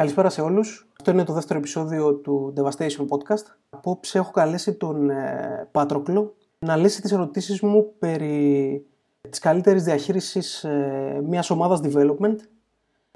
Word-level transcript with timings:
Καλησπέρα 0.00 0.30
σε 0.30 0.40
όλους. 0.40 0.88
Αυτό 0.98 1.10
είναι 1.10 1.24
το 1.24 1.32
δεύτερο 1.32 1.58
επεισόδιο 1.58 2.14
του 2.14 2.52
Devastation 2.56 3.06
Podcast. 3.08 3.44
Απόψε 3.70 4.18
έχω 4.18 4.30
καλέσει 4.30 4.74
τον 4.74 5.10
ε, 5.10 5.68
Πάτροκλο 5.72 6.34
να 6.58 6.76
λύσει 6.76 7.00
τις 7.00 7.12
ερωτήσεις 7.12 7.60
μου 7.60 7.92
περί 7.98 8.86
της 9.30 9.38
καλύτερης 9.38 9.84
διαχείρισης 9.84 10.64
ε, 10.64 11.20
μιας 11.24 11.50
ομάδας 11.50 11.80
development. 11.82 12.36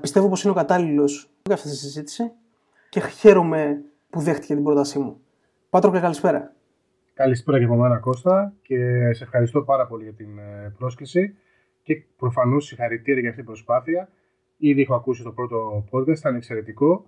Πιστεύω 0.00 0.28
πως 0.28 0.42
είναι 0.42 0.52
ο 0.52 0.54
κατάλληλος 0.54 1.30
για 1.42 1.54
αυτή 1.54 1.68
τη 1.68 1.76
συζήτηση 1.76 2.32
και 2.88 3.00
χαίρομαι 3.00 3.82
που 4.10 4.20
δέχτηκε 4.20 4.54
την 4.54 4.64
πρότασή 4.64 4.98
μου. 4.98 5.20
Πάτροκλε, 5.70 6.00
καλησπέρα. 6.00 6.52
Καλησπέρα 7.14 7.58
και 7.58 7.64
από 7.64 7.76
μένα 7.76 7.98
Κώστα 7.98 8.52
και 8.62 8.76
σε 9.12 9.24
ευχαριστώ 9.24 9.62
πάρα 9.62 9.86
πολύ 9.86 10.02
για 10.02 10.12
την 10.12 10.38
ε, 10.38 10.74
πρόσκληση 10.78 11.36
και 11.82 12.02
προφανώς 12.16 12.64
συγχαρητήρια 12.64 13.20
για 13.20 13.30
αυτή 13.30 13.42
την 13.42 13.50
προσπάθεια. 13.50 14.08
Ήδη 14.56 14.82
έχω 14.82 14.94
ακούσει 14.94 15.22
το 15.22 15.32
πρώτο 15.32 15.84
podcast, 15.90 16.16
ήταν 16.16 16.34
εξαιρετικό 16.34 17.06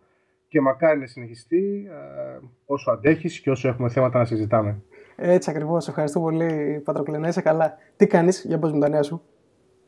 και 0.49 0.61
μακάρι 0.61 1.01
να 1.01 1.07
συνεχιστεί 1.07 1.87
ε, 1.91 2.39
όσο 2.67 2.91
αντέχεις 2.91 3.41
και 3.41 3.51
όσο 3.51 3.69
έχουμε 3.69 3.89
θέματα 3.89 4.19
να 4.19 4.25
συζητάμε. 4.25 4.83
Έτσι 5.17 5.51
ακριβώς. 5.51 5.89
Ευχαριστώ 5.89 6.21
πολύ, 6.21 6.81
Πατροκλέ. 6.85 7.19
Να 7.19 7.29
είσαι 7.29 7.41
καλά. 7.41 7.75
Τι 7.97 8.07
κάνεις, 8.07 8.45
για 8.45 8.59
πες 8.59 8.73
μου 8.73 8.79
τα 8.79 8.89
νέα 8.89 9.03
σου. 9.03 9.23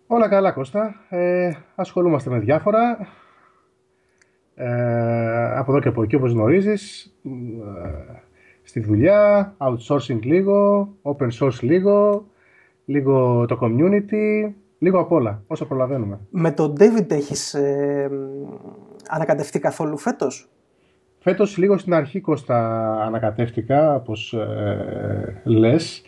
Όλα 0.07 0.29
καλά, 0.29 0.53
Κώστα. 0.53 0.95
Ε, 1.09 1.53
ασχολούμαστε 1.75 2.31
με 2.31 2.39
διάφορα. 2.39 2.99
Ε, 4.55 5.59
από 5.59 5.71
εδώ 5.71 5.81
και 5.81 5.89
από 5.89 6.03
εκεί, 6.03 6.17
όπως 6.17 6.33
γνωρίζεις. 6.33 7.15
Ε, 7.25 8.21
στη 8.63 8.81
δουλειά, 8.81 9.55
outsourcing 9.59 10.23
λίγο, 10.23 10.89
open 11.03 11.29
source 11.39 11.61
λίγο, 11.61 12.27
λίγο 12.85 13.47
το 13.47 13.59
community, 13.63 14.53
Λίγο 14.79 15.01
απ' 15.01 15.13
όλα, 15.13 15.43
όσο 15.47 15.67
προλαβαίνουμε. 15.67 16.19
Με 16.31 16.51
τον 16.51 16.75
David 16.79 17.11
έχεις 17.11 17.55
ε, 17.55 18.11
ανακατευτεί 19.09 19.59
καθόλου 19.59 19.99
φέτος; 19.99 20.49
Φέτος 21.19 21.57
λίγο 21.57 21.79
στην 21.79 21.95
αρχή 21.95 22.21
Κώστα 22.21 22.91
ανακατεύτηκα, 23.03 23.95
όπως 23.95 24.33
ε, 24.33 25.43
λες. 25.45 26.03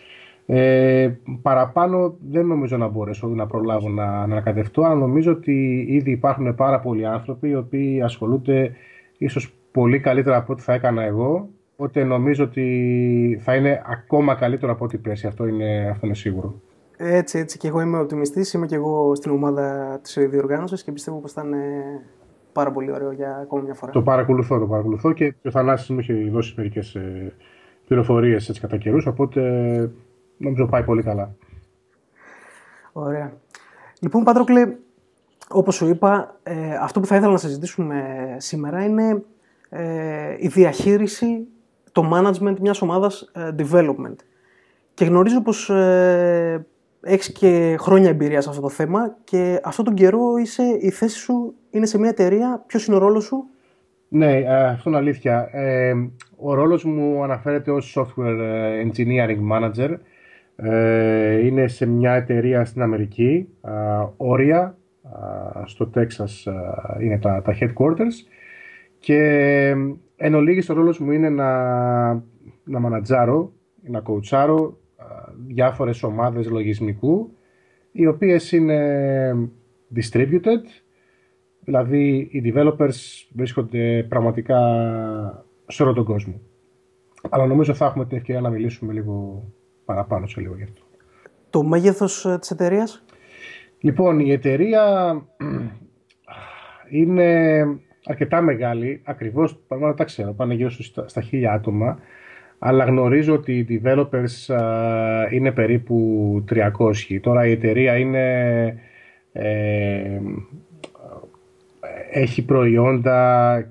Ε, 0.47 1.11
παραπάνω 1.43 2.15
δεν 2.31 2.47
νομίζω 2.47 2.77
να 2.77 2.89
μπορέσω 2.89 3.27
να 3.27 3.47
προλάβω 3.47 3.89
να, 3.89 4.07
να 4.07 4.23
ανακατευτώ, 4.23 4.83
αλλά 4.83 4.95
νομίζω 4.95 5.33
ότι 5.33 5.87
ήδη 5.89 6.11
υπάρχουν 6.11 6.55
πάρα 6.55 6.81
πολλοί 6.81 7.07
άνθρωποι 7.07 7.49
οι 7.49 7.55
οποίοι 7.55 8.03
ασχολούνται 8.03 8.73
ίσως 9.19 9.55
πολύ 9.73 10.01
καλύτερα 10.01 10.37
από 10.37 10.53
ό,τι 10.53 10.63
θα 10.63 10.73
έκανα 10.73 11.03
εγώ, 11.03 11.49
οπότε 11.77 12.05
νομίζω 12.05 12.45
ότι 12.45 13.41
θα 13.43 13.55
είναι 13.55 13.83
ακόμα 13.87 14.35
καλύτερο 14.35 14.73
από 14.73 14.85
ό,τι 14.85 14.99
πέρσι, 14.99 15.27
αυτό 15.27 15.47
είναι, 15.47 15.89
αυτό 15.91 16.07
είναι 16.07 16.15
σίγουρο. 16.15 16.55
Έτσι, 17.03 17.39
έτσι 17.39 17.59
και 17.59 17.69
εγώ 17.69 17.81
είμαι 17.81 17.99
οπτιμιστής, 17.99 18.53
είμαι 18.53 18.67
και 18.67 18.75
εγώ 18.75 19.15
στην 19.15 19.31
ομάδα 19.31 19.99
της 20.03 20.19
διοργάνωσης 20.19 20.83
και 20.83 20.93
πιστεύω 20.93 21.19
πως 21.19 21.33
θα 21.33 21.43
είναι 21.47 21.59
πάρα 22.53 22.73
πολύ 22.73 22.93
ωραίο 22.93 23.13
για 23.13 23.39
ακόμα 23.43 23.63
μια 23.63 23.75
φορά. 23.75 23.93
Το 23.93 24.03
παρακολουθώ, 24.03 24.59
το 24.59 24.67
παρακολουθώ 24.67 25.13
και 25.13 25.35
ο 25.45 25.51
Θανάσης 25.51 25.89
μου 25.89 25.99
έχει 25.99 26.31
δώσει 26.31 26.55
μερικές 26.57 26.95
ε, 26.95 27.33
πληροφορίες 27.87 28.49
έτσι 28.49 28.61
κατά 28.61 28.77
καιρούς, 28.77 29.07
οπότε 29.07 29.41
νομίζω 30.37 30.67
πάει 30.67 30.83
πολύ 30.83 31.03
καλά. 31.03 31.35
Ωραία. 32.93 33.33
Λοιπόν, 34.01 34.25
Πάτροκλε, 34.25 34.77
όπως 35.49 35.75
σου 35.75 35.89
είπα, 35.89 36.37
ε, 36.43 36.75
αυτό 36.81 37.01
που 37.01 37.07
θα 37.07 37.17
ήθελα 37.17 37.33
να 37.33 37.39
συζητήσουμε 37.39 38.05
σήμερα 38.37 38.85
είναι 38.85 39.23
ε, 39.69 40.37
η 40.39 40.49
διαχείριση, 40.49 41.47
το 41.93 42.11
management 42.13 42.57
μιας 42.61 42.83
ομάδας 42.83 43.31
ε, 43.33 43.55
development. 43.59 44.17
Και 44.95 45.05
γνωρίζω 45.05 45.43
πως 45.43 45.71
ε, 45.71 46.67
έχεις 47.03 47.33
και 47.33 47.77
χρόνια 47.79 48.09
εμπειρίας 48.09 48.45
σε 48.45 48.51
αυτό 48.51 48.63
το 48.63 48.69
θέμα 48.69 49.17
και 49.25 49.61
αυτόν 49.65 49.85
τον 49.85 49.95
καιρό 49.95 50.37
είσαι, 50.37 50.63
η 50.81 50.91
θέση 50.91 51.19
σου 51.19 51.55
είναι 51.71 51.87
σε 51.87 51.99
μια 51.99 52.09
εταιρεία. 52.09 52.65
Ποιος 52.67 52.87
είναι 52.87 52.97
ο 52.97 52.99
ρόλος 52.99 53.25
σου, 53.25 53.45
Ναι, 54.09 54.37
ε, 54.37 54.65
αυτό 54.65 54.91
είναι 54.91 54.99
αλήθεια. 54.99 55.49
Ε, 55.53 55.93
ο 56.37 56.55
ρόλος 56.55 56.85
μου 56.85 57.23
αναφέρεται 57.23 57.71
ως 57.71 57.99
software 57.99 58.39
ε, 58.41 58.87
engineering 58.87 59.39
manager. 59.53 59.97
είναι 61.43 61.69
σε 61.69 61.87
μια 61.87 62.13
εταιρεία 62.13 62.65
στην 62.65 62.83
Αμερική, 62.83 63.49
όρια, 64.17 64.79
στο 65.65 65.87
Τέξας 65.87 66.47
είναι 67.01 67.19
τα, 67.19 67.43
τα 67.43 67.57
headquarters 67.61 68.31
και 68.99 69.19
εν 70.17 70.35
ολίγης 70.35 70.69
ο 70.71 70.75
ρόλος 70.75 70.99
μου 70.99 71.11
είναι 71.11 71.29
να, 71.29 71.53
να 72.65 72.79
μανατζάρω, 72.81 73.53
να 73.83 74.01
κοουτσάρω 74.01 74.80
διάφορες 75.47 76.03
ομάδες 76.03 76.49
λογισμικού 76.49 77.37
οι 77.93 78.07
οποίες 78.07 78.53
είναι 78.53 79.51
distributed 79.95 80.63
δηλαδή 81.65 82.29
οι 82.31 82.53
developers 82.55 83.27
βρίσκονται 83.33 84.07
πραγματικά 84.09 84.59
σε 85.67 85.83
όλο 85.83 85.93
τον 85.93 86.05
κόσμο. 86.05 86.41
Αλλά 87.29 87.47
νομίζω 87.47 87.75
θα 87.75 87.87
έχουμε 87.87 88.07
την 88.07 88.17
ευκαιρία 88.17 88.41
να 88.41 88.51
μιλήσουμε 88.51 88.93
λίγο 88.93 89.45
παραπάνω 89.85 90.27
σε 90.27 90.41
λίγο 90.41 90.57
γι' 90.57 90.63
αυτό. 90.63 90.83
Το 91.51 91.63
μέγεθος 91.63 92.25
ε, 92.25 92.39
της 92.39 92.51
εταιρείας; 92.51 93.05
Λοιπόν, 93.81 94.21
η 94.21 94.33
εταιρεία 94.33 94.83
είναι 96.99 97.63
αρκετά 98.05 98.41
μεγάλη, 98.41 99.03
ακριβώς, 99.05 99.59
πραγματικά 99.69 99.99
τα 99.99 100.05
ξέρω, 100.05 100.33
πάνε 100.33 100.55
γύρω 100.55 100.71
στα 101.07 101.21
χίλια 101.21 101.53
άτομα 101.53 101.99
αλλά 102.63 102.85
γνωρίζω 102.85 103.35
ότι 103.35 103.53
οι 103.53 103.83
developers 103.85 104.55
είναι 105.31 105.53
περίπου 105.53 106.45
300. 106.51 107.19
Τώρα 107.21 107.47
η 107.47 107.51
εταιρεία 107.51 107.97
είναι, 107.97 108.65
ε, 109.33 110.21
έχει 112.11 112.45
προϊόντα 112.45 113.65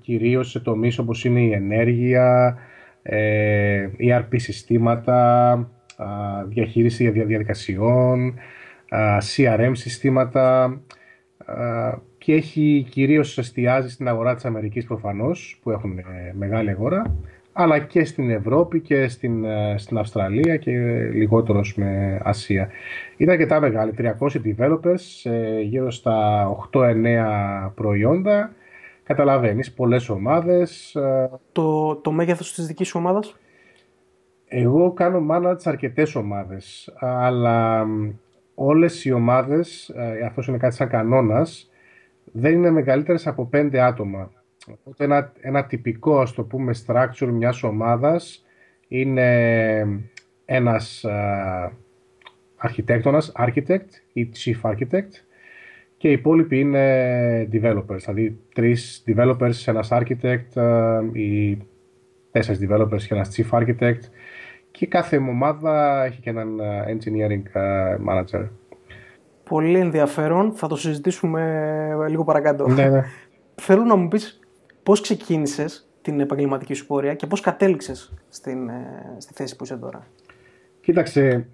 κυρίως 0.00 0.50
σε 0.50 0.60
τομείς 0.60 0.98
όπως 0.98 1.24
είναι 1.24 1.40
η 1.40 1.52
ενέργεια, 1.52 2.58
ε, 3.02 3.88
ERP 3.98 4.34
συστήματα, 4.34 5.70
διαχείριση 6.48 7.10
διαδικασιών, 7.10 8.34
CRM 9.36 9.70
συστήματα 9.72 10.80
και 12.18 12.32
έχει 12.32 12.86
κυρίως 12.90 13.38
εστιάζει 13.38 13.90
στην 13.90 14.08
αγορά 14.08 14.34
της 14.34 14.44
Αμερικής 14.44 14.84
προφανώς 14.84 15.58
που 15.62 15.70
έχουν 15.70 15.98
ε, 15.98 16.04
μεγάλη 16.32 16.70
αγορά 16.70 17.16
αλλά 17.58 17.78
και 17.78 18.04
στην 18.04 18.30
Ευρώπη 18.30 18.80
και 18.80 19.08
στην, 19.08 19.44
ε, 19.44 19.74
στην 19.78 19.98
Αυστραλία 19.98 20.56
και 20.56 20.70
λιγότερο 21.12 21.60
με 21.76 22.20
Ασία. 22.24 22.68
Ήταν 23.16 23.34
αρκετά 23.34 23.60
μεγάλη, 23.60 23.92
300 23.92 24.40
developers, 24.44 25.30
γύρω 25.62 25.90
στα 25.90 26.46
8-9 26.48 27.72
προϊόντα. 27.74 28.52
Καταλαβαίνεις, 29.02 29.72
πολλές 29.72 30.08
ομάδες. 30.08 30.94
Ε. 30.94 31.30
Το, 31.52 31.96
το 31.96 32.10
μέγεθος 32.10 32.54
της 32.54 32.66
δικής 32.66 32.88
σου 32.88 32.98
ομάδας; 32.98 33.36
Εγώ 34.48 34.92
κάνω 34.92 35.26
manage 35.30 35.60
αρκετές 35.64 36.14
ομάδες, 36.14 36.94
αλλά 36.98 37.86
όλες 38.54 39.04
οι 39.04 39.12
ομάδες, 39.12 39.88
ε, 39.88 40.24
αυτό 40.26 40.42
είναι 40.48 40.58
κάτι 40.58 40.74
σαν 40.74 40.88
κανόνας, 40.88 41.70
δεν 42.32 42.52
είναι 42.52 42.70
μεγαλύτερες 42.70 43.26
από 43.26 43.48
5 43.52 43.78
άτομα. 43.78 44.30
Οπότε 44.72 45.04
ένα, 45.04 45.32
ένα 45.40 45.64
τυπικό, 45.64 46.20
ας 46.20 46.32
το 46.32 46.42
πούμε, 46.42 46.74
structure 46.86 47.28
μιας 47.32 47.62
ομάδας 47.62 48.44
είναι 48.88 50.02
ένας 50.44 51.04
uh, 51.08 51.70
αρχιτέκτονας, 52.56 53.32
architect 53.36 53.88
ή 54.12 54.30
chief 54.36 54.70
architect 54.70 55.10
και 55.96 56.08
οι 56.08 56.12
υπόλοιποι 56.12 56.58
είναι 56.58 57.48
developers, 57.52 57.98
δηλαδή 58.04 58.38
τρεις 58.54 59.04
developers, 59.06 59.52
ένας 59.66 59.88
architect 59.92 60.52
uh, 60.54 61.00
ή 61.12 61.58
τέσσερις 62.30 62.68
developers 62.68 63.02
και 63.02 63.14
ένας 63.14 63.36
chief 63.36 63.58
architect 63.58 64.00
και 64.70 64.86
κάθε 64.86 65.16
ομάδα 65.16 66.04
έχει 66.04 66.20
και 66.20 66.30
έναν 66.30 66.60
engineering 66.86 67.42
manager. 68.08 68.48
Πολύ 69.44 69.78
ενδιαφέρον, 69.78 70.52
θα 70.52 70.66
το 70.66 70.76
συζητήσουμε 70.76 72.06
λίγο 72.08 72.24
παρακάτω. 72.24 72.68
Ναι, 72.68 72.88
ναι. 72.88 73.04
Θέλω 73.54 73.84
να 73.84 73.96
μου 73.96 74.08
πεις 74.08 74.40
Πώς 74.86 75.00
ξεκίνησες 75.00 75.88
την 76.02 76.20
επαγγελματική 76.20 76.74
σου 76.74 76.86
πορεία 76.86 77.14
και 77.14 77.26
πώς 77.26 77.40
κατέληξες 77.40 78.12
στην, 78.28 78.68
ε, 78.68 79.16
στη 79.18 79.32
θέση 79.34 79.56
που 79.56 79.64
είσαι 79.64 79.76
τώρα; 79.76 80.06
Κοίταξε, 80.80 81.48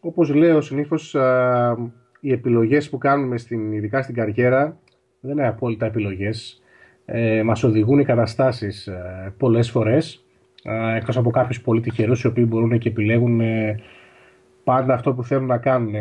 όπως 0.00 0.34
λέω 0.34 0.60
συνήθως 0.60 1.16
οι 2.20 2.32
επιλογές 2.32 2.90
που 2.90 2.98
κάνουμε 2.98 3.38
στην, 3.38 3.72
ειδικά 3.72 4.02
στην 4.02 4.14
καριέρα 4.14 4.78
δεν 5.20 5.30
είναι 5.30 5.46
απόλυτα 5.46 5.86
επιλογές. 5.86 6.62
Ε, 7.04 7.42
μας 7.42 7.62
οδηγούν 7.62 7.98
οι 7.98 8.04
καταστάσεις 8.04 8.86
ε, 8.86 9.34
πολλές 9.38 9.70
φορές 9.70 10.24
ε, 10.62 10.96
εκτός 10.96 11.16
από 11.16 11.30
κάποιους 11.30 11.60
πολύ 11.60 11.80
τυχερούς 11.80 12.22
οι 12.22 12.26
οποίοι 12.26 12.44
μπορούν 12.48 12.78
και 12.78 12.88
επιλέγουν 12.88 13.40
ε, 13.40 13.80
πάντα 14.64 14.94
αυτό 14.94 15.14
που 15.14 15.24
θέλουν 15.24 15.46
να 15.46 15.58
κάνουν. 15.58 15.94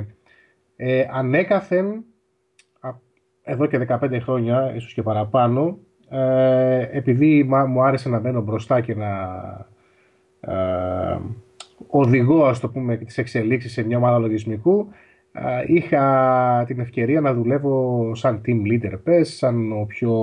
Ε, 0.76 1.06
ανέκαθεν 1.12 2.04
εδώ 3.44 3.66
και 3.66 3.86
15 3.90 4.20
χρόνια, 4.22 4.74
ίσως 4.76 4.94
και 4.94 5.02
παραπάνω, 5.02 5.80
ε, 6.10 6.88
επειδή 6.92 7.44
μου 7.44 7.84
άρεσε 7.84 8.10
να 8.10 8.20
μπαίνω 8.20 8.42
μπροστά 8.42 8.82
και 8.82 8.96
να 8.96 9.10
ε, 10.40 11.20
οδηγώ, 11.88 12.46
ας 12.46 12.60
το 12.60 12.70
πούμε, 12.70 12.98
τις 12.98 13.18
εξελίξεις 13.18 13.72
σε 13.72 13.84
μια 13.84 13.98
ομάδα 13.98 14.18
λογισμικού, 14.18 14.88
είχα 15.68 16.64
την 16.68 16.80
ευκαιρία 16.80 17.22
να 17.22 17.34
δουλεύω 17.34 18.12
σαν 18.16 18.42
team 18.46 18.72
leader 18.72 19.00
πες, 19.04 19.36
σαν 19.36 19.72
ο 19.72 19.86
πιο 19.86 20.14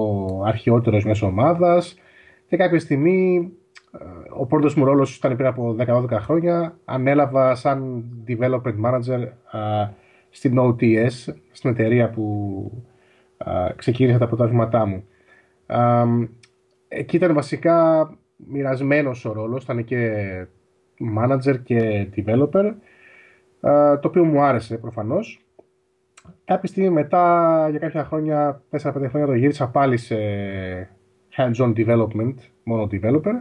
αρχαιότερος 0.46 1.05
μέσω 1.05 1.26
ομάδας 1.26 1.99
και 2.49 2.56
κάποια 2.56 2.81
στιγμή 2.81 3.52
ο 4.38 4.46
πρώτος 4.46 4.75
μου 4.75 4.84
ρόλος 4.84 5.17
ήταν 5.17 5.37
πριν 5.37 5.49
από 5.49 5.76
10-12 5.79 6.08
χρόνια 6.11 6.79
ανέλαβα 6.84 7.55
σαν 7.55 8.05
development 8.29 8.81
manager 8.84 9.29
στην 10.31 10.58
OTS, 10.58 11.34
στην 11.52 11.70
εταιρεία 11.70 12.11
που 12.11 12.84
ξεκίνησα 13.76 14.19
τα 14.19 14.26
πρώτα 14.26 14.46
βήματά 14.46 14.87
μου. 14.87 15.05
Εκεί 16.88 17.16
ήταν 17.16 17.34
βασικά 17.34 18.08
μοιρασμένος 18.36 19.24
ο 19.24 19.32
ρόλος, 19.32 19.62
ήταν 19.62 19.84
και 19.84 20.12
manager 21.19 21.58
και 21.62 22.08
developer 22.16 22.72
το 24.00 24.08
οποίο 24.08 24.24
μου 24.24 24.42
άρεσε 24.42 24.78
προφανώς. 24.78 25.46
Κάποια 26.44 26.69
στιγμή 26.69 26.90
μετά, 26.90 27.66
για 27.70 27.78
κάποια 27.78 28.04
χρόνια, 28.04 28.62
4-5 28.70 29.08
χρόνια 29.08 29.26
το 29.26 29.34
γύρισα 29.34 29.69
πάλι 29.69 29.96
σε 29.96 30.16
hands-on 31.36 31.72
development, 31.76 32.34
μόνο 32.64 32.88
developer. 32.92 33.34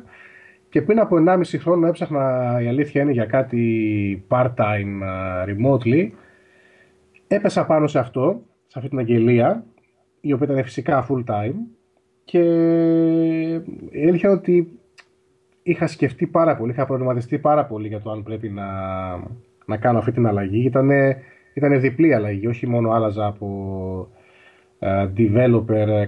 Και 0.70 0.82
πριν 0.82 1.00
από 1.00 1.16
1,5 1.28 1.58
χρόνο 1.60 1.88
έψαχνα, 1.88 2.58
η 2.62 2.68
αλήθεια 2.68 3.02
είναι, 3.02 3.12
για 3.12 3.26
κάτι 3.26 4.26
part-time 4.28 5.02
remotely. 5.48 6.10
Έπεσα 7.28 7.66
πάνω 7.66 7.88
σε 7.88 8.00
αυτό, 8.00 8.42
σε 8.68 8.78
αυτή 8.78 8.90
την 8.90 9.00
αγγελία, 9.00 9.66
η 10.22 10.34
οποία 10.34 10.48
ήταν 10.52 10.64
φυσικά 10.64 11.08
full-time. 11.10 11.54
Και 12.24 12.40
η 13.90 14.08
αλήθεια 14.08 14.30
είναι 14.30 14.38
ότι 14.40 14.80
είχα 15.64 15.88
σκεφτεί 15.88 16.28
πάρα 16.28 16.56
πολύ, 16.56 16.72
είχα 16.72 16.86
προβληματιστεί 16.86 17.38
πάρα 17.38 17.66
πολύ 17.66 17.88
για 17.88 18.02
το 18.02 18.12
αν 18.12 18.24
πρέπει 18.24 18.50
να 18.50 18.66
να 19.66 19.78
κάνω 19.78 19.98
αυτή 19.98 20.12
την 20.12 20.28
αλλαγή. 20.28 20.66
Ήταν 20.66 20.90
ήτανε 21.54 21.78
διπλή 21.78 22.14
αλλαγή, 22.14 22.48
όχι 22.48 22.68
μόνο 22.68 22.92
άλλαζα 22.92 23.26
από 23.26 24.08
uh, 24.80 25.10
developer 25.18 26.06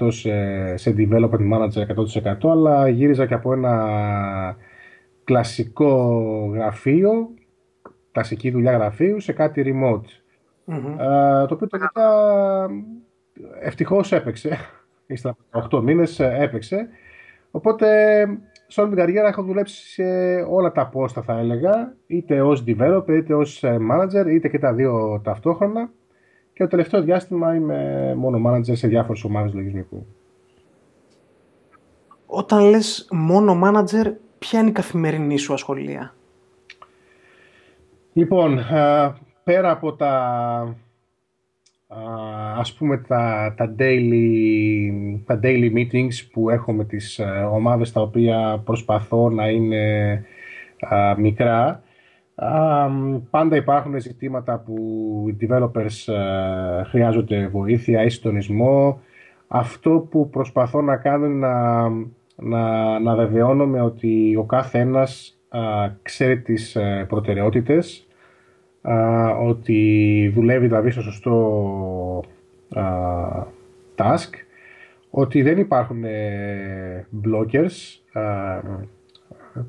100% 0.00 0.12
σε, 0.12 0.76
σε 0.76 0.94
development 0.98 1.52
manager 1.52 1.86
100% 2.44 2.50
αλλά 2.50 2.88
γύριζα 2.88 3.26
και 3.26 3.34
από 3.34 3.52
ένα 3.52 4.56
κλασικό 5.24 6.20
γραφείο, 6.54 7.28
κλασική 8.12 8.50
δουλειά 8.50 8.72
γραφείου 8.72 9.20
σε 9.20 9.32
κάτι 9.32 9.62
remote. 9.66 10.22
Mm-hmm. 10.66 10.96
το 11.48 11.54
οποίο 11.54 11.66
τελικά 11.66 12.02
ευτυχώς 13.60 14.12
έπαιξε. 14.12 14.58
Ύστερα 15.06 15.36
από 15.50 15.78
8 15.78 15.82
μήνες 15.82 16.20
ε, 16.20 16.36
έπαιξε. 16.40 16.88
Οπότε 17.50 17.86
σε 18.66 18.80
όλη 18.80 18.88
την 18.88 18.98
καριέρα 18.98 19.28
έχω 19.28 19.42
δουλέψει 19.42 19.88
σε 19.88 20.02
όλα 20.48 20.72
τα 20.72 20.86
πόστα 20.86 21.22
θα 21.22 21.38
έλεγα, 21.38 21.94
είτε 22.06 22.42
ως 22.42 22.64
developer, 22.66 23.08
είτε 23.08 23.34
ως 23.34 23.62
ε, 23.62 23.76
manager, 23.90 24.26
είτε 24.26 24.48
και 24.48 24.58
τα 24.58 24.72
δύο 24.72 25.20
ταυτόχρονα 25.24 25.90
και 26.52 26.62
το 26.62 26.68
τελευταίο 26.68 27.02
διάστημα 27.02 27.54
είμαι 27.54 28.12
μόνο 28.16 28.50
manager 28.50 28.76
σε 28.76 28.88
διάφορες 28.88 29.24
ομάδες 29.24 29.54
λογισμικού. 29.54 30.06
Όταν 32.26 32.68
λες 32.68 33.08
μόνο 33.10 33.60
manager, 33.64 34.12
ποια 34.38 34.60
είναι 34.60 34.68
η 34.68 34.72
καθημερινή 34.72 35.36
σου 35.36 35.52
ασχολία; 35.52 36.14
Λοιπόν, 38.12 38.58
ε, 38.58 39.14
πέρα 39.44 39.70
από 39.70 39.92
τα 39.92 40.76
ας 42.58 42.72
πούμε 42.74 42.98
τα, 42.98 43.54
τα, 43.56 43.74
daily, 43.78 45.18
τα 45.26 45.40
daily 45.42 45.72
meetings 45.74 46.28
που 46.32 46.50
έχω 46.50 46.72
με 46.72 46.84
τις 46.84 47.18
ε, 47.18 47.48
ομάδες 47.52 47.92
τα 47.92 48.00
οποία 48.00 48.62
προσπαθώ 48.64 49.30
να 49.30 49.48
είναι 49.48 50.24
μικρά. 51.16 51.82
Πάντα 53.30 53.56
υπάρχουν 53.56 54.00
ζητήματα 54.00 54.58
που 54.58 54.74
οι 55.28 55.36
developers 55.40 56.12
ε, 56.12 56.84
χρειάζονται 56.84 57.46
βοήθεια 57.46 58.02
ή 58.02 58.08
συντονισμό. 58.08 59.00
Αυτό 59.48 60.06
που 60.10 60.30
προσπαθώ 60.30 60.82
να 60.82 60.96
κάνω 60.96 61.26
είναι 61.26 61.46
να, 61.46 61.88
να, 62.36 62.98
να 62.98 63.14
βεβαιώνομαι 63.14 63.80
ότι 63.80 64.36
ο 64.38 64.44
κάθε 64.44 64.78
ένας 64.78 65.38
ξέρει 66.02 66.40
τις 66.40 66.76
ε, 66.76 67.06
προτεραιότητες 68.84 69.48
ότι 69.48 70.30
δουλεύει 70.34 70.66
δηλαδή 70.66 70.90
στο 70.90 71.02
σωστό 71.02 72.22
task, 73.96 74.30
ότι 75.10 75.42
δεν 75.42 75.58
υπάρχουν 75.58 76.04
ε, 76.04 77.06
blockers, 77.24 77.98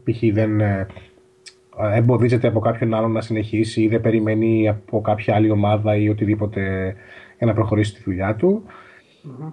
π.χ. 0.04 0.24
δεν 0.34 0.60
ε, 0.62 0.88
εμποδίζεται 1.94 2.48
από 2.48 2.60
κάποιον 2.60 2.94
άλλον 2.94 3.12
να 3.12 3.22
συνεχίσει 3.22 3.82
ή 3.82 3.88
δεν 3.88 4.02
περιμένει 4.02 4.70
από 4.70 5.02
κάποια 5.02 5.36
άλλη 5.36 5.50
ομάδα 5.50 5.96
ή 5.96 6.10
οτιδήποτε 6.10 6.96
για 7.38 7.48
να 7.48 7.54
προχωρήσει 7.54 7.94
τη 7.94 8.02
δουλειά 8.04 8.36
του. 8.36 8.64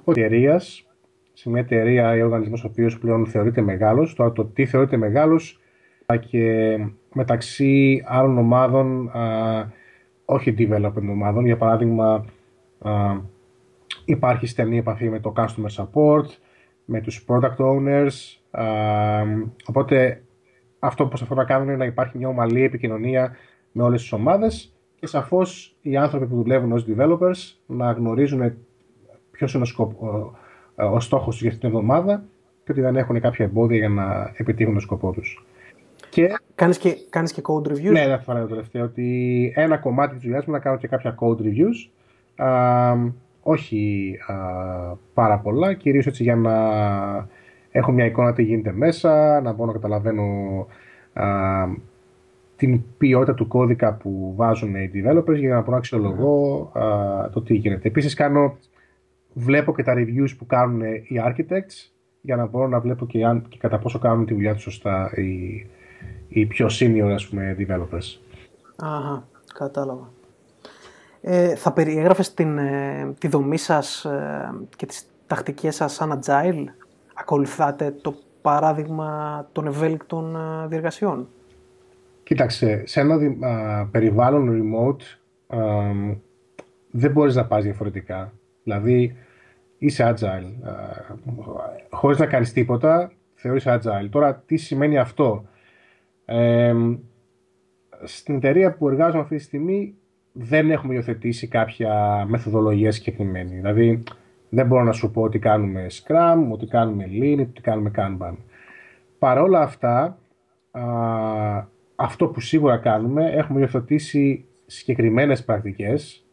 Mm-hmm. 0.07 0.57
σε 1.33 1.51
μια 1.51 1.61
εταιρεία 1.61 2.17
ή 2.17 2.23
οργανισμός 2.23 2.65
ο 2.65 2.67
οποίος 2.71 2.99
πλέον 2.99 3.27
θεωρείται 3.27 3.61
μεγάλος, 3.61 4.15
τώρα 4.15 4.33
το 4.33 4.45
τι 4.45 4.67
θεωρείται 4.67 4.97
μεγάλος 4.97 5.62
και 6.17 6.79
μεταξύ 7.13 8.05
άλλων 8.07 8.39
ομάδων, 8.39 9.09
α, 9.09 9.73
όχι 10.25 10.55
development 10.59 11.09
ομάδων. 11.11 11.45
Για 11.45 11.57
παράδειγμα, 11.57 12.25
α, 12.79 12.91
υπάρχει 14.05 14.47
στενή 14.47 14.79
επαφή 14.79 15.09
με 15.09 15.21
το 15.21 15.33
customer 15.37 15.85
support, 15.85 16.27
με 16.85 17.01
τους 17.01 17.25
product 17.29 17.57
owners. 17.57 18.13
Α, 18.51 18.65
οπότε 19.67 20.23
αυτό 20.79 21.03
που 21.03 21.09
προσπαθώ 21.09 21.35
να 21.35 21.45
κάνω 21.45 21.65
είναι 21.65 21.77
να 21.77 21.85
υπάρχει 21.85 22.19
μια 22.19 22.29
ομαλή 22.29 22.63
επικοινωνία 22.63 23.37
με 23.73 23.83
όλες 23.83 24.01
τις 24.01 24.13
ομάδες 24.13 24.73
και 24.95 25.07
σαφώς 25.07 25.77
οι 25.83 25.97
άνθρωποι 25.97 26.27
που 26.27 26.37
δουλεύουν 26.37 26.73
ως 26.73 26.87
developers 26.89 27.57
να 27.67 27.93
γνωρίζουν 27.93 28.55
ποιος 29.31 29.55
είναι 29.55 29.63
ο, 29.63 29.67
σκοπ, 29.67 30.03
ο, 30.03 30.33
ο 30.75 31.01
στόχος 31.01 31.41
για 31.41 31.51
αυτήν 31.51 31.69
την 31.69 31.79
εβδομάδα 31.79 32.25
και 32.65 32.73
ότι 32.73 32.81
δεν 32.81 32.97
έχουν 32.97 33.21
κάποια 33.21 33.45
εμπόδια 33.45 33.77
για 33.77 33.89
να 33.89 34.33
επιτύχουν 34.37 34.73
τον 34.73 34.83
σκοπό 34.83 35.13
τους. 35.13 35.47
Και... 36.13 36.29
Κάνεις, 36.55 36.79
και, 36.79 36.97
κάνεις 37.11 37.33
και 37.33 37.43
code 37.45 37.69
reviews. 37.69 37.93
Ναι, 37.93 38.07
δεν 38.07 38.19
θα 38.19 38.41
το 38.41 38.47
τελευταίο. 38.47 38.85
Ότι 38.85 39.53
ένα 39.57 39.77
κομμάτι 39.77 40.15
της 40.15 40.23
δουλειάς 40.23 40.45
μου 40.45 40.53
να 40.53 40.59
κάνω 40.59 40.77
και 40.77 40.89
κάποια 40.89 41.15
code 41.21 41.41
reviews. 41.41 41.91
Α, 42.47 42.93
όχι 43.43 44.15
α, 44.27 44.35
πάρα 45.15 45.39
πολλά, 45.39 45.75
κυρίως 45.75 46.07
έτσι 46.07 46.23
για 46.23 46.37
να 46.37 46.53
έχω 47.71 47.93
μια 47.93 48.05
εικόνα 48.05 48.33
τι 48.33 48.43
γίνεται 48.43 48.73
μέσα, 48.73 49.41
να 49.41 49.53
μπορώ 49.53 49.67
να 49.67 49.73
καταλαβαίνω 49.73 50.23
α, 51.13 51.25
την 52.57 52.83
ποιότητα 52.99 53.35
του 53.35 53.49
κώδικα 53.49 53.95
που 53.95 54.33
βάζουν 54.37 54.75
οι 54.75 54.91
developers 54.95 55.37
για 55.37 55.55
να 55.55 55.61
μπορώ 55.61 55.71
να 55.71 55.77
αξιολογώ 55.77 56.71
α, 56.73 57.31
το 57.31 57.43
τι 57.43 57.55
γίνεται. 57.55 57.89
Επίσης 57.89 58.15
κάνω, 58.15 58.57
βλέπω 59.33 59.75
και 59.75 59.83
τα 59.83 59.95
reviews 59.97 60.35
που 60.39 60.47
κάνουν 60.47 60.81
οι 60.83 61.23
architects 61.27 61.91
για 62.21 62.37
να 62.37 62.47
μπορώ 62.47 62.69
να 62.69 62.81
βλέπω 62.81 63.07
και, 63.07 63.25
αν, 63.25 63.47
και 63.49 63.57
κατά 63.61 63.79
πόσο 63.79 63.99
κάνουν 63.99 64.27
τη 64.27 64.35
δουλειά 64.35 64.55
τους 64.55 64.63
σωστά 64.63 65.11
οι, 65.15 65.67
οι 66.33 66.47
πιο 66.47 66.67
senior 66.71 67.11
ας 67.15 67.29
πούμε, 67.29 67.57
developers. 67.59 68.19
Αχα, 68.77 69.27
κατάλαβα. 69.55 70.11
Ε, 71.21 71.55
θα 71.55 71.73
περιέγραφες 71.73 72.35
την, 72.35 72.59
ε, 72.59 73.15
τη 73.19 73.29
δομή 73.29 73.57
σας 73.57 74.05
ε, 74.05 74.51
και 74.77 74.87
τις 74.87 75.07
τακτικές 75.27 75.75
σας 75.75 75.93
σαν 75.93 76.21
agile; 76.21 76.65
Ακολουθάτε 77.15 77.95
το 78.01 78.15
παράδειγμα 78.43 79.49
των 79.53 79.67
ευέλικτων 79.67 80.37
ε, 80.37 80.67
διεργασιών; 80.67 81.29
Κοίταξε, 82.23 82.83
σε 82.87 83.01
ένα 83.01 83.19
περιβάλλον 83.91 84.51
remote 84.51 85.03
δεν 86.91 87.11
μπορείς 87.11 87.35
να 87.35 87.47
πας 87.47 87.63
διαφορετικά. 87.65 88.33
Δηλαδή, 88.63 89.17
είσαι 89.79 90.15
agile. 90.17 90.53
χωρίς 91.91 92.19
να 92.19 92.27
κάνεις 92.27 92.53
τίποτα, 92.53 93.13
θεωρείς 93.35 93.65
agile. 93.67 94.09
Τώρα, 94.11 94.35
τι 94.47 94.57
σημαίνει 94.57 94.99
αυτό; 94.99 95.47
Στην 98.05 98.35
εταιρεία 98.35 98.75
που 98.75 98.89
εργάζομαι 98.89 99.23
αυτή 99.23 99.37
τη 99.37 99.43
στιγμή 99.43 99.95
δεν 100.33 100.71
έχουμε 100.71 100.95
υιοθετήσει 100.95 101.49
κάποια 101.49 102.25
μεθοδολογία 102.29 102.93
συγκεκριμένη. 102.93 103.55
Δηλαδή 103.55 104.03
δεν 104.49 104.67
μπορώ 104.67 104.83
να 104.85 104.93
σου 104.93 105.11
πω 105.11 105.23
ότι 105.23 105.39
κάνουμε 105.39 105.87
Scrum, 105.91 106.47
ότι 106.51 106.67
κάνουμε 106.67 107.05
Lean, 107.11 107.47
ότι 107.49 107.61
κάνουμε 107.61 107.91
Kanban. 107.97 108.35
Παρ' 109.19 109.39
όλα 109.39 109.61
αυτά, 109.61 110.19
α, 110.71 110.83
αυτό 111.95 112.27
που 112.27 112.41
σίγουρα 112.41 112.77
κάνουμε, 112.77 113.31
έχουμε 113.31 113.61
υιοθετήσει 113.61 114.45
συγκεκριμένες 114.67 115.45
πρακτικές 115.45 116.27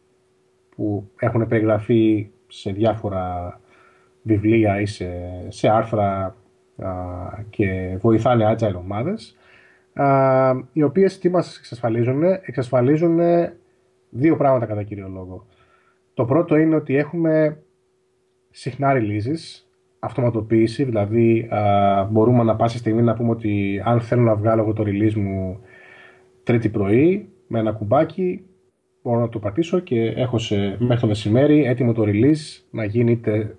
που 0.75 1.09
έχουν 1.19 1.47
περιγραφεί 1.47 2.29
σε 2.47 2.71
διάφορα 2.71 3.59
βιβλία 4.21 4.81
ή 4.81 4.85
σε, 4.85 5.11
σε 5.47 5.69
άρθρα 5.69 6.35
α, 6.77 6.91
και 7.49 7.97
βοηθάνε 7.99 8.55
agile 8.55 8.75
ομάδες 8.75 9.37
οι 10.73 10.83
οποίες 10.83 11.19
τι 11.19 11.29
μας 11.29 11.57
εξασφαλίζουν, 11.57 12.23
εξασφαλίζουν 12.23 13.19
δύο 14.09 14.35
πράγματα 14.35 14.65
κατά 14.65 14.83
κύριο 14.83 15.07
λόγο. 15.07 15.45
Το 16.13 16.25
πρώτο 16.25 16.55
είναι 16.55 16.75
ότι 16.75 16.95
έχουμε 16.95 17.63
συχνά 18.49 18.93
releases, 18.93 19.63
αυτοματοποίηση, 19.99 20.83
δηλαδή 20.83 21.47
α, 21.51 22.03
μπορούμε 22.11 22.43
να 22.43 22.55
πάσα 22.55 22.77
στιγμή 22.77 23.01
να 23.01 23.13
πούμε 23.13 23.29
ότι 23.29 23.81
αν 23.85 24.01
θέλω 24.01 24.21
να 24.21 24.35
βγάλω 24.35 24.61
εγώ 24.61 24.73
το 24.73 24.83
release 24.87 25.13
μου 25.13 25.59
τρίτη 26.43 26.69
πρωί, 26.69 27.29
με 27.47 27.59
ένα 27.59 27.71
κουμπάκι, 27.71 28.43
μπορώ 29.03 29.19
να 29.19 29.29
το 29.29 29.39
πατήσω 29.39 29.79
και 29.79 30.03
έχω 30.03 30.37
σε, 30.37 30.75
μέχρι 30.79 31.01
το 31.01 31.07
μεσημέρι 31.07 31.63
έτοιμο 31.63 31.93
το 31.93 32.03
release 32.05 32.63
να 32.71 32.83
γίνει 32.83 33.11
είτε 33.11 33.57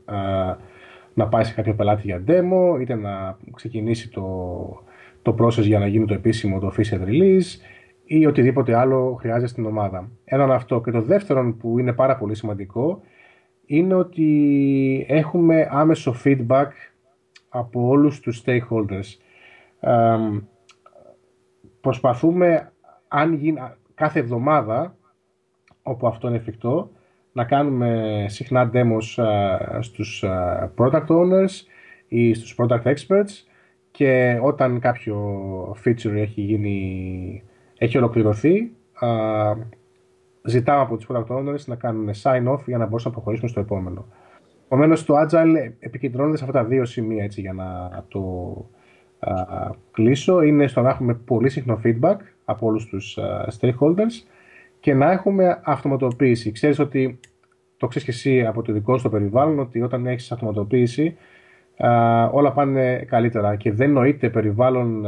να 1.15 1.29
πάει 1.29 1.45
σε 1.45 1.55
κάποιο 1.55 1.75
πελάτη 1.75 2.03
για 2.05 2.25
demo, 2.27 2.81
είτε 2.81 2.95
να 2.95 3.37
ξεκινήσει 3.55 4.11
το, 4.11 4.25
το 5.23 5.35
process 5.39 5.63
για 5.63 5.79
να 5.79 5.87
γίνει 5.87 6.05
το 6.05 6.15
επίσημο, 6.15 6.59
το 6.59 6.73
official 6.77 7.09
release 7.09 7.61
ή 8.05 8.27
οτιδήποτε 8.27 8.75
άλλο 8.75 9.17
χρειάζεται 9.21 9.47
στην 9.47 9.67
ομάδα. 9.67 10.11
Έναν 10.25 10.53
αυτό. 10.53 10.81
Και 10.81 10.91
το 10.91 11.03
δεύτερο 11.03 11.55
που 11.59 11.79
είναι 11.79 11.93
πάρα 11.93 12.17
πολύ 12.17 12.35
σημαντικό 12.35 13.03
είναι 13.67 13.95
ότι 13.95 15.07
έχουμε 15.09 15.69
άμεσο 15.71 16.15
feedback 16.25 16.69
από 17.49 17.87
όλους 17.87 18.21
τους 18.21 18.43
stakeholders. 18.47 19.19
προσπαθούμε 21.81 22.73
αν 23.09 23.35
γίνει, 23.35 23.61
κάθε 23.95 24.19
εβδομάδα, 24.19 24.97
όπου 25.83 26.07
αυτό 26.07 26.29
είναι 26.29 26.37
εφικτό, 26.37 26.91
να 27.33 27.45
κάνουμε 27.45 28.25
συχνά 28.29 28.71
demos 28.73 29.03
στους 29.81 30.25
product 30.77 31.07
owners 31.07 31.51
ή 32.09 32.35
στους 32.35 32.57
product 32.59 32.83
experts 32.83 33.50
και 33.91 34.39
όταν 34.43 34.81
κάποιο 34.81 35.17
feature 35.85 36.15
έχει, 36.15 36.41
γίνει, 36.41 37.43
έχει 37.79 37.99
ολοκληρωθεί 37.99 38.71
ζητάμε 40.43 40.81
από 40.81 40.97
τους 40.97 41.07
product 41.11 41.27
owners 41.27 41.65
να 41.67 41.75
κάνουν 41.75 42.11
sign 42.23 42.49
off 42.49 42.65
για 42.67 42.79
να 42.79 42.85
μπορούμε 42.85 43.03
να 43.05 43.11
προχωρήσουμε 43.11 43.49
στο 43.49 43.61
επόμενο. 43.61 44.07
Επομένως, 44.65 45.05
το 45.05 45.15
Agile 45.19 45.73
επικεντρώνεται 45.79 46.37
σε 46.37 46.45
αυτά 46.45 46.63
τα 46.63 46.65
δύο 46.69 46.85
σημεία 46.85 47.25
έτσι, 47.25 47.41
για 47.41 47.53
να 47.53 48.05
το 48.09 48.21
α, 49.19 49.35
κλείσω. 49.91 50.43
Είναι 50.43 50.67
στο 50.67 50.81
να 50.81 50.91
έχουμε 50.91 51.15
πολύ 51.15 51.49
συχνό 51.49 51.81
feedback 51.85 52.17
από 52.45 52.67
όλους 52.67 52.87
τους 52.87 53.19
stakeholders 53.61 54.27
και 54.81 54.95
να 54.95 55.11
έχουμε 55.11 55.61
αυτοματοποίηση. 55.65 56.53
Ξέρεις 56.53 56.79
ότι 56.79 57.19
το 57.77 57.87
ξέρεις 57.87 58.09
και 58.09 58.15
εσύ 58.15 58.47
από 58.47 58.63
το 58.63 58.73
δικό 58.73 58.97
σου 58.97 59.03
το 59.03 59.11
περιβάλλον 59.11 59.59
ότι 59.59 59.83
όταν 59.83 60.07
έχεις 60.07 60.33
αυτοματοποίηση 60.33 61.17
όλα 62.31 62.53
πάνε 62.53 63.05
καλύτερα 63.09 63.57
και 63.57 63.73
δεν 63.73 63.93
νοείται 63.93 64.31
περιβάλλον 64.31 65.07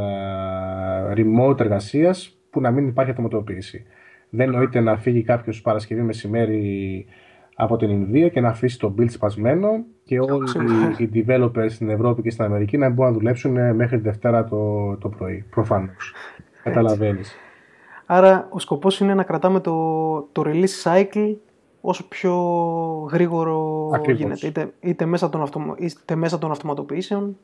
remote 1.15 1.59
εργασίας 1.59 2.37
που 2.49 2.61
να 2.61 2.71
μην 2.71 2.87
υπάρχει 2.87 3.11
αυτοματοποίηση. 3.11 3.85
Δεν 4.29 4.49
νοείται 4.49 4.79
να 4.79 4.97
φύγει 4.97 5.23
κάποιος 5.23 5.61
Παρασκευή 5.61 6.01
μεσημέρι 6.01 7.05
από 7.55 7.77
την 7.77 7.89
Ινδία 7.89 8.29
και 8.29 8.41
να 8.41 8.49
αφήσει 8.49 8.79
το 8.79 8.95
build 8.97 9.09
σπασμένο 9.09 9.69
και 10.03 10.19
όλοι 10.19 10.49
οι 10.97 11.09
developers 11.13 11.69
στην 11.69 11.89
Ευρώπη 11.89 12.21
και 12.21 12.29
στην 12.29 12.43
Αμερική 12.43 12.77
να 12.77 12.89
μπορούν 12.89 13.11
να 13.11 13.17
δουλέψουν 13.17 13.75
μέχρι 13.75 13.97
τη 13.97 14.03
Δευτέρα 14.03 14.43
το, 14.43 14.95
το 14.97 15.09
πρωί. 15.09 15.45
Προφανώς. 15.49 16.13
Καταλαβαίνεις. 16.63 17.35
Άρα 18.05 18.47
ο 18.49 18.59
σκοπός 18.59 18.99
είναι 18.99 19.13
να 19.13 19.23
κρατάμε 19.23 19.59
το, 19.59 19.73
το 20.31 20.43
release 20.45 20.83
cycle 20.83 21.35
όσο 21.85 22.07
πιο 22.07 22.35
γρήγορο 23.11 23.89
Ακριβώς. 23.93 24.21
γίνεται. 24.21 24.47
Είτε, 24.47 24.73
είτε, 24.79 25.05
μέσα 25.05 25.29
των 25.29 25.41
αυτομα, 25.41 25.75
είτε 25.79 26.15
μέσα 26.15 26.37
των 26.37 26.51
αυτοματοποιήσεων 26.51 27.37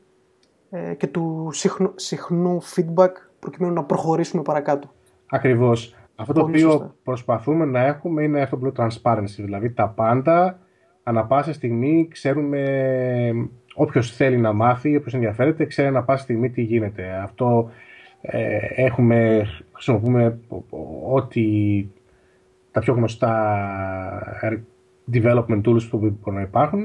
ε, 0.69 0.93
και 0.93 1.07
του 1.07 1.49
συχνού, 1.51 1.91
συχνού 1.95 2.61
feedback 2.63 3.11
προκειμένου 3.39 3.73
να 3.73 3.83
προχωρήσουμε 3.83 4.41
παρακάτω. 4.41 4.91
Ακριβώς. 5.29 5.95
Αυτό 6.15 6.33
το 6.33 6.41
οποίο 6.41 6.95
προσπαθούμε 7.03 7.65
να 7.65 7.85
έχουμε 7.85 8.23
είναι 8.23 8.41
αυτό 8.41 8.57
που 8.57 8.63
λέω 8.63 8.73
transparency, 8.77 9.35
δηλαδή 9.37 9.71
τα 9.71 9.87
πάντα 9.87 10.59
ανά 11.03 11.25
πάσα 11.25 11.53
στιγμή 11.53 12.07
ξέρουμε 12.11 12.61
όποιος 13.73 14.15
θέλει 14.15 14.37
να 14.37 14.53
μάθει, 14.53 14.95
όποιος 14.95 15.13
ενδιαφέρεται, 15.13 15.65
ξέρει 15.65 15.87
ανά 15.87 16.03
πάσα 16.03 16.23
στιγμή 16.23 16.49
τι 16.49 16.61
γίνεται. 16.61 17.19
Αυτό 17.23 17.69
ε, 18.21 18.57
έχουμε, 18.75 19.47
χρησιμοποιούμε 19.71 20.39
ό,τι 21.09 21.41
τα 22.71 22.79
πιο 22.79 22.93
γνωστά 22.93 23.31
development 25.13 25.61
tools 25.61 25.87
που 25.89 25.97
μπορούν 25.97 26.33
να 26.33 26.41
υπάρχουν. 26.41 26.83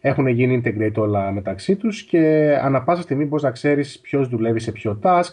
Έχουν 0.00 0.26
γίνει 0.26 0.62
integrate 0.64 0.94
όλα 0.96 1.32
μεταξύ 1.32 1.76
τους 1.76 2.02
και 2.02 2.54
ανά 2.62 2.82
πάσα 2.82 3.02
στιγμή 3.02 3.24
μπορείς 3.24 3.44
να 3.44 3.50
ξέρεις 3.50 4.00
ποιος 4.00 4.28
δουλεύει 4.28 4.60
σε 4.60 4.72
ποιο 4.72 4.98
task, 5.02 5.32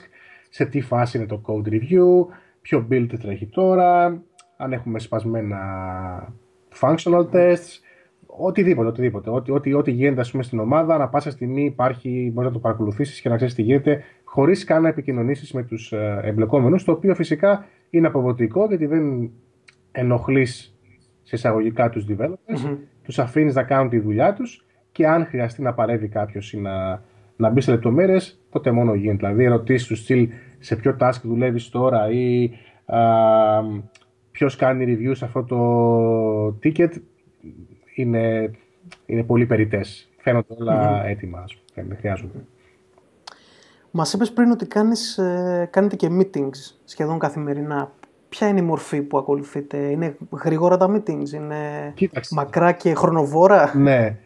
σε 0.49 0.65
τι 0.65 0.81
φάση 0.81 1.17
είναι 1.17 1.25
το 1.25 1.41
code 1.45 1.67
review, 1.67 2.33
ποιο 2.61 2.87
build 2.91 3.07
τρέχει 3.21 3.45
τώρα, 3.45 4.21
αν 4.57 4.73
έχουμε 4.73 4.99
σπασμένα 4.99 5.59
functional 6.79 7.29
tests, 7.31 7.79
οτιδήποτε, 8.25 8.87
οτιδήποτε. 8.87 9.29
Ό,τι, 9.29 9.51
ό,τι, 9.51 9.73
ό,τι 9.73 9.91
γίνεται 9.91 10.21
ας 10.21 10.31
πούμε, 10.31 10.43
στην 10.43 10.59
ομάδα, 10.59 10.95
ανά 10.95 11.07
πάσα 11.07 11.31
στιγμή 11.31 11.63
υπάρχει, 11.63 12.31
μπορείς 12.33 12.49
να 12.49 12.55
το 12.55 12.59
παρακολουθήσεις 12.59 13.21
και 13.21 13.29
να 13.29 13.35
ξέρεις 13.35 13.53
τι 13.53 13.61
γίνεται, 13.61 14.03
χωρίς 14.23 14.63
καν 14.63 14.81
να 14.81 14.87
επικοινωνήσεις 14.87 15.53
με 15.53 15.63
τους 15.63 15.91
ε, 15.91 16.19
εμπλεκόμενους, 16.23 16.83
το 16.83 16.91
οποίο 16.91 17.15
φυσικά 17.15 17.65
είναι 17.89 18.07
αποδοτικό 18.07 18.65
γιατί 18.65 18.85
δεν 18.85 19.31
ενοχλείς 19.91 20.75
σε 21.23 21.35
εισαγωγικά 21.35 21.89
τους 21.89 22.05
developers, 22.09 22.65
mm-hmm. 22.65 22.77
τους 23.03 23.19
αφήνεις 23.19 23.55
να 23.55 23.63
κάνουν 23.63 23.89
τη 23.89 23.99
δουλειά 23.99 24.33
τους 24.33 24.65
και 24.91 25.07
αν 25.07 25.25
χρειαστεί 25.25 25.61
να 25.61 25.73
παρεύει 25.73 26.07
κάποιος 26.07 26.53
ή 26.53 26.59
να, 26.59 27.03
να 27.35 27.49
μπει 27.49 27.61
σε 27.61 27.71
λεπτομέρειες, 27.71 28.39
τότε 28.49 28.71
μόνο 28.71 28.93
γίνεται. 28.93 29.27
Δηλαδή, 29.27 29.43
ερωτήσεις 29.43 29.87
τους 29.87 29.99
στυλ 29.99 30.29
σε 30.59 30.75
ποιο 30.75 30.95
task 30.99 31.21
δουλεύεις 31.23 31.69
τώρα 31.69 32.09
ή 32.11 32.51
ποιος 34.31 34.55
κάνει 34.55 34.85
review 34.87 35.11
σε 35.15 35.25
αυτό 35.25 35.43
το 35.43 36.59
ticket 36.63 36.91
είναι, 37.95 38.51
είναι 39.05 39.23
πολύ 39.23 39.45
περιτές. 39.45 40.09
Φαίνονται 40.17 40.55
όλα 40.59 41.01
mm-hmm. 41.01 41.09
έτοιμα, 41.09 41.43
δεν 41.73 41.97
χρειάζονται. 41.97 42.45
Μας 43.91 44.13
είπες 44.13 44.31
πριν 44.31 44.51
ότι 44.51 44.65
κάνεις, 44.65 45.17
ε, 45.17 45.69
κάνετε 45.71 45.95
και 45.95 46.07
meetings 46.11 46.75
σχεδόν 46.83 47.19
καθημερινά. 47.19 47.91
Ποια 48.31 48.47
είναι 48.47 48.59
η 48.59 48.63
μορφή 48.63 49.01
που 49.01 49.17
ακολουθείτε, 49.17 49.77
Είναι 49.77 50.17
γρήγορα 50.43 50.77
τα 50.77 50.95
meetings, 50.95 51.29
Είναι 51.33 51.91
Κοίταξε. 51.95 52.33
μακρά 52.35 52.71
και 52.71 52.93
χρονοβόρα; 52.93 53.71
Ναι, 53.77 54.17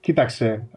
κοίταξε. 0.00 0.68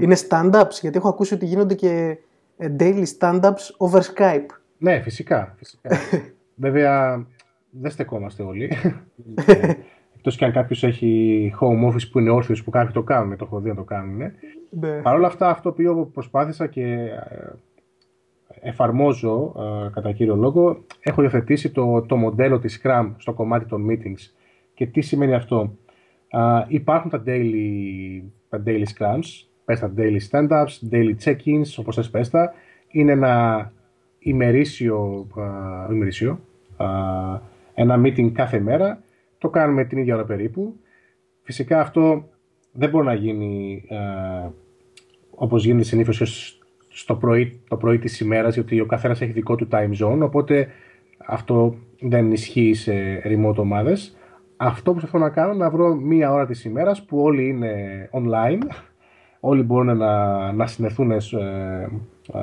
Είναι 0.00 0.16
stand-ups, 0.28 0.78
γιατί 0.80 0.96
έχω 0.96 1.08
ακούσει 1.08 1.34
ότι 1.34 1.46
γίνονται 1.46 1.74
και 1.74 2.18
ε, 2.56 2.72
daily 2.78 3.04
stand-ups 3.18 3.74
over 3.76 4.00
Skype. 4.00 4.46
Ναι, 4.78 5.00
φυσικά. 5.00 5.54
φυσικά. 5.58 5.90
Βέβαια, 6.64 7.26
δεν 7.70 7.90
στεκόμαστε 7.90 8.42
όλοι. 8.42 8.70
Εκτός 10.16 10.36
και 10.36 10.44
αν 10.44 10.52
κάποιος 10.52 10.84
έχει 10.84 11.52
home 11.60 11.92
office 11.92 12.08
που 12.10 12.18
είναι 12.18 12.30
όρθιο 12.30 12.56
που 12.64 12.70
κάποιοι 12.70 12.92
το 12.92 13.02
κάνουν, 13.02 13.36
το 13.36 13.44
έχω 13.44 13.60
δει 13.60 13.68
να 13.68 13.74
το 13.74 13.82
κάνουν. 13.82 14.16
Ναι. 14.70 14.88
Παρ' 15.02 15.14
όλα 15.14 15.26
αυτά, 15.26 15.48
αυτό 15.48 15.72
που 15.72 16.10
προσπάθησα 16.10 16.66
και 16.66 16.82
ε, 16.82 17.52
εφαρμόζω 18.60 19.54
ε, 19.56 19.90
κατά 19.92 20.12
κύριο 20.12 20.36
λόγο, 20.36 20.84
έχω 21.00 21.22
υιοθετήσει 21.22 21.70
το, 21.70 22.02
το 22.02 22.16
μοντέλο 22.16 22.58
της 22.58 22.80
Scrum 22.82 23.10
στο 23.16 23.32
κομμάτι 23.32 23.64
των 23.64 23.86
meetings. 23.90 24.32
Και 24.74 24.86
τι 24.86 25.00
σημαίνει 25.00 25.34
αυτό; 25.34 25.76
υπάρχουν 26.68 27.10
τα 27.10 27.22
daily, 27.26 28.22
τα 28.48 28.62
daily 28.66 28.84
scrums, 28.96 29.46
πες 29.64 29.80
τα 29.80 29.92
daily 29.96 30.18
stand-ups, 30.30 30.90
daily 30.90 31.14
check-ins, 31.24 31.74
όπως 31.76 31.94
θες 31.94 32.10
πες 32.10 32.30
τα. 32.30 32.52
Είναι 32.88 33.12
ένα 33.12 33.72
ημερήσιο, 34.18 35.26
ημερήσιο 35.90 36.40
ένα 37.74 38.00
meeting 38.04 38.32
κάθε 38.32 38.60
μέρα 38.60 39.02
το 39.38 39.48
κάνουμε 39.48 39.84
την 39.84 39.98
ίδια 39.98 40.14
ώρα 40.14 40.24
περίπου. 40.24 40.76
Φυσικά 41.42 41.80
αυτό 41.80 42.28
δεν 42.72 42.90
μπορεί 42.90 43.06
να 43.06 43.14
γίνει 43.14 43.84
ε, 43.88 44.48
όπως 45.30 45.64
γίνεται 45.64 45.84
συνήθως 45.84 46.59
στο 47.00 47.14
πρωί, 47.14 47.60
το 47.68 47.76
πρωί 47.76 47.98
της 47.98 48.20
ημέρας, 48.20 48.54
γιατί 48.54 48.80
ο 48.80 48.86
καθένας 48.86 49.20
έχει 49.20 49.32
δικό 49.32 49.54
του 49.54 49.68
time 49.70 49.92
zone, 50.02 50.18
οπότε 50.20 50.68
αυτό 51.26 51.74
δεν 52.00 52.32
ισχύει 52.32 52.74
σε 52.74 52.92
remote 53.24 53.56
ομάδες. 53.56 54.16
Αυτό 54.56 54.92
που 54.92 54.98
προσπαθώ 54.98 55.24
να 55.24 55.30
κάνω 55.30 55.52
είναι 55.52 55.64
να 55.64 55.70
βρω 55.70 55.94
μία 55.94 56.32
ώρα 56.32 56.46
της 56.46 56.64
ημέρας 56.64 57.04
που 57.04 57.18
όλοι 57.22 57.48
είναι 57.48 57.72
online, 58.12 58.58
όλοι 59.40 59.62
μπορούν 59.62 59.96
να, 59.96 60.52
να 60.52 60.66
συνεθούν 60.66 61.20
σε, 61.20 61.38
ε, 61.38 62.38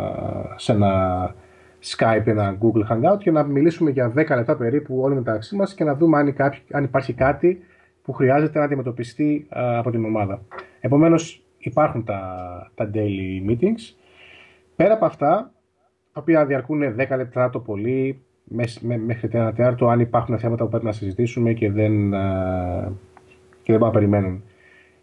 σε 0.55 0.71
ένα 0.71 1.35
Skype, 1.85 2.25
ένα 2.25 2.57
Google 2.61 2.91
Hangout 2.91 3.17
και 3.19 3.31
να 3.31 3.43
μιλήσουμε 3.43 3.89
για 3.89 4.13
10 4.15 4.15
λεπτά 4.15 4.55
περίπου 4.55 4.99
όλοι 5.01 5.15
μεταξύ 5.15 5.55
μας 5.55 5.73
και 5.73 5.83
να 5.83 5.95
δούμε 5.95 6.17
αν, 6.17 6.27
υπάρχει, 6.27 6.61
αν 6.71 6.83
υπάρχει 6.83 7.13
κάτι 7.13 7.59
που 8.03 8.13
χρειάζεται 8.13 8.59
να 8.59 8.65
αντιμετωπιστεί 8.65 9.47
από 9.49 9.91
την 9.91 10.05
ομάδα. 10.05 10.41
Επομένως 10.79 11.43
υπάρχουν 11.57 12.03
τα, 12.03 12.21
τα 12.75 12.89
daily 12.93 13.49
meetings. 13.49 13.95
Πέρα 14.77 14.93
από 14.93 15.05
αυτά, 15.05 15.51
τα 16.13 16.21
οποία 16.21 16.45
διαρκούν 16.45 16.95
10 16.97 17.15
λεπτά 17.17 17.49
το 17.49 17.59
πολύ, 17.59 18.21
μέχρι 19.05 19.29
ένα 19.31 19.53
τέταρτο, 19.53 19.87
αν 19.87 19.99
υπάρχουν 19.99 20.39
θέματα 20.39 20.63
που 20.63 20.69
πρέπει 20.69 20.85
να 20.85 20.91
συζητήσουμε 20.91 21.53
και 21.53 21.71
δεν, 21.71 22.11
και 23.63 23.71
δεν 23.71 23.79
να 23.79 23.89
περιμένουν. 23.89 24.43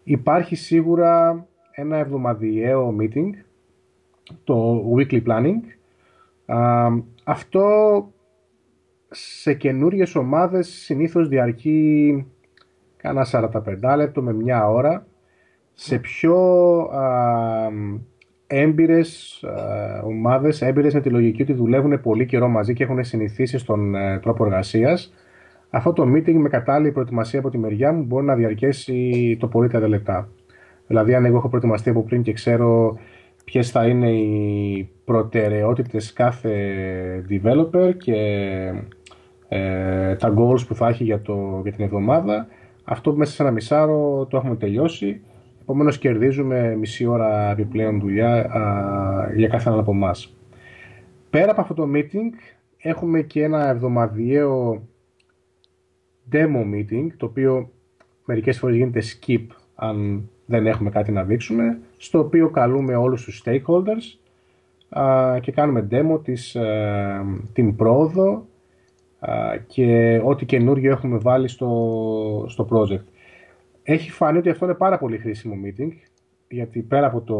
Υπάρχει 0.04 0.56
σίγουρα 0.56 1.46
ένα 1.70 1.96
εβδομαδιαίο 1.96 2.96
meeting, 3.00 3.30
το 4.44 4.84
weekly 4.96 5.22
planning, 5.26 5.60
αυτό 7.24 7.66
σε 9.10 9.54
καινούριες 9.54 10.14
ομάδες 10.14 10.68
συνήθως 10.68 11.28
διαρκεί 11.28 12.26
κάνα 12.96 13.26
45 13.30 13.94
λεπτό 13.96 14.22
με 14.22 14.32
μια 14.32 14.68
ώρα. 14.68 15.06
Σε 15.72 15.98
πιο 15.98 16.36
α, 18.54 18.60
έμπειρες 18.60 19.40
α, 19.44 20.02
ομάδες, 20.04 20.62
έμπειρες 20.62 20.94
με 20.94 21.00
τη 21.00 21.10
λογική 21.10 21.42
ότι 21.42 21.52
δουλεύουν 21.52 22.00
πολύ 22.00 22.26
καιρό 22.26 22.48
μαζί 22.48 22.72
και 22.72 22.84
έχουν 22.84 23.04
συνηθίσει 23.04 23.58
στον 23.58 23.94
ε, 23.94 24.18
τρόπο 24.18 24.44
εργασίας, 24.44 25.12
αυτό 25.70 25.92
το 25.92 26.02
meeting 26.02 26.34
με 26.34 26.48
κατάλληλη 26.48 26.92
προετοιμασία 26.92 27.38
από 27.38 27.50
τη 27.50 27.58
μεριά 27.58 27.92
μου 27.92 28.02
μπορεί 28.02 28.24
να 28.24 28.34
διαρκέσει 28.34 29.36
το 29.40 29.46
πολύ 29.46 29.70
30 29.74 29.88
λεπτά. 29.88 30.28
Δηλαδή, 30.86 31.14
αν 31.14 31.24
εγώ 31.24 31.36
έχω 31.36 31.48
προετοιμαστεί 31.48 31.90
από 31.90 32.02
πριν 32.02 32.22
και 32.22 32.32
ξέρω 32.32 32.98
ποιες 33.44 33.70
θα 33.70 33.86
είναι 33.86 34.10
οι 34.10 34.90
προτεραιότητες 35.04 36.12
κάθε 36.12 36.54
developer 37.30 37.92
και 37.96 38.14
ε, 39.48 40.14
τα 40.14 40.34
goals 40.36 40.66
που 40.66 40.74
θα 40.74 40.88
έχει 40.88 41.04
για, 41.04 41.20
το, 41.20 41.60
για 41.62 41.72
την 41.72 41.84
εβδομάδα, 41.84 42.46
αυτό 42.84 43.14
μέσα 43.14 43.32
σε 43.32 43.42
ένα 43.42 43.52
μισάρο 43.52 44.26
το 44.30 44.36
έχουμε 44.36 44.56
τελειώσει. 44.56 45.20
Επομένως, 45.64 45.98
κερδίζουμε 45.98 46.76
μισή 46.76 47.06
ώρα 47.06 47.50
επιπλέον 47.50 48.00
δουλειά 48.00 48.34
α, 48.34 49.32
για 49.34 49.48
κάθε 49.48 49.70
ένα 49.70 49.78
από 49.78 49.90
εμάς. 49.90 50.36
Πέρα 51.30 51.50
από 51.50 51.60
αυτό 51.60 51.74
το 51.74 51.88
meeting, 51.94 52.30
έχουμε 52.78 53.22
και 53.22 53.42
ένα 53.42 53.68
εβδομαδιαίο 53.68 54.82
demo 56.32 56.74
meeting, 56.74 57.06
το 57.16 57.26
οποίο 57.26 57.70
μερικές 58.24 58.58
φορές 58.58 58.76
γίνεται 58.76 59.02
skip 59.02 59.46
αν 59.74 60.28
δεν 60.46 60.66
έχουμε 60.66 60.90
κάτι 60.90 61.12
να 61.12 61.24
δείξουμε, 61.24 61.78
στο 61.96 62.18
οποίο 62.18 62.50
καλούμε 62.50 62.96
όλους 62.96 63.24
τους 63.24 63.42
stakeholders 63.44 64.18
α, 65.00 65.38
και 65.40 65.52
κάνουμε 65.52 65.88
demo 65.90 66.20
της, 66.24 66.54
ε, 66.54 67.24
την 67.52 67.76
πρόοδο 67.76 68.46
και 69.66 70.20
ό,τι 70.24 70.44
καινούργιο 70.44 70.90
έχουμε 70.90 71.18
βάλει 71.18 71.48
στο, 71.48 72.46
στο 72.48 72.68
project. 72.70 73.04
Έχει 73.86 74.10
φανεί 74.10 74.38
ότι 74.38 74.48
αυτό 74.50 74.64
είναι 74.64 74.74
πάρα 74.74 74.98
πολύ 74.98 75.18
χρήσιμο 75.18 75.54
meeting, 75.64 75.90
γιατί 76.48 76.80
πέρα 76.80 77.06
από 77.06 77.20
το 77.20 77.38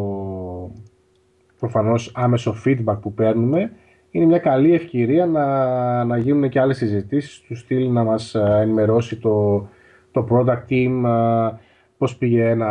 προφανώς 1.59 2.13
άμεσο 2.15 2.55
feedback 2.65 2.99
που 3.01 3.15
παίρνουμε, 3.15 3.73
είναι 4.11 4.25
μια 4.25 4.39
καλή 4.39 4.75
ευκαιρία 4.75 5.27
να, 5.27 6.05
να 6.05 6.17
γίνουν 6.17 6.49
και 6.49 6.61
άλλες 6.61 6.77
συζητήσεις 6.77 7.41
του 7.41 7.57
στυλ 7.57 7.91
να 7.91 8.05
μας 8.05 8.35
ε, 8.35 8.59
ενημερώσει 8.63 9.17
το, 9.17 9.69
το 10.11 10.27
product 10.31 10.63
team 10.71 11.03
ε, 11.07 11.59
πώς 11.99 12.17
πήγε 12.17 12.49
ένα 12.49 12.69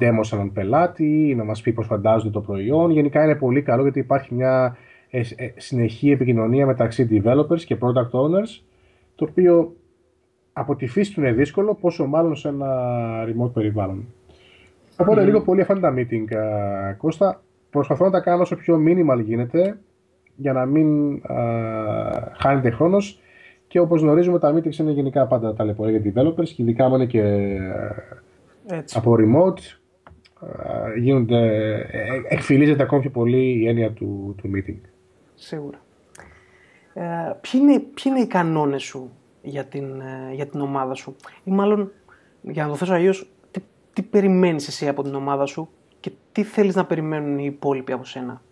demo 0.00 0.20
σε 0.20 0.34
έναν 0.34 0.52
πελάτη, 0.52 1.34
να 1.36 1.44
μας 1.44 1.60
πει 1.60 1.72
πώς 1.72 1.86
φαντάζονται 1.86 2.30
το 2.30 2.40
προϊόν. 2.40 2.90
Γενικά 2.90 3.24
είναι 3.24 3.34
πολύ 3.34 3.62
καλό 3.62 3.82
γιατί 3.82 3.98
υπάρχει 3.98 4.34
μια 4.34 4.76
ε, 5.10 5.22
συνεχή 5.56 6.10
επικοινωνία 6.10 6.66
μεταξύ 6.66 7.08
developers 7.10 7.60
και 7.60 7.76
product 7.80 8.10
owners 8.10 8.62
το 9.14 9.26
οποίο 9.30 9.76
από 10.58 10.76
τη 10.76 10.86
φύση 10.86 11.14
του 11.14 11.20
είναι 11.20 11.32
δύσκολο, 11.32 11.74
πόσο 11.74 12.06
μάλλον 12.06 12.36
σε 12.36 12.48
ένα 12.48 12.68
remote 13.24 13.52
περιβάλλον. 13.52 14.06
Οπότε 14.96 15.24
λίγο 15.24 15.40
πολύ 15.40 15.60
αυτά 15.60 15.72
είναι 15.72 15.82
τα 15.82 15.94
meeting, 15.96 16.24
Κώστα. 16.96 17.42
Προσπαθώ 17.70 18.04
να 18.04 18.10
τα 18.10 18.20
κάνω 18.20 18.42
όσο 18.42 18.56
πιο 18.56 18.80
minimal 18.86 19.22
γίνεται 19.24 19.78
για 20.36 20.52
να 20.52 20.64
μην 20.64 21.14
α, 21.14 21.34
χάνεται 22.38 22.70
χρόνος. 22.70 23.20
Και 23.66 23.80
όπως 23.80 24.00
γνωρίζουμε, 24.00 24.38
τα 24.38 24.54
meetings 24.54 24.78
είναι 24.78 24.90
γενικά 24.90 25.26
πάντα 25.26 25.54
ταλαιπωρία 25.54 25.98
για 25.98 26.12
developers 26.12 26.48
και 26.48 26.62
ειδικά 26.62 26.84
αν 26.84 26.92
είναι 26.92 27.06
και 27.06 27.22
Έτσι. 28.66 28.98
από 28.98 29.16
remote. 29.18 29.58
γίνονται, 30.98 31.36
ε, 31.36 32.00
ε, 32.00 32.22
εκφυλίζεται 32.28 32.82
ακόμη 32.82 33.00
πιο 33.00 33.10
πολύ 33.10 33.58
η 33.62 33.68
έννοια 33.68 33.90
του, 33.92 34.34
του 34.42 34.50
meeting. 34.54 34.80
Σίγουρα. 35.34 35.78
Ε, 36.94 37.02
ποιοι, 37.40 37.60
είναι, 37.62 37.78
ποιοι 37.78 38.04
είναι 38.04 38.20
οι 38.20 38.26
κανόνες 38.26 38.82
σου 38.82 39.10
για 39.46 39.64
την, 39.64 40.00
ε, 40.00 40.34
για 40.34 40.46
την 40.46 40.60
ομάδα 40.60 40.94
σου 40.94 41.16
ή 41.44 41.50
μάλλον 41.50 41.92
για 42.42 42.62
να 42.62 42.68
το 42.68 42.76
θέσω 42.76 42.94
αλλιώς, 42.94 43.30
τι, 43.50 43.60
τι 43.92 44.02
περιμένεις 44.02 44.68
εσύ 44.68 44.88
από 44.88 45.02
την 45.02 45.14
ομάδα 45.14 45.46
σου 45.46 45.68
και 46.00 46.12
τι 46.32 46.42
θέλεις 46.42 46.74
να 46.74 46.84
περιμένουν 46.84 47.38
οι 47.38 47.44
υπόλοιποι 47.44 47.92
από 47.92 48.04
σένα; 48.04 48.42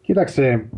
Κοίταξε, 0.00 0.68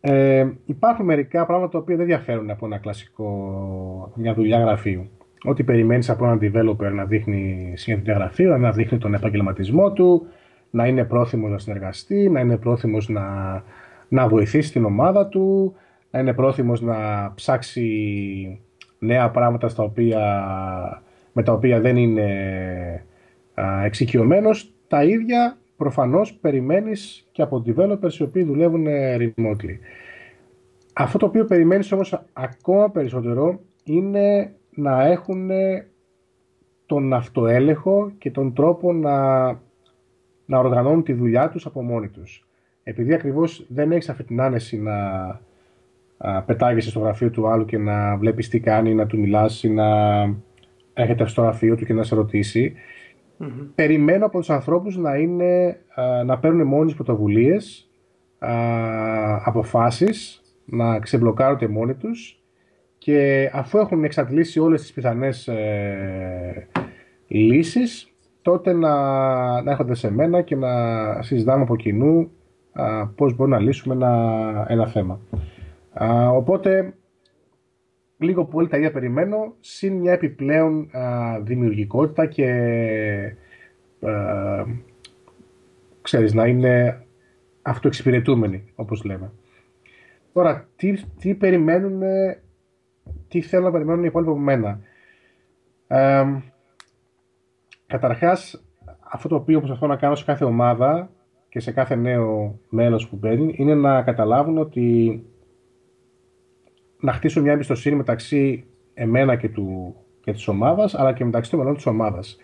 ε, 0.00 0.48
υπάρχουν 0.64 1.04
μερικά 1.04 1.46
πράγματα 1.46 1.72
τα 1.72 1.78
οποία 1.78 1.96
δεν 1.96 2.06
διαφέρουν 2.06 2.50
από 2.50 2.66
ένα 2.66 2.78
κλασικό, 2.78 4.12
μια 4.14 4.34
δουλειά 4.34 4.58
γραφείου. 4.58 5.10
Ό,τι 5.44 5.64
περιμένεις 5.64 6.10
από 6.10 6.24
έναν 6.24 6.38
developer 6.42 6.92
να 6.92 7.04
δείχνει 7.04 7.72
συνήθεια 7.76 8.14
γραφείο, 8.14 8.58
να 8.58 8.70
δείχνει 8.70 8.98
τον 8.98 9.14
επαγγελματισμό 9.14 9.92
του, 9.92 10.26
να 10.70 10.86
είναι 10.86 11.04
πρόθυμος 11.04 11.50
να 11.50 11.58
συνεργαστεί, 11.58 12.28
να 12.28 12.40
είναι 12.40 12.56
πρόθυμος 12.56 13.08
να, 13.08 13.24
να 14.08 14.28
βοηθήσει 14.28 14.72
την 14.72 14.84
ομάδα 14.84 15.26
του, 15.26 15.74
να 16.10 16.20
είναι 16.20 16.34
πρόθυμος 16.34 16.80
να 16.80 17.32
ψάξει 17.34 18.60
νέα 18.98 19.30
πράγματα 19.30 19.68
στα 19.68 19.82
οποία, 19.82 20.22
με 21.32 21.42
τα 21.42 21.52
οποία 21.52 21.80
δεν 21.80 21.96
είναι 21.96 23.04
εξοικειωμένος. 23.84 24.72
Τα 24.88 25.04
ίδια 25.04 25.56
προφανώς 25.76 26.32
περιμένεις 26.32 27.28
και 27.32 27.42
από 27.42 27.62
developers 27.66 28.12
οι 28.12 28.22
οποίοι 28.22 28.44
δουλεύουν 28.44 28.86
ε, 28.86 29.16
remotely. 29.16 29.78
Αυτό 30.92 31.18
το 31.18 31.26
οποίο 31.26 31.44
περιμένεις 31.44 31.92
όμως 31.92 32.22
ακόμα 32.32 32.90
περισσότερο 32.90 33.60
είναι 33.84 34.52
να 34.74 35.06
έχουν 35.06 35.50
τον 36.86 37.12
αυτοέλεγχο 37.12 38.12
και 38.18 38.30
τον 38.30 38.54
τρόπο 38.54 38.92
να, 38.92 39.46
να 40.46 40.58
οργανώνουν 40.58 41.02
τη 41.02 41.12
δουλειά 41.12 41.48
τους 41.48 41.66
από 41.66 41.82
μόνοι 41.82 42.08
τους. 42.08 42.46
Επειδή 42.82 43.14
ακριβώς 43.14 43.66
δεν 43.68 43.92
έχεις 43.92 44.08
αυτή 44.08 44.24
την 44.24 44.40
άνεση 44.40 44.78
να 44.78 44.94
πετάγεσαι 46.46 46.90
στο 46.90 47.00
γραφείο 47.00 47.30
του 47.30 47.48
άλλου 47.48 47.64
και 47.64 47.78
να 47.78 48.16
βλέπεις 48.16 48.48
τι 48.48 48.60
κάνει, 48.60 48.94
να 48.94 49.06
του 49.06 49.18
μιλάς 49.18 49.62
ή 49.62 49.70
να 49.70 49.86
έρχεται 50.92 51.26
στο 51.26 51.42
γραφείο 51.42 51.76
του 51.76 51.84
και 51.84 51.92
να 51.92 52.02
σε 52.02 52.14
ρωτήσει, 52.14 52.74
Mm-hmm. 53.40 53.68
Περιμένω 53.74 54.26
από 54.26 54.38
τους 54.38 54.50
ανθρώπους 54.50 54.96
να, 54.96 55.16
είναι, 55.16 55.80
να 56.24 56.38
παίρνουν 56.38 56.66
μόνοι 56.66 56.94
πρωτοβουλίες, 56.94 57.90
αποφάσεις, 59.44 60.42
να 60.64 60.98
ξεμπλοκάρονται 60.98 61.68
μόνοι 61.68 61.94
τους 61.94 62.42
και 62.98 63.50
αφού 63.52 63.78
έχουν 63.78 64.04
εξαντλήσει 64.04 64.60
όλες 64.60 64.80
τις 64.80 64.92
πιθανές 64.92 65.48
ε, 65.48 66.68
λύσεις, 67.26 68.12
τότε 68.42 68.72
να, 68.72 68.92
να 69.62 69.70
έρχονται 69.70 69.94
σε 69.94 70.10
μένα 70.10 70.42
και 70.42 70.56
να 70.56 70.72
συζητάμε 71.22 71.62
από 71.62 71.76
κοινού 71.76 72.30
α, 72.72 73.06
πώς 73.06 73.36
μπορούμε 73.36 73.56
να 73.56 73.62
λύσουμε 73.62 73.94
ένα, 73.94 74.66
ένα 74.68 74.86
θέμα. 74.86 75.20
Οπότε 76.32 76.94
λίγο 78.18 78.44
πολύ 78.44 78.68
τα 78.68 78.76
ίδια 78.76 78.92
περιμένω, 78.92 79.54
συν 79.60 79.96
μια 79.96 80.12
επιπλέον 80.12 80.96
α, 80.96 81.38
δημιουργικότητα 81.40 82.26
και 82.26 82.50
α, 84.00 84.64
ξέρεις, 86.02 86.34
να 86.34 86.46
είναι 86.46 87.04
αυτοεξυπηρετούμενοι, 87.62 88.64
όπως 88.74 89.04
λέμε. 89.04 89.32
Τώρα, 90.32 90.68
τι, 90.76 90.94
τι 91.18 91.34
περιμένουν, 91.34 92.02
τι 93.28 93.40
θέλουν 93.40 93.64
να 93.64 93.72
περιμένουν 93.72 94.02
οι 94.04 94.06
υπόλοιποι 94.08 94.30
από 94.30 94.40
μένα. 94.40 94.80
Ε, 95.86 96.24
καταρχάς, 97.86 98.64
αυτό 99.12 99.28
το 99.28 99.34
οποίο 99.34 99.58
προσπαθώ 99.58 99.86
να 99.86 99.96
κάνω 99.96 100.14
σε 100.14 100.24
κάθε 100.24 100.44
ομάδα 100.44 101.10
και 101.48 101.60
σε 101.60 101.72
κάθε 101.72 101.94
νέο 101.94 102.58
μέλος 102.68 103.08
που 103.08 103.16
μπαίνει, 103.16 103.54
είναι 103.56 103.74
να 103.74 104.02
καταλάβουν 104.02 104.58
ότι 104.58 105.24
να 107.00 107.12
χτίσω 107.12 107.42
μια 107.42 107.52
εμπιστοσύνη 107.52 107.96
μεταξύ 107.96 108.64
εμένα 108.94 109.36
και, 109.36 109.48
του, 109.48 109.94
και 110.20 110.32
της 110.32 110.48
ομάδας, 110.48 110.94
αλλά 110.94 111.12
και 111.12 111.24
μεταξύ 111.24 111.50
των 111.50 111.58
μελών 111.58 111.74
της 111.74 111.86
ομάδας. 111.86 112.38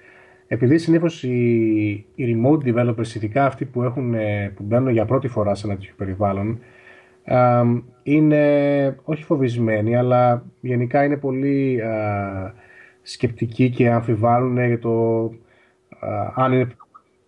Επειδή 0.47 0.79
συνήθως 0.79 1.23
οι, 1.23 2.07
οι 2.15 2.37
remote 2.37 2.75
developers, 2.75 3.15
ειδικά 3.15 3.47
αυτοί 3.47 3.65
που, 3.65 3.83
έχουν, 3.83 4.15
ε, 4.15 4.53
που 4.57 4.63
μπαίνουν 4.63 4.89
για 4.89 5.05
πρώτη 5.05 5.29
φορά 5.29 5.55
σε 5.55 5.67
ένα 5.67 5.77
τέτοιο 5.77 5.95
περιβάλλον, 5.97 6.59
είναι 8.03 8.97
όχι 9.05 9.25
φοβισμένοι, 9.25 9.97
αλλά 9.97 10.45
γενικά 10.61 11.05
είναι 11.05 11.17
πολύ 11.17 11.81
σκεπτικοί 13.03 13.71
και 13.71 13.91
αμφιβάλλουν 13.91 14.67
για 14.67 14.79
το 14.79 15.25
αν 16.35 16.53
είναι 16.53 16.67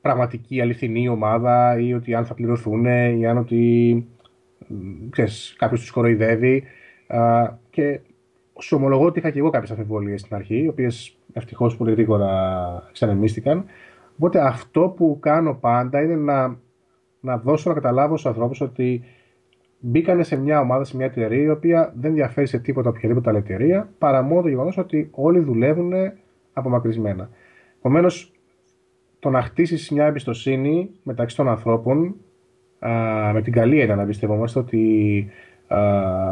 πραγματική 0.00 0.60
αληθινή 0.60 1.08
ομάδα 1.08 1.78
ή 1.80 1.94
ότι 1.94 2.14
αν 2.14 2.24
θα 2.24 2.34
πληρωθούν 2.34 2.84
ή 3.18 3.26
αν 3.26 3.36
ότι 3.38 4.06
ξέρεις, 5.10 5.54
κάποιος 5.58 5.80
τους 5.80 5.90
κοροϊδεύει 5.90 6.64
και 7.70 8.00
σου 8.60 8.76
ομολογώ 8.76 9.04
ότι 9.04 9.18
είχα 9.18 9.30
και 9.30 9.38
εγώ 9.38 9.50
κάποιες 9.50 9.70
αμφιβολίες 9.70 10.20
στην 10.20 10.36
αρχή, 10.36 10.62
οι 10.62 10.68
οποίες 10.68 11.16
ευτυχώς 11.32 11.76
πολύ 11.76 11.90
γρήγορα 11.90 12.88
ξανεμίστηκαν. 12.92 13.64
Οπότε 14.14 14.40
αυτό 14.40 14.94
που 14.96 15.18
κάνω 15.20 15.54
πάντα 15.54 16.02
είναι 16.02 16.16
να, 16.16 16.56
να 17.20 17.38
δώσω 17.38 17.68
να 17.68 17.74
καταλάβω 17.74 18.16
στους 18.16 18.30
ανθρώπους 18.30 18.60
ότι 18.60 19.04
μπήκανε 19.78 20.22
σε 20.22 20.36
μια 20.36 20.60
ομάδα, 20.60 20.84
σε 20.84 20.96
μια 20.96 21.06
εταιρεία 21.06 21.42
η 21.42 21.50
οποία 21.50 21.92
δεν 21.96 22.14
διαφέρει 22.14 22.46
σε 22.46 22.58
τίποτα 22.58 22.88
οποιαδήποτε 22.88 23.28
άλλη 23.28 23.38
εταιρεία, 23.38 23.88
παρά 23.98 24.22
μόνο 24.22 24.42
το 24.42 24.48
γεγονός 24.48 24.78
ότι 24.78 25.08
όλοι 25.12 25.40
δουλεύουν 25.40 25.92
απομακρυσμένα. 26.52 27.30
Επομένως, 27.78 28.32
το 29.18 29.30
να 29.30 29.42
χτίσεις 29.42 29.90
μια 29.90 30.06
εμπιστοσύνη 30.06 30.90
μεταξύ 31.02 31.36
των 31.36 31.48
ανθρώπων, 31.48 32.14
α, 32.78 32.90
με 33.32 33.42
την 33.42 33.52
καλή 33.52 33.80
έννοια 33.80 33.96
να 33.96 34.02
εμπιστευόμαστε 34.02 34.58
ότι 34.58 35.26
Uh, 35.26 35.47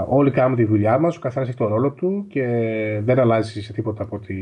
όλοι 0.08 0.30
κάνουμε 0.30 0.56
τη 0.56 0.64
δουλειά 0.64 0.98
μας, 0.98 1.16
ο 1.16 1.20
καθένας 1.20 1.48
έχει 1.48 1.56
το 1.56 1.68
ρόλο 1.68 1.90
του 1.90 2.24
και 2.28 2.44
δεν 3.04 3.18
αλλάζει 3.18 3.62
σε 3.62 3.72
τίποτα 3.72 4.02
από, 4.02 4.18
τη, 4.18 4.34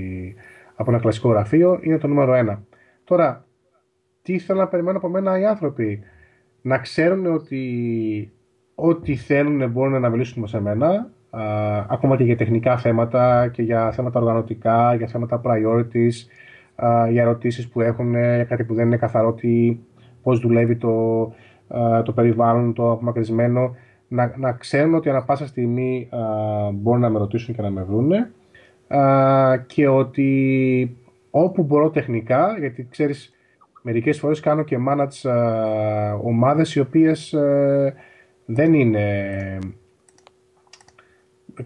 από 0.74 0.90
ένα 0.90 1.00
κλασικό 1.00 1.28
γραφείο, 1.28 1.78
είναι 1.83 1.98
το 1.98 2.07
νούμερο 2.07 2.35
ένα. 2.35 2.62
Τώρα, 3.04 3.44
τι 4.22 4.38
θέλω 4.38 4.59
να 4.59 4.68
περιμένω 4.68 4.98
από 4.98 5.09
μένα 5.09 5.38
οι 5.38 5.46
άνθρωποι, 5.46 6.00
να 6.62 6.78
ξέρουν 6.78 7.26
ότι 7.26 8.33
ό,τι 8.74 9.14
θέλουν 9.14 9.70
μπορούν 9.70 10.00
να 10.00 10.09
μιλήσουν 10.09 10.46
σε 10.46 10.61
μένα, 10.61 11.11
ακόμα 11.88 12.16
και 12.16 12.24
για 12.24 12.37
τεχνικά 12.37 12.78
θέματα 12.78 13.48
και 13.48 13.62
για 13.62 13.92
θέματα 13.92 14.20
οργανωτικά, 14.20 14.94
για 14.94 15.07
θέματα 15.07 15.40
priorities, 15.44 16.14
για 17.11 17.22
ερωτήσεις 17.22 17.68
που 17.68 17.80
έχουν, 17.80 18.11
για 18.11 18.44
κάτι 18.44 18.64
που 18.64 18.74
δεν 18.74 18.87
είναι 18.87 18.96
καθαρό, 18.96 19.33
τι, 19.33 19.78
πώς 20.22 20.40
δουλεύει 20.40 20.76
το, 20.76 21.24
το 22.04 22.12
περιβάλλον, 22.12 22.72
το 22.72 22.90
απομακρυσμένο, 22.90 23.76
να, 24.09 24.35
να 24.37 24.53
ξέρουν 24.53 24.95
ότι 24.95 25.09
ανά 25.09 25.25
πάσα 25.25 25.47
στιγμή 25.47 26.09
μπορούν 26.73 27.01
να 27.01 27.11
με 27.11 27.19
ρωτήσουν 27.19 27.55
και 27.55 27.62
να 27.62 27.71
με 27.71 27.83
βρούνε 27.83 28.31
και 29.67 29.88
ότι 29.88 30.97
όπου 31.31 31.62
μπορώ 31.62 31.90
τεχνικά, 31.90 32.57
γιατί 32.59 32.88
ξέρεις 32.90 33.35
μερικές 33.83 34.19
φορές 34.19 34.40
κάνω 34.40 34.62
και 34.62 34.79
manage 34.88 35.31
ομάδες 36.23 36.75
οι 36.75 36.81
οποίες 36.81 37.33
ε, 37.33 37.95
δεν 38.45 38.75
είναι 38.75 39.59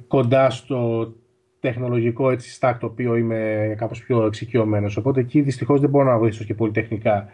κοντά 0.08 0.50
στο 0.50 1.12
τεχνολογικό 1.60 2.30
έτσι 2.30 2.58
stack 2.60 2.74
το 2.80 2.86
οποίο 2.86 3.16
είμαι 3.16 3.74
κάπως 3.78 4.02
πιο 4.02 4.26
εξοικειωμένος. 4.26 4.96
Οπότε 4.96 5.20
εκεί 5.20 5.40
δυστυχώς 5.40 5.80
δεν 5.80 5.90
μπορώ 5.90 6.10
να 6.10 6.18
βοηθήσω 6.18 6.44
και 6.44 6.54
πολύ 6.54 6.72
τεχνικά. 6.72 7.28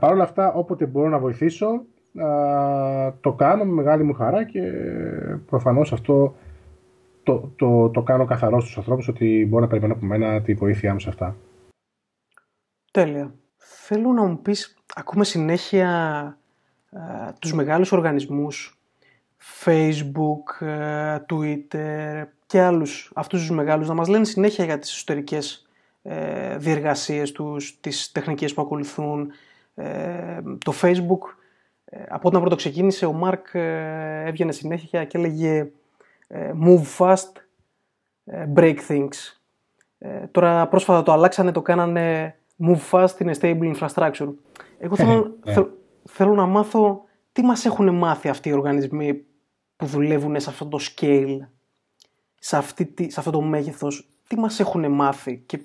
Παρ' 0.00 0.12
όλα 0.12 0.22
αυτά, 0.22 0.52
όποτε 0.52 0.86
μπορώ 0.86 1.08
να 1.08 1.18
βοηθήσω, 1.18 1.82
το 3.20 3.32
κάνω 3.32 3.64
με 3.64 3.72
μεγάλη 3.72 4.02
μου 4.02 4.14
χαρά 4.14 4.44
και 4.44 4.60
προφανώς 5.46 5.92
αυτό 5.92 6.34
το, 7.22 7.52
το, 7.56 7.90
το 7.90 8.02
κάνω 8.02 8.24
καθαρό 8.24 8.60
στους 8.60 8.76
ανθρώπους 8.78 9.08
ότι 9.08 9.46
μπορώ 9.48 9.62
να 9.62 9.68
περιμένω 9.68 9.92
από 9.94 10.06
μένα 10.06 10.42
τη 10.42 10.54
βοήθειά 10.54 10.92
μου 10.92 11.00
σε 11.00 11.08
αυτά. 11.08 11.36
Τέλεια. 12.90 13.34
Θέλω 13.56 14.12
να 14.12 14.22
μου 14.22 14.42
πεις, 14.42 14.76
ακούμε 14.94 15.24
συνέχεια 15.24 15.90
α, 16.90 17.32
τους 17.38 17.52
μεγάλους 17.52 17.92
οργανισμούς, 17.92 18.80
Facebook, 19.64 20.66
Twitter 21.28 22.24
και 22.46 22.60
άλλους 22.60 23.10
αυτούς 23.14 23.40
τους 23.40 23.50
μεγάλους, 23.50 23.88
να 23.88 23.94
μας 23.94 24.08
λένε 24.08 24.24
συνέχεια 24.24 24.64
για 24.64 24.78
τις 24.78 24.92
εσωτερικές 24.92 25.68
ε, 26.02 26.56
διεργασίες 26.56 27.32
τους, 27.32 27.80
τις 27.80 28.12
τεχνικές 28.12 28.54
που 28.54 28.62
ακολουθούν. 28.62 29.30
Ε, 29.74 30.40
το 30.64 30.72
Facebook, 30.82 31.22
ε, 31.28 31.44
από 32.08 32.28
όταν 32.28 32.40
πρώτο 32.40 32.56
ξεκίνησε, 32.56 33.06
ο 33.06 33.12
Μάρκ 33.12 33.54
ε, 33.54 34.22
έβγαινε 34.26 34.52
συνέχεια 34.52 35.04
και 35.04 35.18
έλεγε 35.18 35.70
ε, 36.26 36.52
move 36.64 36.84
fast, 36.98 37.32
break 38.54 38.76
things. 38.88 39.40
τώρα 40.30 40.68
πρόσφατα 40.68 41.02
το 41.02 41.12
αλλάξανε, 41.12 41.52
το 41.52 41.62
κάνανε 41.62 42.36
move 42.66 42.90
fast 42.90 43.16
in 43.18 43.26
a 43.26 43.34
stable 43.40 43.74
infrastructure. 43.74 44.28
Εγώ 44.78 44.96
θέλω, 44.96 45.36
θέλω, 46.04 46.34
να 46.34 46.46
μάθω 46.46 47.04
τι 47.32 47.42
μας 47.42 47.64
έχουν 47.64 47.94
μάθει 47.94 48.28
αυτοί 48.28 48.48
οι 48.48 48.52
οργανισμοί 48.52 49.24
που 49.76 49.86
δουλεύουν 49.86 50.40
σε 50.40 50.50
αυτό 50.50 50.66
το 50.66 50.78
scale, 50.80 51.38
σε, 52.34 52.56
αυτή, 52.56 52.94
σε 53.10 53.20
αυτό 53.20 53.30
το 53.30 53.40
μέγεθος, 53.40 54.08
τι 54.26 54.38
μας 54.38 54.60
έχουν 54.60 54.92
μάθει 54.92 55.42
και 55.46 55.60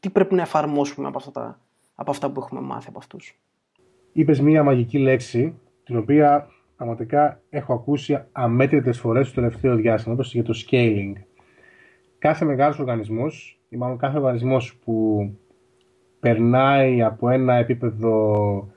τι 0.00 0.10
πρέπει 0.10 0.34
να 0.34 0.42
εφαρμόσουμε 0.42 1.08
από 1.08 1.18
αυτά, 1.18 1.60
από 1.94 2.10
αυτά 2.10 2.30
που 2.30 2.40
έχουμε 2.40 2.60
μάθει 2.60 2.88
από 2.88 2.98
αυτούς. 2.98 3.40
Είπες 4.12 4.40
μία 4.40 4.62
μαγική 4.62 4.98
λέξη, 4.98 5.54
την 5.84 5.96
οποία 5.96 6.48
πραγματικά 6.76 7.40
έχω 7.50 7.74
ακούσει 7.74 8.24
αμέτρητες 8.32 9.00
φορές 9.00 9.26
στο 9.26 9.40
τελευταίο 9.40 9.76
διάστημα, 9.76 10.14
όπως 10.14 10.34
για 10.34 10.42
το 10.42 10.54
scaling. 10.66 11.12
Κάθε 12.18 12.44
μεγάλος 12.44 12.78
οργανισμός, 12.78 13.60
ή 13.68 13.76
μάλλον 13.76 13.98
κάθε 13.98 14.18
οργανισμός 14.18 14.76
που 14.76 15.26
περνάει 16.20 17.02
από 17.02 17.28
ένα 17.28 17.54
επίπεδο 17.54 18.68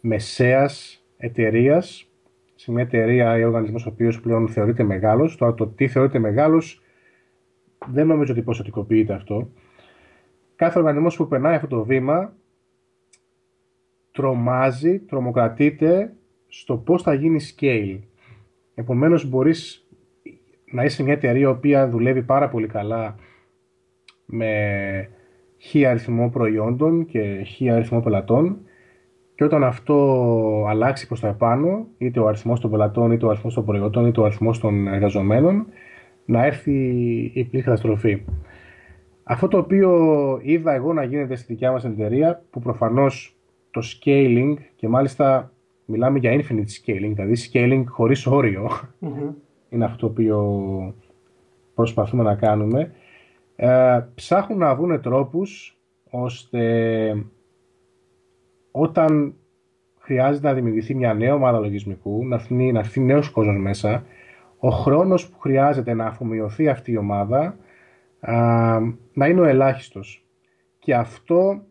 μεσαίας 0.00 1.04
εταιρείας 1.16 2.10
σε 2.54 2.72
μια 2.72 2.82
εταιρεία 2.82 3.38
ή 3.38 3.44
οργανισμός 3.44 3.86
ο 3.86 3.88
οποίος 3.88 4.20
πλέον 4.20 4.48
θεωρείται 4.48 4.82
μεγάλος. 4.82 5.36
Τώρα 5.36 5.54
το 5.54 5.66
τι 5.66 5.88
θεωρείται 5.88 6.18
μεγάλος 6.18 6.82
δεν 7.86 8.06
νομίζω 8.06 8.32
ότι 8.32 8.42
ποσοτικοποιείται 8.42 9.12
αυτό. 9.12 9.48
Κάθε 10.56 10.78
οργανισμός 10.78 11.16
που 11.16 11.28
περνάει 11.28 11.54
αυτό 11.54 11.66
το 11.66 11.84
βήμα 11.84 12.32
τρομάζει, 14.16 14.98
τρομοκρατείται 14.98 16.12
στο 16.48 16.76
πώς 16.76 17.02
θα 17.02 17.14
γίνει 17.14 17.40
scale. 17.56 17.98
Επομένως 18.74 19.28
μπορείς 19.28 19.88
να 20.72 20.84
είσαι 20.84 21.02
μια 21.02 21.12
εταιρεία 21.12 21.42
η 21.42 21.50
οποία 21.50 21.88
δουλεύει 21.88 22.22
πάρα 22.22 22.48
πολύ 22.48 22.66
καλά 22.66 23.14
με 24.26 24.50
χι 25.56 25.86
αριθμό 25.86 26.30
προϊόντων 26.30 27.06
και 27.06 27.42
χι 27.46 27.70
αριθμό 27.70 28.00
πελατών 28.00 28.58
και 29.34 29.44
όταν 29.44 29.64
αυτό 29.64 30.66
αλλάξει 30.68 31.06
προς 31.06 31.20
τα 31.20 31.28
επάνω, 31.28 31.86
είτε 31.98 32.20
ο 32.20 32.26
αριθμός 32.26 32.60
των 32.60 32.70
πελατών, 32.70 33.12
είτε 33.12 33.26
ο 33.26 33.28
αριθμός 33.28 33.54
των 33.54 33.64
προϊόντων, 33.64 34.06
είτε 34.06 34.20
ο 34.20 34.24
αριθμός 34.24 34.58
των 34.58 34.88
εργαζομένων, 34.88 35.66
να 36.24 36.44
έρθει 36.44 36.72
η 37.34 37.44
πλήρη 37.44 37.64
καταστροφή. 37.64 38.22
Αυτό 39.22 39.48
το 39.48 39.58
οποίο 39.58 39.90
είδα 40.42 40.74
εγώ 40.74 40.92
να 40.92 41.02
γίνεται 41.02 41.36
στη 41.36 41.52
δικιά 41.52 41.72
μας 41.72 41.84
εταιρεία, 41.84 42.42
που 42.50 42.60
προφανώς 42.60 43.35
το 43.76 43.82
scaling 43.84 44.54
και 44.76 44.88
μάλιστα 44.88 45.52
μιλάμε 45.84 46.18
για 46.18 46.32
infinite 46.32 46.86
scaling, 46.86 47.12
δηλαδή 47.14 47.34
scaling 47.52 47.84
χωρίς 47.86 48.26
είναι 49.68 49.84
αυτό 49.84 49.98
το 49.98 50.06
οποίο 50.06 50.94
προσπαθούμε 51.74 52.22
να 52.22 52.34
κάνουμε, 52.34 52.92
ε, 53.56 54.00
ψάχνουν 54.14 54.58
να 54.58 54.74
βρουν 54.74 55.00
τρόπους 55.00 55.78
ώστε 56.10 57.24
όταν 58.70 59.34
χρειάζεται 59.98 60.46
να 60.46 60.54
δημιουργηθεί 60.54 60.94
μια 60.94 61.14
νέα 61.14 61.34
ομάδα 61.34 61.58
λογισμικού, 61.58 62.26
να 62.26 62.34
έρθει, 62.34 62.54
να 62.54 62.78
έρθει 62.78 63.00
νέος 63.00 63.30
κόσμος 63.30 63.58
μέσα, 63.58 64.04
ο 64.58 64.68
χρόνος 64.68 65.28
που 65.28 65.38
χρειάζεται 65.38 65.94
να 65.94 66.06
αφομοιωθεί 66.06 66.68
αυτή 66.68 66.92
η 66.92 66.96
ομάδα 66.96 67.56
να 69.12 69.26
είναι 69.26 69.40
ο 69.40 69.44
ελάχιστος. 69.44 70.24
Και 70.78 70.94
αυτό, 70.94 71.62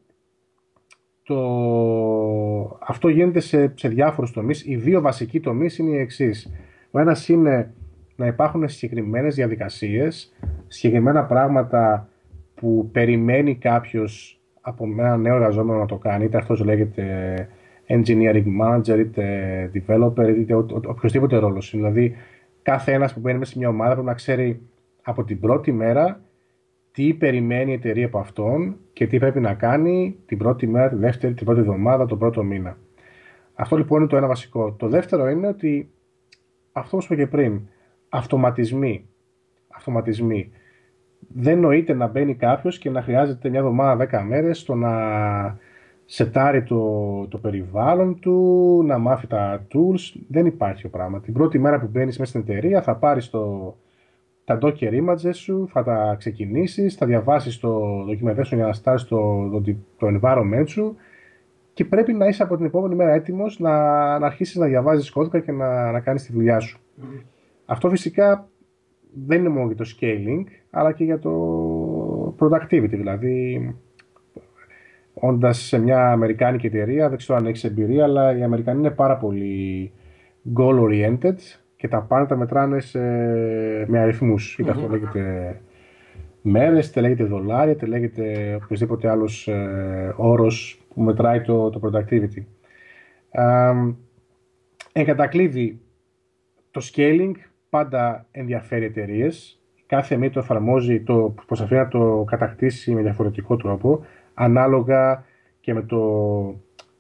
το, 1.26 2.78
αυτό 2.88 3.08
γίνεται 3.08 3.40
σε, 3.40 3.74
σε 3.76 3.88
διάφορους 3.88 4.32
τομείς. 4.32 4.66
Οι 4.66 4.76
δύο 4.76 5.02
βασικοί 5.02 5.40
τομείς 5.40 5.78
είναι 5.78 5.90
οι 5.90 6.00
εξής. 6.00 6.52
Ο 6.92 7.00
ένας 7.00 7.30
είναι 7.30 7.74
να 8.16 8.26
υπάρχουν 8.28 8.68
συγκεκριμένες 8.68 9.36
διαδικασίες, 9.36 10.34
συγκεκριμένα 10.68 11.24
πράγματα 11.24 12.10
που 12.56 12.90
περιμένει 12.92 13.56
κάποιος 13.56 14.40
από 14.62 14.86
ένα 14.86 15.18
νέο 15.18 15.36
εργαζόμενο 15.36 15.80
να 15.80 15.86
το 15.86 15.98
κάνει, 15.98 16.26
είτε 16.26 16.38
αυτός 16.38 16.64
λέγεται 16.64 17.48
engineering 17.88 18.46
manager, 18.62 19.00
είτε 19.00 19.26
developer, 19.74 20.36
είτε 20.38 20.54
οποιοδήποτε 20.88 21.38
ρόλος. 21.38 21.72
Δηλαδή, 21.72 22.16
κάθε 22.62 22.92
ένας 22.92 23.14
που 23.14 23.20
μπαίνει 23.20 23.38
μέσα 23.38 23.52
σε 23.52 23.58
μια 23.58 23.70
ομάδα 23.70 23.92
πρέπει 23.92 24.08
να 24.08 24.14
ξέρει 24.14 24.62
από 25.02 25.24
την 25.24 25.40
πρώτη 25.40 25.72
μέρα 25.72 26.20
τι 26.96 27.14
περιμένει 27.14 27.72
η 27.72 27.74
εταιρεία 27.74 28.06
από 28.06 28.20
αυτόν 28.20 28.78
και 28.94 29.08
τι 29.08 29.20
πρέπει 29.20 29.40
να 29.40 29.54
κάνει 29.54 30.18
την 30.26 30.38
πρώτη 30.38 30.68
μέρα, 30.68 30.90
τη 30.90 30.96
δεύτερη, 30.96 31.34
την 31.34 31.46
πρώτη 31.46 31.60
εβδομάδα, 31.60 32.06
τον 32.06 32.20
πρώτο 32.20 32.44
μήνα. 32.44 32.78
Αυτό 33.54 33.78
λοιπόν 33.78 34.00
είναι 34.00 34.10
το 34.10 34.18
ένα 34.18 34.28
βασικό. 34.28 34.72
Το 34.72 34.88
δεύτερο 34.88 35.30
είναι 35.30 35.48
ότι 35.48 35.90
αυτό 36.72 36.98
που 36.98 37.04
είπα 37.04 37.16
και 37.16 37.28
πριν, 37.28 37.62
αυτοματισμοί. 38.10 39.08
αυτοματισμοί. 39.68 40.52
Δεν 41.20 41.60
νοείται 41.60 41.94
να 41.94 42.08
μπαίνει 42.08 42.36
κάποιος 42.36 42.78
και 42.78 42.90
να 42.90 43.02
χρειάζεται 43.02 43.50
μια 43.50 43.60
εβδομάδα, 43.60 44.08
10 44.12 44.24
μέρες 44.28 44.60
στο 44.60 44.76
να 44.76 44.94
σετάρει 46.06 46.64
το, 46.64 47.28
το 47.28 47.38
περιβάλλον 47.38 48.20
του, 48.20 48.84
να 48.86 48.98
μάθει 48.98 49.28
τα 49.28 49.68
tools. 49.74 50.20
Δεν 50.28 50.46
υπάρχει 50.46 50.82
το 50.82 50.90
πράγμα. 50.90 51.20
Την 51.20 51.34
πρώτη 51.34 51.60
μέρα 51.60 51.80
που 51.80 51.88
μπαίνεις 51.92 52.20
μέσα 52.20 52.30
στην 52.30 52.42
εταιρεία 52.42 52.82
θα 52.82 52.96
πάρεις 52.96 53.30
το, 53.30 53.76
τα 54.46 54.58
docker 54.62 55.02
images 55.04 55.34
σου, 55.34 55.68
θα 55.72 55.84
τα 55.84 56.16
ξεκινήσεις, 56.18 56.96
θα 56.96 57.06
διαβάσεις 57.06 57.60
το 57.60 58.02
documentation 58.02 58.56
για 58.56 58.66
να 58.66 58.74
στάρεις 58.74 59.04
το, 59.04 59.50
το, 59.50 59.62
το 59.98 60.08
environment 60.08 60.64
σου 60.66 60.96
και 61.74 61.86
πρέπει 61.86 62.14
να 62.14 62.28
είσαι 62.28 62.44
από 62.44 62.56
την 62.56 62.66
επόμενη 62.66 62.96
μέρα 62.96 63.14
έτοιμος 63.14 63.60
να, 63.60 63.72
να 64.20 64.26
αρχίσεις 64.26 64.56
να 64.56 64.66
διαβάζεις 64.66 65.12
κώδικα 65.12 65.40
και 65.40 65.52
να, 65.52 65.92
να 65.92 66.00
κάνεις 66.00 66.24
τη 66.24 66.32
δουλειά 66.32 66.60
σου. 66.60 66.80
Αυτό 67.66 67.90
φυσικά 67.90 68.50
δεν 69.26 69.40
είναι 69.40 69.50
μόνο 69.50 69.66
για 69.66 69.76
το 69.76 69.86
scaling, 69.96 70.44
αλλά 70.70 70.92
και 70.92 71.04
για 71.04 71.20
το 71.20 72.36
productivity. 72.40 72.90
Δηλαδή, 72.90 73.76
όντας 75.14 75.58
σε 75.58 75.80
μια 75.80 76.12
αμερικάνικη 76.12 76.66
εταιρεία, 76.66 77.10
δεν 77.10 77.18
ξέρω 77.18 77.38
αν 77.38 77.46
έχεις 77.46 77.64
εμπειρία, 77.64 78.04
αλλά 78.04 78.38
οι 78.38 78.44
Αμερικανοί 78.44 78.80
είναι 78.80 78.90
πάρα 78.90 79.18
πολύ 79.18 79.92
goal-oriented 80.58 81.36
και 81.76 81.88
τα 81.88 82.02
πάντα 82.02 82.26
τα 82.26 82.36
μετράνε 82.36 82.80
σε, 82.80 83.00
με 83.88 84.00
αριθμούς. 84.00 84.54
Mm-hmm. 84.54 84.62
Είτε 84.62 84.72
αυτό 84.72 84.88
λέγεται 84.88 85.62
μέρες, 86.42 86.88
είτε 86.88 87.02
λέγεται 87.02 87.24
δολάρια, 87.24 87.74
είτε 87.74 87.86
λέγεται 87.86 88.56
οποιοδήποτε 88.64 89.10
άλλος 89.10 89.48
ε, 89.48 90.14
όρος 90.18 90.82
που 90.94 91.02
μετράει 91.02 91.42
το, 91.42 91.70
το 91.70 91.80
productivity. 91.84 92.44
Ε, 93.32 93.74
εν 94.94 95.06
κατακλείδη, 95.06 95.80
το 96.72 96.82
scaling 96.94 97.32
πάντα 97.70 98.28
ενδιαφέρει 98.32 98.86
εταιρείες. 98.86 99.60
Κάθε 99.86 100.16
μία 100.16 100.32
το 100.32 100.40
εφαρμόζει, 100.40 101.02
το 101.02 101.36
προσπαθεί 101.46 101.76
να 101.76 101.88
το 101.88 102.24
κατακτήσει 102.28 102.94
με 102.94 103.02
διαφορετικό 103.02 103.56
τρόπο, 103.56 104.06
ανάλογα 104.34 105.26
και 105.60 105.74
με, 105.74 105.82
το, 105.82 106.00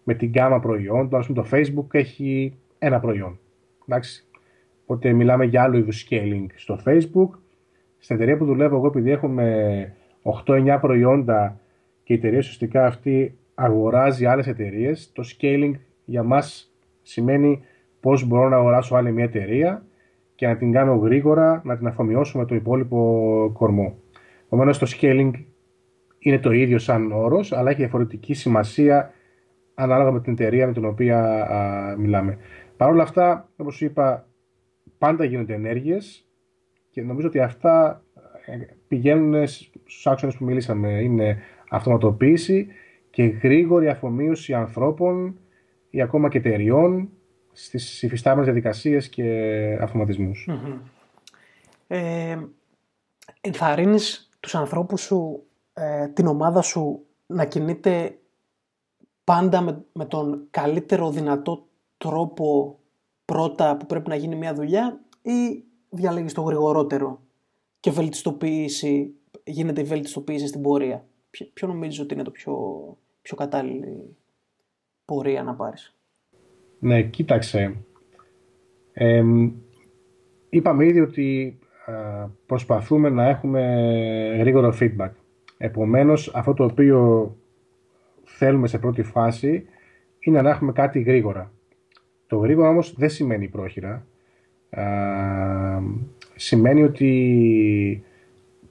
με 0.04 0.14
την 0.14 0.30
γκάμα 0.30 0.60
προϊόντων. 0.60 1.22
Α 1.22 1.26
πούμε, 1.26 1.42
το 1.42 1.48
Facebook 1.52 1.94
έχει 1.94 2.58
ένα 2.80 3.00
προϊόν. 3.00 3.40
Εντάξει. 3.88 4.25
Οπότε 4.86 5.14
μιλάμε 5.14 5.46
για 5.46 5.64
άλλο 5.64 5.78
είδους 5.78 6.08
scaling 6.10 6.46
στο 6.56 6.80
Facebook. 6.86 7.30
Στην 7.98 8.16
εταιρεία 8.16 8.38
που 8.38 8.46
δουλεύω 8.46 8.76
εγώ, 8.76 8.88
επειδή 8.88 9.12
έχουμε 9.12 9.94
8-9 10.46 10.78
προϊόντα 10.82 11.60
και 12.04 12.14
η 12.14 12.16
εταιρεία 12.16 12.38
ουσιαστικά 12.38 12.86
αυτή 12.86 13.38
αγοράζει 13.56 14.26
άλλες 14.26 14.48
εταιρείες, 14.48 15.12
το 15.14 15.24
scaling 15.26 15.72
για 16.06 16.24
μας 16.24 16.74
σημαίνει 17.02 17.64
πώς 18.00 18.26
μπορώ 18.28 18.50
να 18.50 18.56
αγοράσω 18.56 18.96
άλλη 18.96 19.12
μια 19.12 19.24
εταιρεία 19.24 19.86
και 20.36 20.48
να 20.48 20.56
την 20.56 20.72
κάνω 20.72 20.96
γρήγορα, 20.96 21.62
να 21.66 21.78
την 21.78 21.88
αφομοιώσω 21.88 22.38
με 22.38 22.46
το 22.46 22.56
υπόλοιπο 22.56 23.52
κορμό. 23.54 23.96
Επομένως, 24.46 24.78
το 24.78 24.88
scaling 24.90 25.32
είναι 26.20 26.40
το 26.40 26.52
ίδιο 26.52 26.78
σαν 26.78 27.12
όρος, 27.12 27.52
αλλά 27.52 27.70
έχει 27.70 27.80
διαφορετική 27.80 28.34
σημασία 28.34 29.12
ανάλογα 29.74 30.12
με 30.12 30.22
την 30.22 30.34
εταιρεία 30.34 30.68
με 30.68 30.74
την 30.74 30.86
οποία 30.86 31.46
α, 31.46 31.96
μιλάμε. 31.98 32.38
Παρ' 32.78 32.90
όλα 32.90 33.04
αυτά, 33.04 33.50
όπως 33.56 33.82
είπα, 33.82 34.28
πάντα 34.98 35.26
γίνονται 35.26 35.54
ενέργειες 35.54 36.28
και 36.90 37.02
νομίζω 37.02 37.28
ότι 37.28 37.40
αυτά 37.40 38.04
ε, 38.46 38.58
πηγαίνουν 38.88 39.48
στους 39.48 40.08
άξονες 40.08 40.36
που 40.36 40.46
μιλήσαμε. 40.46 40.90
Είναι 40.90 41.42
αυτοματοποίηση 41.70 42.68
και 43.10 43.24
γρήγορη 43.24 43.88
αφομοίωση 43.88 44.54
ανθρώπων 44.54 45.40
ή 45.90 46.02
ακόμα 46.02 46.30
και 46.30 46.38
εταιριών 46.38 47.10
στις 47.52 48.04
υφιστάμενες 48.04 48.46
διαδικασίες 48.46 49.10
και 49.10 49.78
αυτοματισμούς. 49.82 50.48
Mm-hmm. 50.50 50.80
Ε, 51.88 52.38
ενθαρρύνεις 53.42 54.30
τους 54.40 54.56
ανθρώπους 54.56 55.02
σου, 55.02 55.44
ε, 55.74 56.08
την 56.08 56.28
ομάδα 56.28 56.62
σου 56.62 57.06
να 57.26 57.46
κινείται 57.46 58.18
πάντα 59.24 59.62
με, 59.62 59.86
με 59.92 60.06
τον 60.06 60.48
καλύτερο 60.50 61.12
δυνατό 61.12 61.68
τρόπο 61.98 62.80
πρώτα 63.26 63.78
που 63.78 63.86
πρέπει 63.86 64.10
να 64.10 64.16
γίνει 64.16 64.36
μια 64.36 64.54
δουλειά 64.54 65.00
ή 65.22 65.64
διαλέγεις 65.90 66.34
το 66.34 66.42
γρηγορότερο 66.42 67.22
και 67.80 67.92
βελτιστοποίηση, 67.92 69.14
γίνεται 69.44 69.82
η 69.82 69.84
βελτιστοποίηση 69.84 70.48
στην 70.48 70.62
πορεία. 70.62 71.06
Ποιο, 71.30 71.48
ποιο 71.54 71.68
νομίζεις 71.68 72.00
ότι 72.00 72.14
είναι 72.14 72.24
το 72.24 72.32
πιο, 72.32 72.54
πιο 73.22 73.36
κατάλληλη 73.36 74.16
πορεία 75.06 75.44
να 75.44 75.54
πάρεις; 75.54 75.96
Ναι, 76.80 77.04
κοίταξε. 77.04 77.76
Ε, 78.94 79.24
είπαμε 80.50 80.86
ήδη 80.86 81.00
ότι 81.00 81.60
προσπαθούμε 82.46 83.10
να 83.10 83.28
έχουμε 83.30 83.62
γρήγορο 84.40 84.74
feedback. 84.80 85.12
Επομένως, 85.58 86.32
αυτό 86.36 86.54
το 86.54 86.64
οποίο 86.64 87.32
θέλουμε 88.24 88.68
σε 88.68 88.80
πρώτη 88.80 89.04
φάση 89.04 89.66
είναι 90.20 90.42
να 90.42 90.50
έχουμε 90.50 90.72
κάτι 90.72 91.02
γρήγορα. 91.02 91.52
Το 92.28 92.38
γρήγορα 92.38 92.70
όμως 92.70 92.96
δεν 92.98 93.10
σημαίνει 93.10 93.48
πρόχειρα. 93.48 94.06
σημαίνει 96.36 96.84
ότι 96.84 98.04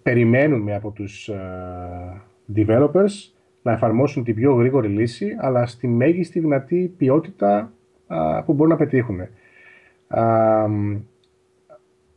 περιμένουμε 0.03 0.75
από 0.75 0.90
τους 0.90 1.31
developers 2.55 3.33
να 3.62 3.73
εφαρμόσουν 3.73 4.25
την 4.25 4.35
πιο 4.35 4.55
γρήγορη 4.55 4.88
λύση, 4.88 5.37
αλλά 5.38 5.67
στη 5.67 5.88
μέγιστη 5.88 6.40
δυνατή 6.40 6.95
ποιότητα 6.97 7.73
που 8.45 8.53
μπορούν 8.53 8.73
να 8.73 8.79
πετύχουν. 8.79 9.21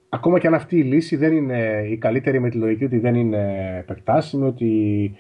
ακόμα 0.10 0.40
και 0.40 0.48
αν 0.48 0.54
αυτή 0.54 0.78
η 0.78 0.84
λύση 0.84 1.16
δεν 1.16 1.34
είναι 1.34 1.88
η 1.90 1.98
καλύτερη 1.98 2.40
με 2.40 2.50
τη 2.50 2.58
λογική 2.58 2.84
ότι 2.84 3.00
δεν 3.00 3.16
είναι 3.16 3.76
επεκτάσιμη, 3.80 4.48
ότι 4.48 5.12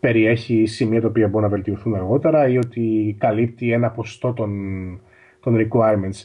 περιέχει 0.00 0.66
σημεία 0.66 1.00
τα 1.00 1.08
οποία 1.08 1.28
μπορούν 1.28 1.42
να 1.42 1.54
βελτιωθούν 1.54 1.94
αργότερα 1.94 2.48
ή 2.48 2.56
ότι 2.56 3.16
καλύπτει 3.18 3.72
ένα 3.72 3.90
ποστό 3.90 4.32
των, 4.32 4.50
των 5.40 5.56
requirements. 5.56 6.24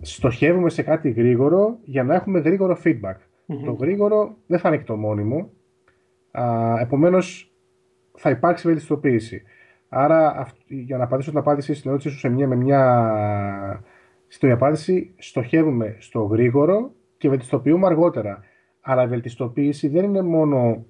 Στοχεύουμε 0.00 0.70
σε 0.70 0.82
κάτι 0.82 1.10
γρήγορο 1.10 1.78
για 1.84 2.04
να 2.04 2.14
έχουμε 2.14 2.38
γρήγορο 2.38 2.78
feedback. 2.84 3.16
Το 3.64 3.72
γρήγορο 3.72 4.36
δεν 4.46 4.58
θα 4.58 4.68
είναι 4.68 4.78
και 4.78 4.84
το 4.84 4.96
μόνιμο. 4.96 5.50
Α, 6.30 6.74
επομένως 6.80 7.52
θα 8.14 8.30
υπάρξει 8.30 8.66
βελτιστοποίηση. 8.66 9.42
Άρα, 9.88 10.46
για 10.66 10.96
να 10.96 11.04
απαντήσω 11.04 11.30
την 11.30 11.38
απάντηση 11.38 11.74
στην 11.74 11.90
ερώτησή 11.90 12.14
σου 12.14 12.18
σε 12.18 12.28
μια, 12.28 12.48
με 12.48 12.56
μια 12.56 13.82
στην 14.28 14.50
απάντηση, 14.50 15.14
στοχεύουμε 15.18 15.96
στο 15.98 16.22
γρήγορο 16.22 16.92
και 17.16 17.28
βελτιστοποιούμε 17.28 17.86
αργότερα. 17.86 18.42
Αλλά 18.80 19.02
η 19.02 19.06
βελτιστοποίηση 19.06 19.88
δεν 19.88 20.04
είναι 20.04 20.22
μόνο 20.22 20.84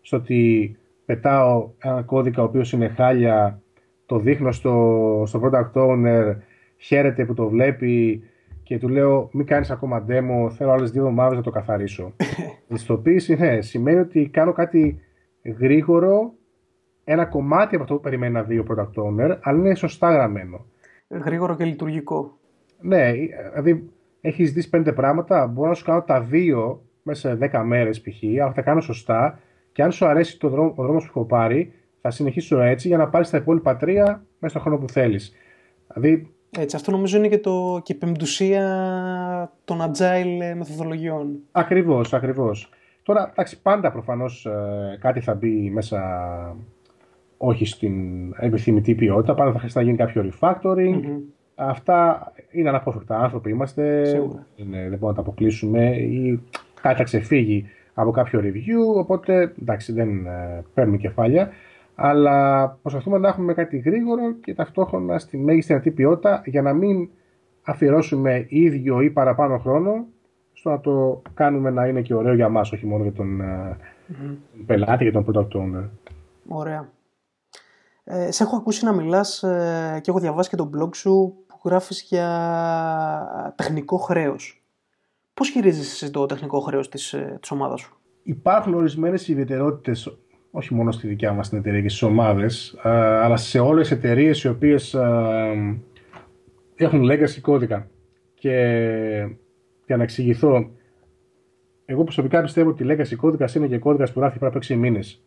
στο 0.00 0.16
ότι 0.16 0.76
πετάω 1.04 1.70
ένα 1.78 2.02
κώδικα 2.02 2.42
ο 2.42 2.44
οποίος 2.44 2.72
είναι 2.72 2.88
χάλια, 2.88 3.62
το 4.06 4.18
δείχνω 4.18 4.52
στο, 4.52 5.22
στο 5.26 5.40
product 5.44 5.72
owner, 5.72 6.36
χαίρεται 6.76 7.24
που 7.24 7.34
το 7.34 7.48
βλέπει 7.48 8.22
και 8.62 8.78
του 8.78 8.88
λέω 8.88 9.28
μην 9.32 9.46
κάνεις 9.46 9.70
ακόμα 9.70 10.04
demo, 10.08 10.50
θέλω 10.50 10.70
άλλες 10.70 10.90
δύο 10.90 11.02
εβδομάδες 11.02 11.36
να 11.36 11.42
το 11.42 11.50
καθαρίσω. 11.50 12.12
Βελτιστοποίηση, 12.68 13.34
ναι, 13.34 13.60
σημαίνει 13.60 13.98
ότι 13.98 14.28
κάνω 14.28 14.52
κάτι 14.52 15.00
γρήγορο 15.58 16.32
ένα 17.04 17.24
κομμάτι 17.24 17.74
από 17.74 17.82
αυτό 17.82 17.94
που 17.94 18.00
περιμένει 18.00 18.32
να 18.32 18.42
δει 18.42 18.58
ο 18.58 18.64
product 18.68 19.02
owner, 19.04 19.36
αλλά 19.40 19.58
είναι 19.58 19.74
σωστά 19.74 20.12
γραμμένο. 20.12 20.66
Γρήγορο 21.08 21.56
και 21.56 21.64
λειτουργικό. 21.64 22.38
Ναι, 22.80 23.12
δηλαδή 23.12 23.90
έχεις 24.20 24.52
δει 24.52 24.68
πέντε 24.68 24.92
πράγματα, 24.92 25.46
μπορώ 25.46 25.68
να 25.68 25.74
σου 25.74 25.84
κάνω 25.84 26.02
τα 26.02 26.20
δύο 26.20 26.82
μέσα 27.02 27.28
σε 27.28 27.34
δέκα 27.34 27.64
μέρες 27.64 28.00
π.χ., 28.00 28.22
αλλά 28.40 28.48
θα 28.48 28.52
τα 28.52 28.62
κάνω 28.62 28.80
σωστά 28.80 29.38
και 29.74 29.82
αν 29.82 29.92
σου 29.92 30.06
αρέσει 30.06 30.38
το 30.38 30.48
δρόμο, 30.48 30.72
ο 30.76 30.82
δρόμος 30.82 31.04
που 31.04 31.10
έχω 31.14 31.24
πάρει, 31.24 31.72
θα 32.00 32.10
συνεχίσω 32.10 32.60
έτσι 32.60 32.88
για 32.88 32.96
να 32.96 33.08
πάρεις 33.08 33.30
τα 33.30 33.36
υπόλοιπα 33.36 33.76
τρία 33.76 34.24
μέσα 34.38 34.58
στον 34.58 34.60
χρόνο 34.60 34.78
που 34.78 34.92
θέλεις. 34.92 35.32
Δηλαδή, 35.94 36.34
έτσι, 36.58 36.76
αυτό 36.76 36.90
νομίζω 36.90 37.16
είναι 37.16 37.28
και, 37.28 37.38
το, 37.38 37.80
και 37.82 37.92
η 37.92 37.96
πεμπτουσία 37.96 39.52
των 39.64 39.78
agile 39.80 40.54
μεθοδολογιών. 40.56 41.36
Ακριβώς, 41.52 42.14
ακριβώς. 42.14 42.70
Τώρα, 43.02 43.28
εντάξει, 43.30 43.62
πάντα 43.62 43.92
προφανώς 43.92 44.46
ε, 44.46 44.98
κάτι 45.00 45.20
θα 45.20 45.34
μπει 45.34 45.70
μέσα 45.70 46.00
όχι 47.36 47.64
στην 47.64 47.94
επιθυμητή 48.38 48.94
ποιότητα, 48.94 49.34
πάντα 49.34 49.52
θα 49.52 49.58
χρειαστεί 49.58 49.78
να 49.78 49.84
γίνει 49.84 49.96
κάποιο 49.96 50.30
refactoring. 50.30 51.00
Αυτά 51.54 52.32
είναι 52.50 52.68
αναπόφευκτα. 52.68 53.18
Άνθρωποι 53.18 53.50
είμαστε, 53.50 54.02
είναι, 54.56 54.78
δεν 54.78 54.98
μπορούμε 54.98 55.08
να 55.08 55.14
τα 55.14 55.20
αποκλείσουμε 55.20 55.96
ή 55.96 56.40
κάτι 56.80 56.96
θα 56.96 57.04
ξεφύγει 57.04 57.66
από 57.94 58.10
κάποιο 58.10 58.40
review, 58.40 58.96
οπότε 58.96 59.54
εντάξει 59.60 59.92
δεν 59.92 60.26
ε, 60.26 60.64
παίρνουμε 60.74 60.96
κεφάλια. 60.96 61.50
Αλλά 61.94 62.68
προσπαθούμε 62.82 63.18
να 63.18 63.28
έχουμε 63.28 63.54
κάτι 63.54 63.78
γρήγορο 63.78 64.32
και 64.32 64.54
ταυτόχρονα 64.54 65.18
στη 65.18 65.38
μέγιστη 65.38 65.72
δυνατή 65.72 65.90
ποιότητα 65.90 66.42
για 66.44 66.62
να 66.62 66.72
μην 66.72 67.08
αφιερώσουμε 67.62 68.46
ίδιο 68.48 69.00
ή 69.00 69.10
παραπάνω 69.10 69.58
χρόνο 69.58 70.06
στο 70.52 70.70
να 70.70 70.80
το 70.80 71.22
κάνουμε 71.34 71.70
να 71.70 71.86
είναι 71.86 72.02
και 72.02 72.14
ωραίο 72.14 72.34
για 72.34 72.48
μας, 72.48 72.72
όχι 72.72 72.86
μόνο 72.86 73.02
για 73.02 73.12
τον 73.12 73.40
mm-hmm. 73.42 74.36
πελάτη, 74.66 75.02
για 75.02 75.12
τον 75.12 75.26
product 75.28 75.56
owner. 75.56 75.88
Ωραία. 76.48 76.88
Ε, 78.04 78.30
σε 78.30 78.42
έχω 78.42 78.56
ακούσει 78.56 78.84
να 78.84 78.92
μιλάς 78.92 79.42
ε, 79.42 80.00
και 80.02 80.10
έχω 80.10 80.20
διαβάσει 80.20 80.48
και 80.48 80.56
τον 80.56 80.70
blog 80.76 80.94
σου 80.94 81.34
που 81.46 81.60
γράφεις 81.64 82.02
για 82.02 83.54
τεχνικό 83.56 83.96
χρέος. 83.96 84.63
Πώς 85.34 85.48
χειρίζεσαι 85.48 86.10
το 86.10 86.26
τεχνικό 86.26 86.60
χρέος 86.60 86.88
της, 86.88 87.12
ε, 87.12 87.38
της 87.40 87.50
ομάδας 87.50 87.80
σου; 87.80 87.98
Υπάρχουν 88.22 88.74
ορισμένες 88.74 89.28
ιδιαιτερότητες 89.28 90.18
όχι 90.50 90.74
μόνο 90.74 90.92
στη 90.92 91.06
δικιά 91.06 91.32
μας 91.32 91.48
την 91.48 91.58
εταιρεία 91.58 91.80
και 91.80 91.88
στις 91.88 92.02
ομάδες, 92.02 92.78
ε, 92.82 92.88
αλλά 92.90 93.36
σε 93.36 93.58
όλες 93.58 93.88
τις 93.88 93.96
εταιρείες 93.96 94.42
οι 94.42 94.48
οποίες 94.48 94.94
ε, 94.94 95.80
έχουν 96.74 97.10
legacy 97.10 97.40
κώδικα. 97.40 97.88
Και 98.34 98.50
για 99.86 99.96
να 99.96 100.02
εξηγηθώ, 100.02 100.70
εγώ 101.84 102.02
προσωπικά 102.02 102.42
πιστεύω 102.42 102.70
ότι 102.70 102.82
η 102.82 102.86
legacy 102.90 103.14
κώδικας 103.16 103.54
είναι 103.54 103.66
και 103.66 103.78
κώδικας 103.78 104.12
που 104.12 104.20
γράφει 104.20 104.38
πριν 104.38 104.50
από 104.50 104.58
6 104.58 104.74
μήνες 104.76 105.22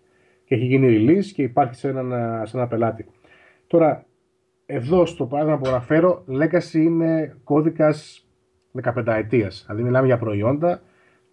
και 0.46 0.56
έχει 0.56 0.66
γίνει 0.66 0.88
release 1.00 1.26
και 1.26 1.44
υπάρχει 1.44 1.76
σε, 1.76 1.88
έναν, 1.88 2.12
σε 2.48 2.58
ένα 2.58 2.68
πελάτη. 2.68 3.06
Τώρα, 3.68 4.06
εδώ 4.66 5.06
στο 5.06 5.26
παράδειγμα 5.26 5.60
που 5.60 5.68
αναφέρω, 5.68 6.24
legacy 6.30 6.74
είναι 6.74 7.38
κώδικας 7.44 8.27
15 8.84 9.08
ετία. 9.08 9.52
Δηλαδή, 9.66 9.84
μιλάμε 9.84 10.06
για 10.08 10.18
προϊόντα 10.18 10.82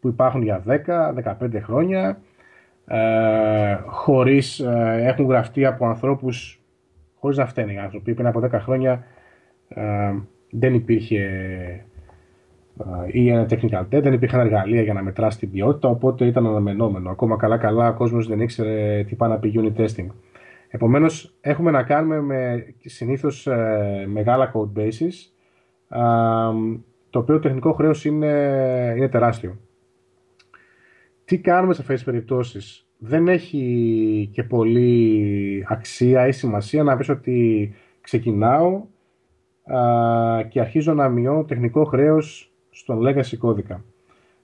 που 0.01 0.09
υπάρχουν 0.09 0.43
για 0.43 0.63
10-15 0.67 1.61
χρόνια, 1.61 2.19
ε, 2.87 3.77
χωρίς, 3.87 4.61
ε, 4.61 5.03
έχουν 5.03 5.27
γραφτεί 5.27 5.65
από 5.65 5.87
ανθρώπους 5.87 6.61
χωρίς 7.15 7.37
να 7.37 7.47
φταίνουν 7.47 7.75
οι 7.75 7.79
άνθρωποι. 7.79 8.15
Πριν 8.15 8.27
από 8.27 8.41
10 8.41 8.51
χρόνια 8.61 9.05
ε, 9.69 10.15
δεν 10.51 10.75
υπήρχε 10.75 11.21
ή 13.07 13.29
ένα 13.29 13.47
technical 13.51 13.81
test, 13.81 14.03
δεν 14.03 14.13
υπήρχαν 14.13 14.41
εργαλεία 14.41 14.83
για 14.83 14.93
να 14.93 15.03
μετράσει 15.03 15.39
την 15.39 15.51
ποιότητα, 15.51 15.89
οπότε 15.89 16.27
ήταν 16.27 16.47
αναμενόμενο. 16.47 17.11
Ακόμα 17.11 17.37
καλά-καλά 17.37 17.89
ο 17.89 17.95
κόσμος 17.95 18.29
δεν 18.29 18.41
ήξερε 18.41 19.05
τι 19.05 19.15
πάει 19.15 19.31
να 19.31 19.39
πει 19.39 19.53
unit 19.57 19.81
testing. 19.81 20.07
Επομένως, 20.69 21.35
έχουμε 21.41 21.71
να 21.71 21.83
κάνουμε 21.83 22.21
με 22.21 22.67
συνήθως 22.85 23.47
ε, 23.47 24.05
μεγάλα 24.09 24.53
code 24.55 24.79
bases, 24.79 25.13
το 27.15 27.21
οποίο 27.21 27.35
το 27.35 27.41
τεχνικό 27.41 27.73
χρέος 27.73 28.05
είναι, 28.05 28.95
είναι 28.97 29.09
τεράστιο. 29.09 29.57
Τι 31.25 31.39
κάνουμε 31.39 31.75
σε 31.75 31.81
αυτές 31.81 31.97
τις 31.97 32.05
περιπτώσεις, 32.05 32.87
δεν 32.99 33.29
έχει 33.29 34.29
και 34.33 34.43
πολύ 34.43 35.65
αξία 35.69 36.27
ή 36.27 36.33
σημασία 36.33 36.83
να 36.83 36.97
πεις 36.97 37.09
ότι 37.09 37.75
ξεκινάω, 38.01 38.83
και 40.49 40.61
αρχίζω 40.61 40.95
να 40.95 41.09
μειώνω 41.09 41.45
τεχνικό 41.45 41.85
χρέος 41.85 42.53
στον 42.71 43.01
legacy 43.03 43.37
κώδικα. 43.39 43.85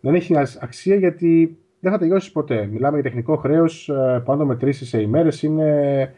Δεν 0.01 0.15
έχει 0.15 0.37
αξία 0.61 0.97
γιατί 0.97 1.59
δεν 1.81 1.93
θα 1.93 1.99
τελειώσεις 1.99 2.33
ποτέ. 2.33 2.67
Μιλάμε 2.67 2.95
για 2.95 3.11
τεχνικό 3.11 3.37
χρέος 3.37 3.89
ε, 3.89 4.23
πάνω 4.25 4.45
μετρήσει 4.45 4.87
σε 4.87 5.01
ημέρες 5.01 5.43
είναι 5.43 6.15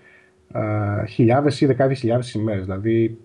χιλιάδες 1.08 1.60
ή 1.60 1.66
δεκάδες 1.66 1.98
χιλιάδες 1.98 2.34
ημέρες. 2.34 2.64
Δηλαδή 2.64 3.18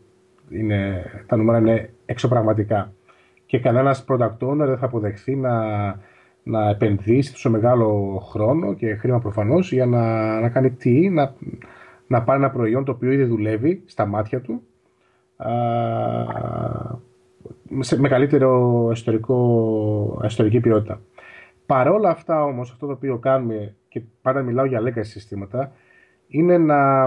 είναι, 0.49 1.03
τα 1.27 1.35
νούμερα 1.35 1.57
είναι 1.57 1.89
εξωπραγματικά. 2.05 2.91
Και 3.47 3.59
κανένας 3.59 4.05
product 4.07 4.37
owner 4.39 4.65
δεν 4.65 4.77
θα 4.77 4.85
αποδεχθεί 4.85 5.35
να, 5.35 5.55
να 6.43 6.69
επενδύσει 6.69 7.31
τόσο 7.31 7.49
μεγάλο 7.49 8.19
χρόνο 8.29 8.73
και 8.73 8.95
χρήμα 8.95 9.19
προφανώς 9.19 9.71
για 9.71 9.85
να, 9.85 10.39
να 10.39 10.49
κάνει 10.49 10.71
τι, 10.71 11.09
να, 11.09 11.33
να 12.07 12.23
πάρει 12.23 12.39
ένα 12.39 12.51
προϊόν 12.51 12.85
το 12.85 12.91
οποίο 12.91 13.11
ήδη 13.11 13.23
δουλεύει 13.23 13.83
στα 13.85 14.05
μάτια 14.05 14.41
του 14.41 14.61
σε 17.79 17.99
μεγαλύτερο 17.99 18.89
ιστορικό, 18.91 20.21
ιστορική 20.25 20.59
ποιότητα. 20.59 21.01
Παρόλα 21.65 22.09
αυτά 22.09 22.43
όμως 22.43 22.71
αυτό 22.71 22.85
το 22.85 22.91
οποίο 22.91 23.17
κάνουμε 23.17 23.75
και 23.87 24.01
πάντα 24.21 24.41
μιλάω 24.41 24.65
για 24.65 24.81
legacy 24.81 25.01
συστήματα 25.01 25.71
είναι 26.27 26.57
να, 26.57 27.05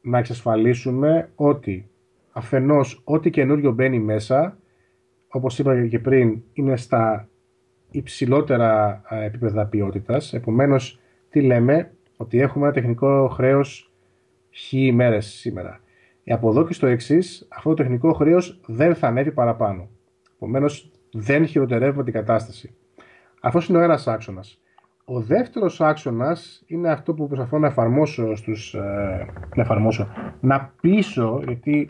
να 0.00 0.18
εξασφαλίσουμε 0.18 1.28
ότι 1.34 1.88
αφενός 2.32 3.00
ό,τι 3.04 3.30
καινούριο 3.30 3.72
μπαίνει 3.72 3.98
μέσα 3.98 4.56
όπως 5.30 5.58
είπα 5.58 5.86
και 5.86 5.98
πριν 5.98 6.42
είναι 6.52 6.76
στα 6.76 7.28
υψηλότερα 7.90 9.02
επίπεδα 9.08 9.66
ποιότητας 9.66 10.32
επομένως 10.32 11.00
τι 11.30 11.40
λέμε; 11.40 11.92
Ότι 12.16 12.40
έχουμε 12.40 12.64
ένα 12.64 12.74
τεχνικό 12.74 13.28
χρέος 13.28 13.92
χ 14.50 14.72
ημέρες 14.72 15.26
σήμερα 15.26 15.80
από 16.32 16.48
εδώ 16.48 16.66
και 16.66 16.72
στο 16.72 16.86
εξής, 16.86 17.46
αυτό 17.50 17.68
το 17.68 17.74
τεχνικό 17.74 18.12
χρέος 18.12 18.60
δεν 18.66 18.94
θα 18.94 19.06
ανέβει 19.06 19.32
παραπάνω. 19.32 19.88
Επομένως, 20.34 20.90
δεν 21.12 21.46
χειροτερεύουμε 21.46 22.04
την 22.04 22.12
κατάσταση. 22.12 22.74
Αυτός 23.40 23.68
είναι 23.68 23.78
ο 23.78 23.80
ένας 23.80 24.06
άξονας. 24.06 24.60
Ο 25.04 25.20
δεύτερος 25.20 25.80
άξονας 25.80 26.62
είναι 26.66 26.90
αυτό 26.90 27.14
που 27.14 27.26
προσπαθώ 27.26 27.58
να 27.58 27.66
εφαρμόσω 27.66 28.34
στους, 28.36 28.74
ε, 28.74 29.26
να 29.54 29.62
εφαρμόσω, 29.62 30.08
να 30.40 30.72
πείσω, 30.80 31.42
γιατί 31.46 31.86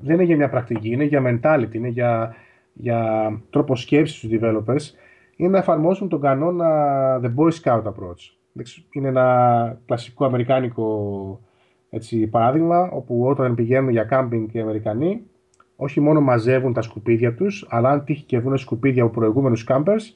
δεν 0.00 0.14
είναι 0.14 0.24
για 0.24 0.36
μια 0.36 0.48
πρακτική, 0.48 0.88
είναι 0.88 1.04
για 1.04 1.22
mentality, 1.26 1.74
είναι 1.74 1.88
για, 1.88 2.34
για 2.72 3.30
τρόπο 3.50 3.76
σκέψης 3.76 4.16
στους 4.16 4.30
developers, 4.32 4.94
είναι 5.36 5.48
να 5.48 5.58
εφαρμόσουν 5.58 6.08
τον 6.08 6.20
κανόνα 6.20 6.70
The 7.22 7.34
Boy 7.36 7.50
Scout 7.62 7.82
Approach. 7.82 8.36
Είναι 8.90 9.08
ένα 9.08 9.78
κλασικό 9.86 10.24
αμερικάνικο 10.24 11.40
έτσι, 11.90 12.26
παράδειγμα, 12.26 12.90
όπου 12.92 13.26
όταν 13.26 13.54
πηγαίνουν 13.54 13.90
για 13.90 14.04
κάμπινγκ 14.04 14.48
οι 14.52 14.60
Αμερικανοί, 14.60 15.22
όχι 15.76 16.00
μόνο 16.00 16.20
μαζεύουν 16.20 16.72
τα 16.72 16.82
σκουπίδια 16.82 17.34
τους, 17.34 17.66
αλλά 17.68 17.90
αν 17.90 18.04
τύχει 18.04 18.24
και 18.24 18.38
βρουν 18.38 18.58
σκουπίδια 18.58 19.02
από 19.02 19.12
προηγούμενους 19.12 19.66
campers, 19.68 20.14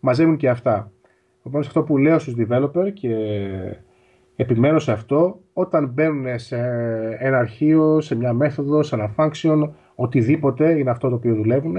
μαζεύουν 0.00 0.36
και 0.36 0.48
αυτά. 0.48 0.90
Οπότε 1.42 1.66
αυτό 1.66 1.82
που 1.82 1.98
λέω 1.98 2.18
στους 2.18 2.34
developer 2.38 2.92
και 2.92 3.16
επιμένω 4.42 4.78
σε 4.78 4.92
αυτό, 4.92 5.40
όταν 5.52 5.88
μπαίνουν 5.88 6.38
σε 6.38 6.56
ένα 7.18 7.38
αρχείο, 7.38 8.00
σε 8.00 8.14
μια 8.14 8.32
μέθοδο, 8.32 8.82
σε 8.82 8.94
ένα 8.94 9.14
function, 9.16 9.70
οτιδήποτε 9.94 10.78
είναι 10.78 10.90
αυτό 10.90 11.08
το 11.08 11.14
οποίο 11.14 11.34
δουλεύουν, 11.34 11.76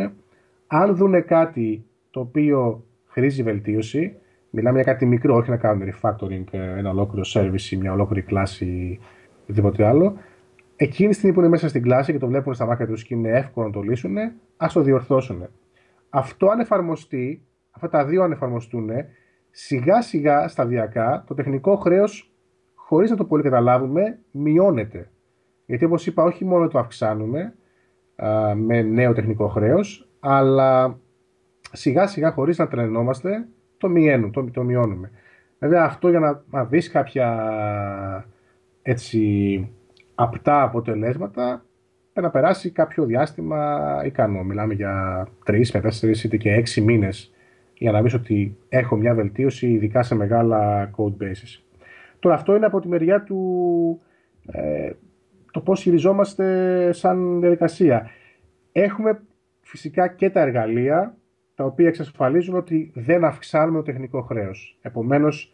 αν 0.68 0.96
δουν 0.96 1.26
κάτι 1.26 1.86
το 2.10 2.20
οποίο 2.20 2.84
χρήζει 3.06 3.44
βελτίωση, 3.44 4.16
μιλάμε 4.50 4.82
για 4.82 4.94
κάτι 4.94 5.06
μικρό, 5.06 5.36
όχι 5.36 5.50
να 5.50 5.58
κάνουν 5.58 5.88
refactoring, 5.90 6.44
ένα 6.52 6.90
ολόκληρο 6.90 7.26
service, 7.34 7.78
μια 7.80 7.92
ολόκληρη 7.92 8.22
κλάση 8.22 9.00
οτιδήποτε 9.44 9.86
άλλο. 9.86 10.14
Εκείνη 10.76 11.10
τη 11.10 11.16
στιγμή 11.16 11.34
που 11.34 11.40
είναι 11.40 11.50
μέσα 11.50 11.70
στην 11.70 11.82
κλάση 11.82 12.12
και 12.12 12.20
το 12.20 12.28
βλέπουν 12.28 12.54
στα 12.54 12.66
μάτια 12.66 12.88
τους 12.88 13.04
και 13.04 13.14
είναι 13.14 13.30
εύκολο 13.30 13.66
να 13.66 13.74
το 13.74 13.82
λύσουν, 13.82 14.16
ας 14.58 14.74
το 14.74 14.82
διορθώσουν. 14.82 15.48
Αυτό 16.10 16.48
αν 16.48 16.60
εφαρμοστεί, 16.60 17.46
αυτά 17.72 17.90
τα 17.90 18.06
δύο 18.06 18.24
αν 18.24 18.32
εφαρμοστούν, 18.32 18.90
σιγά 19.52 20.02
σιγά 20.02 20.48
σταδιακά 20.48 21.24
το 21.28 21.34
τεχνικό 21.34 21.76
χρέος, 21.76 22.34
χωρίς 22.90 23.10
να 23.10 23.16
το 23.16 23.26
πολύ 23.26 23.44
καταλάβουμε, 23.44 24.20
μειώνεται. 24.32 25.10
Γιατί 25.66 25.86
όπως 25.86 26.08
είπα, 26.08 26.24
όχι 26.24 26.46
μόνο 26.46 26.68
το 26.68 26.80
αυξάνουμε 26.80 27.54
α, 28.16 28.56
με 28.56 28.82
νέο 28.82 29.14
τεχνικό 29.14 29.48
χρέος, 29.48 30.10
αλλά 30.20 31.00
σιγά 31.72 32.08
σιγά 32.08 32.32
χωρίς 32.32 32.58
να 32.58 32.68
τρενόμαστε, 32.68 33.48
το, 33.78 33.90
μειώνουμε, 33.90 34.32
το, 34.32 34.44
το 34.52 34.64
μειώνουμε. 34.64 35.12
Βέβαια 35.60 35.84
αυτό 35.84 36.10
για 36.10 36.20
να, 36.20 36.44
να 36.50 36.66
δεις 36.66 36.90
κάποια 36.92 37.28
έτσι 38.82 39.70
απτά 40.16 40.62
αποτελέσματα 40.62 41.66
πρέπει 42.14 42.28
να 42.28 42.30
περάσει 42.30 42.72
κάποιο 42.72 43.06
διάστημα 43.06 44.02
ικανό. 44.06 44.44
Μιλάμε 44.44 44.74
για 44.74 45.28
τρεις 45.46 45.74
με 45.74 45.80
τέσσερις 45.80 46.24
είτε 46.24 46.38
και 46.38 46.54
έξι 46.54 46.82
μήνες 46.82 47.34
για 47.74 47.92
να 47.92 48.02
δεις 48.02 48.14
ότι 48.14 48.58
έχω 48.70 48.96
μια 48.96 49.14
βελτίωση, 49.14 49.68
ειδικά 49.68 50.04
σε 50.04 50.16
μεγάλα 50.16 50.92
code 50.98 51.24
bases. 51.24 51.69
Τώρα 52.20 52.36
αυτό 52.36 52.56
είναι 52.56 52.66
από 52.66 52.80
τη 52.80 52.88
μεριά 52.88 53.24
του 53.24 54.02
ε, 54.52 54.92
το 55.52 55.62
πώς 55.62 55.82
χειριζόμαστε 55.82 56.92
σαν 56.92 57.40
διαδικασία. 57.40 58.10
Έχουμε 58.72 59.22
φυσικά 59.62 60.08
και 60.08 60.30
τα 60.30 60.42
εργαλεία 60.42 61.18
τα 61.56 61.66
οποία 61.66 61.88
εξασφαλίζουν 61.88 62.56
ότι 62.56 62.92
δεν 62.96 63.24
αυξάνουμε 63.24 63.78
το 63.78 63.84
τεχνικό 63.84 64.22
χρέος. 64.22 64.78
Επομένως, 64.82 65.54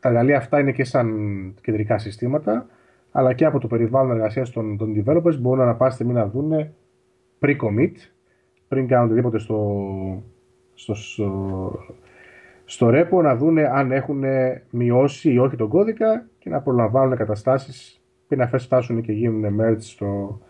τα 0.00 0.08
εργαλεία 0.08 0.36
αυτά 0.36 0.60
είναι 0.60 0.72
και 0.72 0.84
σαν 0.84 1.54
κεντρικά 1.62 1.98
συστήματα, 1.98 2.66
αλλά 3.10 3.32
και 3.32 3.44
από 3.44 3.58
το 3.58 3.66
περιβάλλον 3.66 4.10
εργασίας 4.10 4.50
των, 4.50 4.76
των 4.76 4.94
developers 4.96 5.38
μπορούν 5.38 5.66
να 5.66 5.74
πάστε 5.74 6.04
μην 6.04 6.14
να 6.14 6.28
δουν 6.28 6.74
pre-commit, 7.40 7.92
πριν 8.68 8.86
κάνουν 8.86 9.06
οτιδήποτε 9.06 9.38
στο, 9.38 10.22
στο, 10.74 10.94
στο, 10.94 11.72
στο 12.68 12.88
repo, 12.92 13.22
να 13.22 13.36
δουν 13.36 13.58
αν 13.58 13.92
έχουν 13.92 14.24
μειώσει 14.70 15.32
ή 15.32 15.38
όχι 15.38 15.56
τον 15.56 15.68
κώδικα 15.68 16.26
και 16.38 16.50
να 16.50 16.60
προλαμβάνουν 16.60 17.16
καταστάσεις 17.16 18.00
πριν 18.28 18.40
να 18.40 18.58
φτάσουν 18.58 19.00
και 19.00 19.12
γίνουν 19.12 19.60
merge 19.60 19.80
στο, 19.80 20.40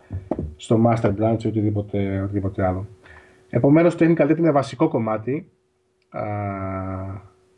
στο 0.55 0.81
master 0.85 1.13
branch 1.19 1.43
ή 1.43 1.47
οτιδήποτε, 1.47 2.21
οτιδήποτε 2.23 2.65
άλλο. 2.65 2.87
Επομένως 3.49 3.95
το 3.95 4.05
technical 4.05 4.31
data 4.31 4.37
είναι 4.37 4.51
βασικό 4.51 4.87
κομμάτι 4.87 5.49
α, 6.09 6.21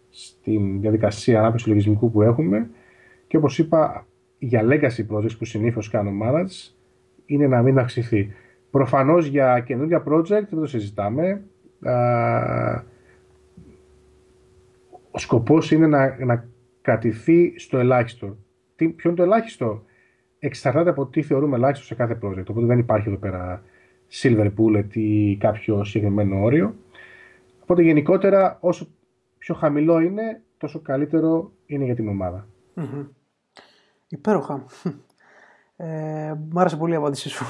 στην 0.09 0.81
διαδικασία 0.81 1.39
ανάπτυξης 1.39 1.67
λογισμικού 1.67 2.11
που 2.11 2.21
έχουμε 2.21 2.69
και 3.27 3.37
όπως 3.37 3.59
είπα 3.59 4.05
για 4.37 4.61
legacy 4.63 5.15
projects 5.15 5.37
που 5.37 5.45
συνήθως 5.45 5.89
κάνω 5.89 6.11
manage 6.23 6.73
είναι 7.25 7.47
να 7.47 7.61
μην 7.61 7.79
αυξηθεί. 7.79 8.33
Προφανώς 8.71 9.25
για 9.25 9.59
καινούργια 9.59 10.03
project 10.07 10.27
δεν 10.27 10.59
το 10.59 10.65
συζητάμε. 10.65 11.41
Ο 15.11 15.17
σκοπός 15.17 15.71
είναι 15.71 15.87
να, 15.87 16.25
να 16.25 16.49
κρατηθεί 16.81 17.59
στο 17.59 17.77
ελάχιστο. 17.77 18.37
Τι, 18.75 18.89
ποιο 18.89 19.09
είναι 19.09 19.19
το 19.19 19.25
ελάχιστο; 19.25 19.83
Εξαρτάται 20.39 20.89
από 20.89 21.05
τι 21.05 21.21
θεωρούμε 21.21 21.55
ελάχιστο 21.55 21.85
σε 21.85 21.95
κάθε 21.95 22.19
project. 22.23 22.45
Οπότε 22.49 22.65
δεν 22.65 22.79
υπάρχει 22.79 23.07
εδώ 23.07 23.17
πέρα 23.17 23.63
silver 24.11 24.51
bullet 24.57 24.95
ή 24.95 25.37
κάποιο 25.37 25.83
συγκεκριμένο 25.83 26.41
όριο. 26.43 26.75
Οπότε 27.61 27.81
γενικότερα 27.81 28.57
όσο 28.61 28.87
πιο 29.37 29.55
χαμηλό 29.55 29.99
είναι, 29.99 30.41
τόσο 30.57 30.79
καλύτερο 30.79 31.51
είναι 31.65 31.83
για 31.83 31.95
την 31.95 32.07
ομάδα. 32.07 32.47
Mm-hmm. 32.75 33.07
Υπέροχα. 34.07 34.65
Ε, 35.81 36.33
μ' 36.49 36.59
άρεσε 36.59 36.77
πολύ 36.77 36.93
η 36.93 36.95
απάντησή 36.95 37.29
σου. 37.29 37.45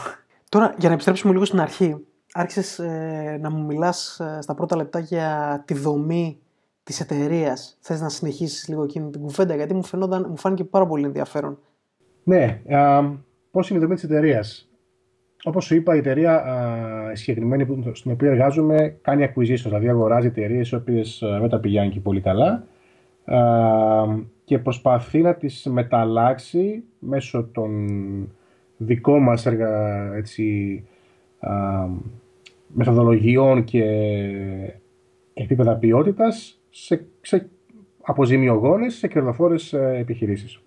Τώρα, 0.49 0.73
για 0.77 0.87
να 0.87 0.93
επιστρέψουμε 0.93 1.33
λίγο 1.33 1.45
στην 1.45 1.59
αρχή, 1.59 2.05
άρχισες 2.33 2.79
ε, 2.79 3.37
να 3.41 3.49
μου 3.49 3.65
μιλάς 3.65 4.19
ε, 4.19 4.41
στα 4.41 4.53
πρώτα 4.53 4.75
λεπτά 4.75 4.99
για 4.99 5.63
τη 5.65 5.73
δομή 5.73 6.39
της 6.89 6.99
εταιρείας. 6.99 7.77
Θες 7.79 8.01
να 8.01 8.09
συνεχίσεις 8.09 8.67
λίγο 8.67 8.83
εκείνη 8.83 9.09
την 9.09 9.21
κουβέντα, 9.21 9.55
γιατί 9.55 9.73
μου, 9.73 9.83
φαινόταν, 9.83 10.25
μου 10.29 10.37
φάνηκε 10.37 10.63
πάρα 10.63 10.87
πολύ 10.87 11.05
ενδιαφέρον. 11.05 11.57
Ναι, 12.23 12.61
α, 12.69 13.03
πώς 13.51 13.69
είναι 13.69 13.79
η 13.79 13.81
δομή 13.81 13.93
της 13.93 14.03
εταιρείας. 14.03 14.69
Όπως 15.43 15.65
σου 15.65 15.75
είπα, 15.75 15.95
η 15.95 15.97
εταιρεία 15.97 16.43
η 17.13 17.15
συγκεκριμένη 17.15 17.91
στην 17.93 18.11
οποία 18.11 18.29
εργάζομαι 18.29 18.97
κάνει 19.01 19.25
acquisitions, 19.29 19.63
δηλαδή 19.63 19.89
αγοράζει 19.89 20.27
εταιρείες 20.27 20.69
οι 20.69 20.75
οποίες 20.75 21.23
δεν 21.39 21.49
τα 21.49 21.59
πηγαίνει 21.59 21.89
και 21.89 21.99
πολύ 21.99 22.21
καλά 22.21 22.63
και 24.43 24.59
προσπαθεί 24.59 25.21
να 25.21 25.35
τις 25.35 25.65
μεταλλάξει 25.65 26.83
μέσω 26.99 27.43
των 27.43 27.89
δικών 28.77 29.23
μας 29.23 29.45
εργα, 29.45 30.13
έτσι, 30.15 30.83
μεθοδολογιών 32.67 33.63
και 33.63 33.83
επίπεδα 35.33 35.75
ποιότητας 35.75 36.58
σε, 36.85 37.05
σε 37.21 37.49
αποζημιογόνες, 38.01 38.93
σε 38.93 39.07
κερδοφόρες 39.07 39.73
ε, 39.73 39.95
επιχειρήσεις. 39.99 40.61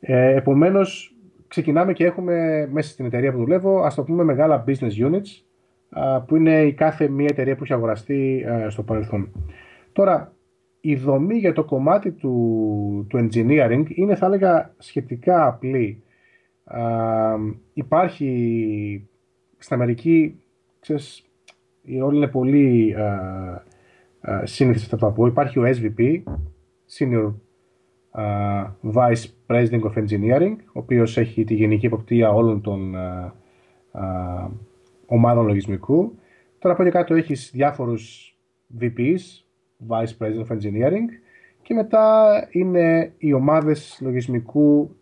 Ε, 0.00 0.34
επομένως, 0.36 1.14
ξεκινάμε 1.48 1.92
και 1.92 2.04
έχουμε 2.04 2.68
μέσα 2.72 2.90
στην 2.90 3.04
εταιρεία 3.04 3.32
που 3.32 3.38
δουλεύω, 3.38 3.82
ας 3.82 3.94
το 3.94 4.02
πούμε 4.02 4.24
μεγάλα 4.24 4.64
business 4.66 5.10
units, 5.10 5.42
που 6.26 6.36
είναι 6.36 6.62
η 6.62 6.72
κάθε 6.72 7.08
μία 7.08 7.28
εταιρεία 7.30 7.56
που 7.56 7.62
έχει 7.62 7.72
αγοραστεί 7.72 8.44
στο 8.68 8.82
παρελθόν. 8.82 9.32
Τώρα, 9.92 10.32
η 10.80 10.96
δομή 10.96 11.36
για 11.36 11.52
το 11.52 11.64
κομμάτι 11.64 12.10
του, 12.10 13.06
του 13.08 13.18
engineering 13.18 13.84
είναι, 13.88 14.14
θα 14.14 14.26
έλεγα, 14.26 14.74
σχετικά 14.78 15.46
απλή. 15.46 16.02
υπάρχει 17.72 19.08
στην 19.58 19.76
Αμερική, 19.76 20.40
ξέρεις, 20.80 21.24
η 21.82 21.98
ρόλη 21.98 22.16
είναι 22.16 22.26
πολύ 22.26 22.94
σύνηθις 24.42 24.92
αυτό 24.92 25.06
που 25.06 25.12
πω. 25.12 25.26
Υπάρχει 25.26 25.58
ο 25.58 25.62
SVP, 25.64 26.22
Senior 26.98 27.34
Vice 28.94 29.24
President 29.46 29.82
of 29.82 29.94
Engineering, 29.94 30.56
ο 30.66 30.78
οποίος 30.78 31.16
έχει 31.16 31.44
τη 31.44 31.54
γενική 31.54 31.86
υποπτία 31.86 32.30
όλων 32.30 32.60
των 32.60 32.94
ομάδων 35.06 35.46
λογισμικού. 35.46 36.14
Τώρα 36.58 36.74
από 36.74 36.90
κάτω 36.90 37.14
έχεις 37.14 37.50
διάφορους 37.54 38.36
VPs, 38.80 39.44
Vice 39.88 40.16
President 40.18 40.46
of 40.48 40.56
Engineering, 40.56 41.08
και 41.62 41.74
μετά 41.74 42.32
είναι 42.50 43.12
οι 43.18 43.32
ομάδες 43.32 43.98
λογισμικού 44.02 44.96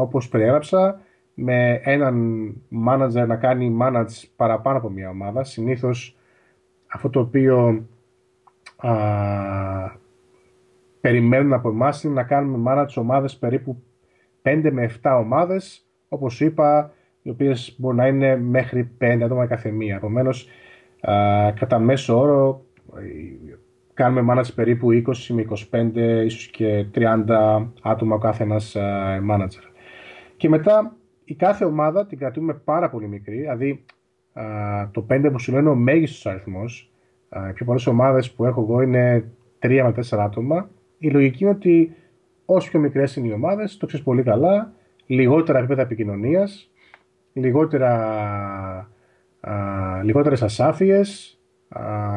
όπως 0.00 0.28
περιέγραψα, 0.28 1.00
με 1.34 1.80
έναν 1.84 2.54
manager 2.88 3.26
να 3.26 3.36
κάνει 3.36 3.76
manage 3.80 4.24
παραπάνω 4.36 4.78
από 4.78 4.90
μια 4.90 5.08
ομάδα. 5.08 5.44
Συνήθως 5.44 6.16
αυτό 6.86 7.10
το 7.10 7.20
οποίο 7.20 7.86
α, 8.88 9.98
περιμένουν 11.00 11.52
από 11.52 11.68
εμάς 11.68 12.04
είναι 12.04 12.14
να 12.14 12.22
κάνουμε 12.22 12.72
manage 12.72 12.94
ομάδες 12.96 13.36
περίπου 13.36 13.82
5 14.42 14.70
με 14.72 14.90
7 15.02 15.16
ομάδες, 15.20 15.86
όπως 16.08 16.40
είπα, 16.40 16.92
οι 17.22 17.30
οποίες 17.30 17.74
μπορεί 17.78 17.96
να 17.96 18.06
είναι 18.06 18.36
μέχρι 18.36 18.90
5 18.98 19.20
άτομα 19.24 19.46
κάθε 19.46 19.70
μία. 19.70 19.96
Επομένως, 19.96 20.48
κατά 21.54 21.78
μέσο 21.78 22.18
όρο 22.18 22.64
κάνουμε 23.94 24.34
manage 24.34 24.54
περίπου 24.54 24.90
20 24.92 25.34
με 25.34 25.42
25, 25.70 26.22
ίσως 26.24 26.46
και 26.46 26.86
30 26.94 27.72
άτομα 27.82 28.14
ο 28.14 28.18
κάθε 28.18 28.42
ένας 28.42 28.76
manager. 29.30 29.70
Και 30.36 30.48
μετά 30.48 30.96
η 31.24 31.34
κάθε 31.34 31.64
ομάδα 31.64 32.06
την 32.06 32.18
κρατούμε 32.18 32.54
πάρα 32.54 32.90
πολύ 32.90 33.08
μικρή, 33.08 33.36
δηλαδή 33.36 33.84
το 34.90 35.06
5 35.08 35.30
που 35.32 35.38
σου 35.38 35.50
λέω 35.50 35.60
είναι 35.60 35.70
ο 35.70 35.74
μέγιστος 35.74 36.26
αριθμός. 36.26 36.90
Οι 37.48 37.52
πιο 37.52 37.64
πολλές 37.64 37.86
ομάδες 37.86 38.30
που 38.30 38.44
έχω 38.44 38.60
εγώ 38.60 38.80
είναι 38.80 39.24
3 39.58 39.82
με 39.84 39.92
4 39.92 40.18
άτομα. 40.18 40.70
Η 40.98 41.10
λογική 41.10 41.44
είναι 41.44 41.52
ότι 41.52 41.94
όσο 42.44 42.70
πιο 42.70 42.80
μικρές 42.80 43.16
είναι 43.16 43.28
οι 43.28 43.32
ομάδες, 43.32 43.76
το 43.76 43.86
ξέρεις 43.86 44.04
πολύ 44.04 44.22
καλά, 44.22 44.72
λιγότερα 45.06 45.58
επίπεδα 45.58 45.82
επικοινωνίας, 45.82 46.70
λιγότερα, 47.32 47.92
α, 49.40 50.02
λιγότερες 50.02 50.42
ασάφειες, 50.42 51.38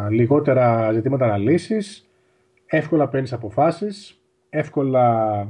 λιγότερα 0.10 0.92
ζητήματα 0.92 1.26
αναλύσεις, 1.26 2.10
εύκολα 2.66 3.08
παίρνεις 3.08 3.34
αποφάσεις, 3.34 4.22
εύκολα 4.50 5.48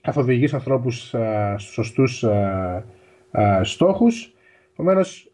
καθοδηγείς 0.00 0.54
ανθρώπους 0.54 1.14
α, 1.14 1.54
στους 1.58 1.72
σωστούς 1.72 2.24
α, 2.24 2.84
α, 3.30 3.64
στόχους. 3.64 4.34
Επομένως, 4.72 5.27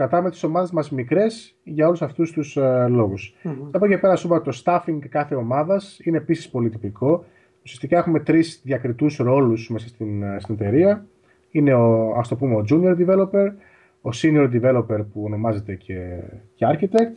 κρατάμε 0.00 0.30
τις 0.30 0.42
ομάδες 0.42 0.70
μας 0.70 0.90
μικρές 0.90 1.54
για 1.64 1.86
όλους 1.86 2.02
αυτούς 2.02 2.32
τους 2.32 2.56
α, 2.56 2.88
λόγους. 2.88 3.34
Mm-hmm. 3.44 3.68
Από 3.70 3.84
εκεί 3.84 3.98
πέρα, 3.98 4.16
σου 4.16 4.26
είπα, 4.26 4.40
το 4.40 4.62
staffing 4.64 4.98
κάθε 5.08 5.34
ομάδας 5.34 6.00
είναι 6.02 6.16
επίσης 6.16 6.48
πολύ 6.48 6.70
τυπικό. 6.70 7.24
Ουσιαστικά 7.64 7.98
έχουμε 7.98 8.20
τρεις 8.20 8.60
διακριτούς 8.64 9.16
ρόλους 9.16 9.70
μέσα 9.70 9.88
στην, 9.88 10.24
στην 10.38 10.54
εταιρεία. 10.54 11.06
Είναι 11.50 11.74
ο, 11.74 12.14
ας 12.16 12.28
το 12.28 12.36
πούμε, 12.36 12.54
ο 12.54 12.64
junior 12.70 12.96
developer, 12.98 13.52
ο 14.00 14.10
senior 14.14 14.50
developer 14.52 15.04
που 15.12 15.22
ονομάζεται 15.24 15.74
και, 15.74 16.22
και 16.54 16.66
architect 16.68 17.16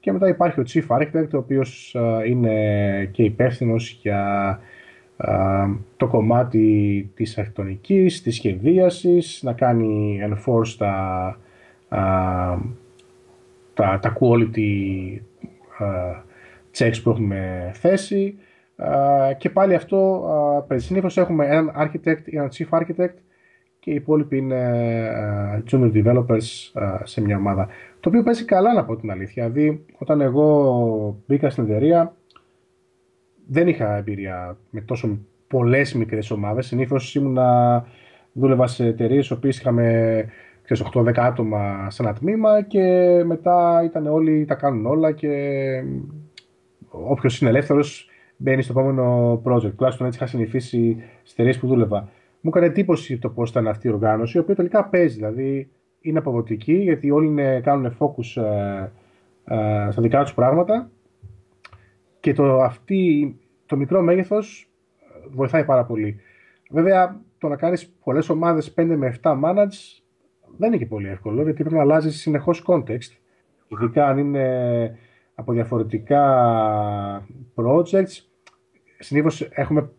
και 0.00 0.12
μετά 0.12 0.28
υπάρχει 0.28 0.60
ο 0.60 0.64
chief 0.66 0.86
architect 0.86 1.30
ο 1.34 1.38
οποίος 1.38 1.96
είναι 2.26 3.08
και 3.12 3.22
υπεύθυνος 3.22 3.98
για 4.02 4.58
το 5.96 6.06
κομμάτι 6.06 7.10
της 7.14 7.38
αρχιτεκτονικής, 7.38 8.22
της 8.22 8.34
σχεδίασης, 8.34 9.40
να 9.42 9.52
κάνει 9.52 10.18
enforce 10.28 10.74
τα, 10.78 11.38
τα, 13.74 13.98
τα 14.00 14.16
quality 14.20 15.18
checks 16.76 17.00
που 17.02 17.10
έχουμε 17.10 17.70
θέσει 17.74 18.38
και 19.38 19.50
πάλι 19.50 19.74
αυτό 19.74 20.22
συνήθως 20.74 21.16
έχουμε 21.16 21.46
έναν 21.46 21.72
architect 21.78 22.22
ή 22.24 22.36
έναν 22.36 22.48
chief 22.52 22.78
architect 22.78 23.14
και 23.78 23.90
οι 23.90 23.94
υπόλοιποι 23.94 24.36
είναι 24.36 25.10
junior 25.70 25.92
developers 25.92 26.72
σε 27.02 27.20
μια 27.20 27.36
ομάδα. 27.36 27.68
Το 28.00 28.08
οποίο 28.08 28.22
παίζει 28.22 28.44
καλά 28.44 28.74
να 28.74 28.84
πω 28.84 28.96
την 28.96 29.10
αλήθεια. 29.10 29.48
Δηλαδή, 29.48 29.84
όταν 29.98 30.20
εγώ 30.20 31.22
μπήκα 31.26 31.50
στην 31.50 31.64
εταιρεία, 31.64 32.14
δεν 33.46 33.68
είχα 33.68 33.96
εμπειρία 33.96 34.56
με 34.70 34.80
τόσο 34.80 35.18
πολλές 35.46 35.94
μικρές 35.94 36.30
ομάδες. 36.30 36.66
Συνήθως 36.66 37.14
ήμουνα, 37.14 37.84
δούλευα 38.32 38.66
σε 38.66 38.86
εταιρείες 38.86 39.30
οποίες 39.30 39.58
είχαμε 39.58 40.26
8-10 40.68 41.12
άτομα 41.16 41.90
σε 41.90 42.02
ένα 42.02 42.12
τμήμα 42.12 42.62
και 42.62 43.22
μετά 43.26 43.82
ήταν 43.84 44.06
όλοι, 44.06 44.44
τα 44.44 44.54
κάνουν 44.54 44.86
όλα 44.86 45.12
και 45.12 45.30
όποιος 46.90 47.40
είναι 47.40 47.50
ελεύθερος 47.50 48.08
μπαίνει 48.36 48.62
στο 48.62 48.72
επόμενο 48.78 49.32
project. 49.44 49.72
Τουλάχιστον 49.76 50.06
έτσι 50.06 50.18
είχα 50.18 50.26
συνηθίσει 50.26 51.02
στις 51.20 51.32
εταιρείες 51.32 51.58
που 51.58 51.66
δούλευα. 51.66 52.08
Μου 52.40 52.50
έκανε 52.50 52.66
εντύπωση 52.66 53.18
το 53.18 53.28
πώς 53.28 53.50
ήταν 53.50 53.68
αυτή 53.68 53.88
η 53.88 53.90
οργάνωση, 53.90 54.36
η 54.36 54.40
οποία 54.40 54.54
τελικά 54.54 54.84
παίζει. 54.84 55.14
Δηλαδή 55.14 55.68
είναι 56.00 56.18
αποδοτική 56.18 56.74
γιατί 56.74 57.10
όλοι 57.10 57.26
είναι, 57.26 57.60
κάνουν 57.60 57.96
focus 57.98 58.42
ε, 58.42 58.90
ε, 59.44 59.90
στα 59.90 60.02
δικά 60.02 60.22
τους 60.22 60.34
πράγματα 60.34 60.90
και 62.20 62.32
το, 62.32 62.62
αυτή, 62.62 63.36
το 63.66 63.76
μικρό 63.76 64.02
μέγεθος 64.02 64.68
βοηθάει 65.30 65.64
πάρα 65.64 65.84
πολύ. 65.84 66.20
Βέβαια, 66.70 67.20
το 67.38 67.48
να 67.48 67.56
κάνεις 67.56 67.94
πολλές 68.04 68.28
ομάδες 68.28 68.74
5 68.76 68.94
με 68.96 69.14
7 69.22 69.40
manage 69.44 70.03
δεν 70.56 70.68
είναι 70.68 70.76
και 70.76 70.86
πολύ 70.86 71.08
εύκολο 71.08 71.42
γιατί 71.42 71.62
πρέπει 71.62 71.74
να 71.74 71.80
αλλάζεις 71.80 72.20
συνεχώς 72.20 72.64
context. 72.66 73.16
Ειδικά 73.68 74.06
αν 74.06 74.18
είναι 74.18 74.98
από 75.34 75.52
διαφορετικά 75.52 76.22
projects. 77.54 78.24
Συνήθως 78.98 79.48
έχουμε 79.50 79.90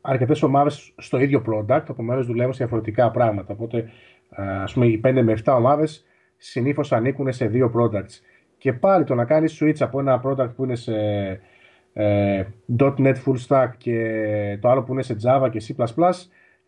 αρκετές 0.00 0.42
ομάδες 0.42 0.94
στο 0.96 1.18
ίδιο 1.18 1.42
product, 1.46 1.88
επομένως 1.90 2.26
δουλεύουμε 2.26 2.54
σε 2.54 2.64
διαφορετικά 2.64 3.10
πράγματα. 3.10 3.52
Οπότε, 3.52 3.90
ας 4.62 4.72
πούμε, 4.72 4.86
οι 4.86 5.00
5 5.04 5.22
με 5.22 5.32
7 5.44 5.54
ομάδες 5.56 6.04
συνήθως 6.36 6.92
ανήκουν 6.92 7.32
σε 7.32 7.46
δύο 7.46 7.72
products. 7.74 8.20
Και 8.58 8.72
πάλι 8.72 9.04
το 9.04 9.14
να 9.14 9.24
κάνεις 9.24 9.62
switch 9.62 9.80
από 9.80 10.00
ένα 10.00 10.22
product 10.24 10.50
που 10.56 10.64
είναι 10.64 10.74
σε 10.74 10.94
ε, 11.92 12.44
.NET 12.78 13.14
Full 13.24 13.36
Stack 13.48 13.68
και 13.76 14.58
το 14.60 14.68
άλλο 14.68 14.82
που 14.82 14.92
είναι 14.92 15.02
σε 15.02 15.16
Java 15.24 15.48
και 15.50 15.62
C++, 15.68 15.84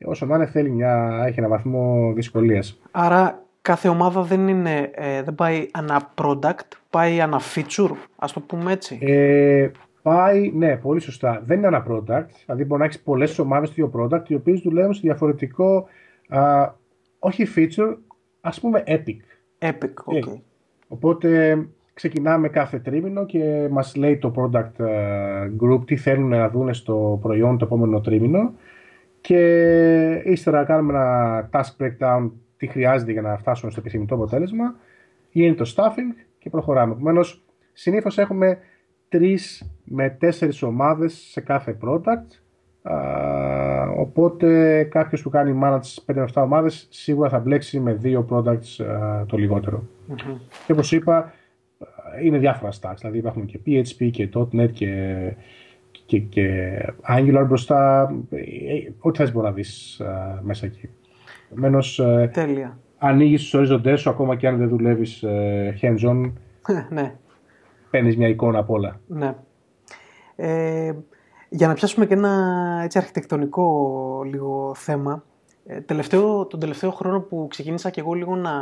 όσο 0.05 0.27
να 0.27 0.37
είναι 0.37 0.47
θέλει 0.47 0.71
μια, 0.71 1.25
έχει 1.27 1.39
ένα 1.39 1.49
βαθμό 1.49 2.13
δυσκολίας. 2.15 2.81
Άρα 2.91 3.43
κάθε 3.63 3.89
ομάδα 3.89 4.23
δεν, 4.23 4.49
είναι, 4.49 4.91
ε, 4.95 5.23
δεν 5.23 5.35
πάει 5.35 5.69
ανά 5.73 6.13
product, 6.15 6.69
πάει 6.91 7.21
ανά 7.21 7.41
feature, 7.55 7.93
ας 8.17 8.33
το 8.33 8.41
πούμε 8.41 8.73
έτσι. 8.73 8.99
Ε, 9.01 9.71
πάει, 10.03 10.53
ναι, 10.55 10.77
πολύ 10.77 11.01
σωστά. 11.01 11.43
Δεν 11.45 11.59
είναι 11.59 11.67
ένα 11.67 11.87
product, 11.89 12.27
δηλαδή 12.45 12.65
μπορεί 12.65 12.81
να 12.81 12.85
έχεις 12.85 13.01
πολλές 13.01 13.39
ομάδες 13.39 13.71
του 13.71 13.81
ίδιου 13.81 13.93
product, 14.01 14.29
οι 14.29 14.35
οποίες 14.35 14.61
δουλεύουν 14.61 14.95
σε 14.95 15.01
διαφορετικό, 15.05 15.87
α, 16.29 16.73
όχι 17.19 17.47
feature, 17.57 17.97
ας 18.41 18.61
πούμε 18.61 18.83
epic. 18.87 19.17
Epic, 19.59 19.95
ok. 20.05 20.39
Οπότε 20.89 21.59
ξεκινάμε 21.95 22.49
κάθε 22.49 22.79
τρίμηνο 22.79 23.27
και 23.27 23.69
μας 23.71 23.97
λέει 23.97 24.17
το 24.17 24.33
product 24.37 24.85
ε, 24.85 25.51
group 25.61 25.87
τι 25.87 25.97
θέλουν 25.97 26.29
να 26.29 26.49
δουν 26.49 26.75
στο 26.75 27.19
προϊόν 27.23 27.59
το 27.59 27.65
επόμενο 27.65 28.01
τρίμηνο 28.01 28.53
και 29.29 30.23
ύστερα 30.25 30.65
κάνουμε 30.65 30.93
ένα 30.93 31.49
task 31.53 31.83
breakdown 31.83 32.31
τι 32.57 32.67
χρειάζεται 32.67 33.13
για 33.13 33.23
να 33.23 33.37
φτάσουμε 33.37 33.71
στο 33.71 33.81
επιθυμητό 33.81 34.15
αποτέλεσμα 34.15 34.75
γίνεται 35.31 35.63
το 35.63 35.73
staffing 35.77 36.25
και 36.39 36.51
προχωράμε. 36.51 36.93
Επομένως, 36.93 37.45
συνήθως 37.73 38.19
έχουμε 38.19 38.59
τρεις 39.09 39.71
με 39.85 40.11
τέσσερις 40.11 40.63
ομάδες 40.63 41.13
σε 41.31 41.41
κάθε 41.41 41.79
product 41.83 42.41
οπότε 43.97 44.83
κάποιος 44.85 45.23
που 45.23 45.31
κάνει 45.31 45.61
manage 45.63 46.15
5-7 46.15 46.27
ομάδες 46.35 46.87
σίγουρα 46.91 47.29
θα 47.29 47.39
μπλέξει 47.39 47.81
με 47.81 47.93
δύο 47.93 48.27
products 48.31 48.85
το 49.27 49.37
λιγοτερο 49.37 49.89
Και 50.67 50.73
όπως 50.73 50.93
είπα, 50.93 51.33
είναι 52.23 52.39
διάφορα 52.39 52.73
stacks. 52.81 52.97
Δηλαδή 52.99 53.19
υπάρχουν 53.19 53.47
και 53.47 53.61
PHP 53.67 54.11
και 54.11 54.29
.NET 54.53 54.71
και, 54.73 55.17
και, 56.09 56.19
και 56.19 56.79
Angular 57.09 57.45
μπροστά. 57.47 58.11
Ε, 58.31 58.39
ό,τι 58.99 59.19
θες 59.19 59.33
μπορείς 59.33 59.49
να 59.49 59.55
δεις 59.55 60.01
μέσα 60.43 60.67
εκεί. 60.67 60.89
Επομένως, 61.51 61.99
ε, 61.99 62.31
Τέλεια. 62.33 62.79
ανοίγεις 62.99 63.43
τους 63.43 63.55
οριζοντές 63.55 64.01
σου 64.01 64.11
ακόμα 64.11 64.37
και 64.37 64.49
αν 64.49 64.59
δεν 64.59 64.69
δουλεύεις 64.69 65.23
ε, 65.23 65.79
hands-on. 65.83 66.33
ναι. 66.91 67.15
Παίρνεις 67.91 68.17
μια 68.17 68.29
εικόνα 68.29 68.59
από 68.59 68.75
όλα. 68.75 69.01
Ναι. 69.07 69.35
Ε, 70.37 70.93
για 71.49 71.67
να 71.67 71.75
πιάσουμε 71.75 72.07
και 72.07 72.15
ένα 72.15 72.81
έτσι, 72.85 72.99
αρχιτεκτονικό 72.99 74.23
λίγο 74.25 74.73
θέμα, 74.75 75.25
τελευταίο, 75.87 76.47
τον 76.47 76.61
τελευταίο 76.61 76.91
χρόνο 76.91 77.21
που 77.21 77.47
ξεκίνησα 77.51 77.91
και 77.91 78.01
εγώ 78.01 78.13
λίγο 78.13 78.37
να, 78.37 78.53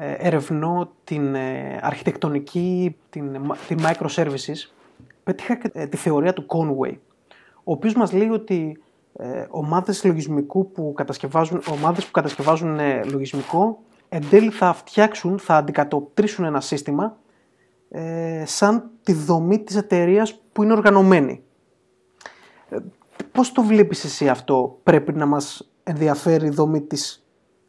ε, 0.00 0.12
ερευνώ 0.18 0.90
την 1.04 1.34
ε, 1.34 1.78
αρχιτεκτονική, 1.80 2.96
την, 3.10 3.36
την 3.68 3.78
microservices, 3.80 4.70
πέτυχα 5.28 5.56
τη 5.88 5.96
θεωρία 5.96 6.32
του 6.32 6.46
Conway, 6.48 6.96
ο 7.54 7.72
οποίος 7.72 7.94
μας 7.94 8.12
λέει 8.12 8.28
ότι 8.28 8.82
ε, 9.12 9.46
ομάδες 9.50 10.04
λογισμικού 10.04 10.72
που 10.72 10.92
κατασκευάζουν, 10.96 11.62
ομάδες 11.70 12.04
που 12.04 12.10
κατασκευάζουν 12.10 12.78
ε, 12.78 13.04
λογισμικό 13.04 13.82
εν 14.08 14.28
τέλει 14.30 14.50
θα 14.50 14.72
φτιάξουν, 14.72 15.38
θα 15.38 15.56
αντικατοπτρίσουν 15.56 16.44
ένα 16.44 16.60
σύστημα 16.60 17.16
ε, 17.88 18.42
σαν 18.46 18.90
τη 19.02 19.12
δομή 19.12 19.58
της 19.58 19.76
εταιρείας 19.76 20.42
που 20.52 20.62
είναι 20.62 20.72
οργανωμένη. 20.72 21.42
Ε, 22.68 22.76
πώς 23.32 23.52
το 23.52 23.62
βλέπεις 23.62 24.04
εσύ 24.04 24.28
αυτό, 24.28 24.78
πρέπει 24.82 25.12
να 25.12 25.26
μας 25.26 25.70
ενδιαφέρει 25.82 26.46
η 26.46 26.50
δομή 26.50 26.82
της, 26.82 27.26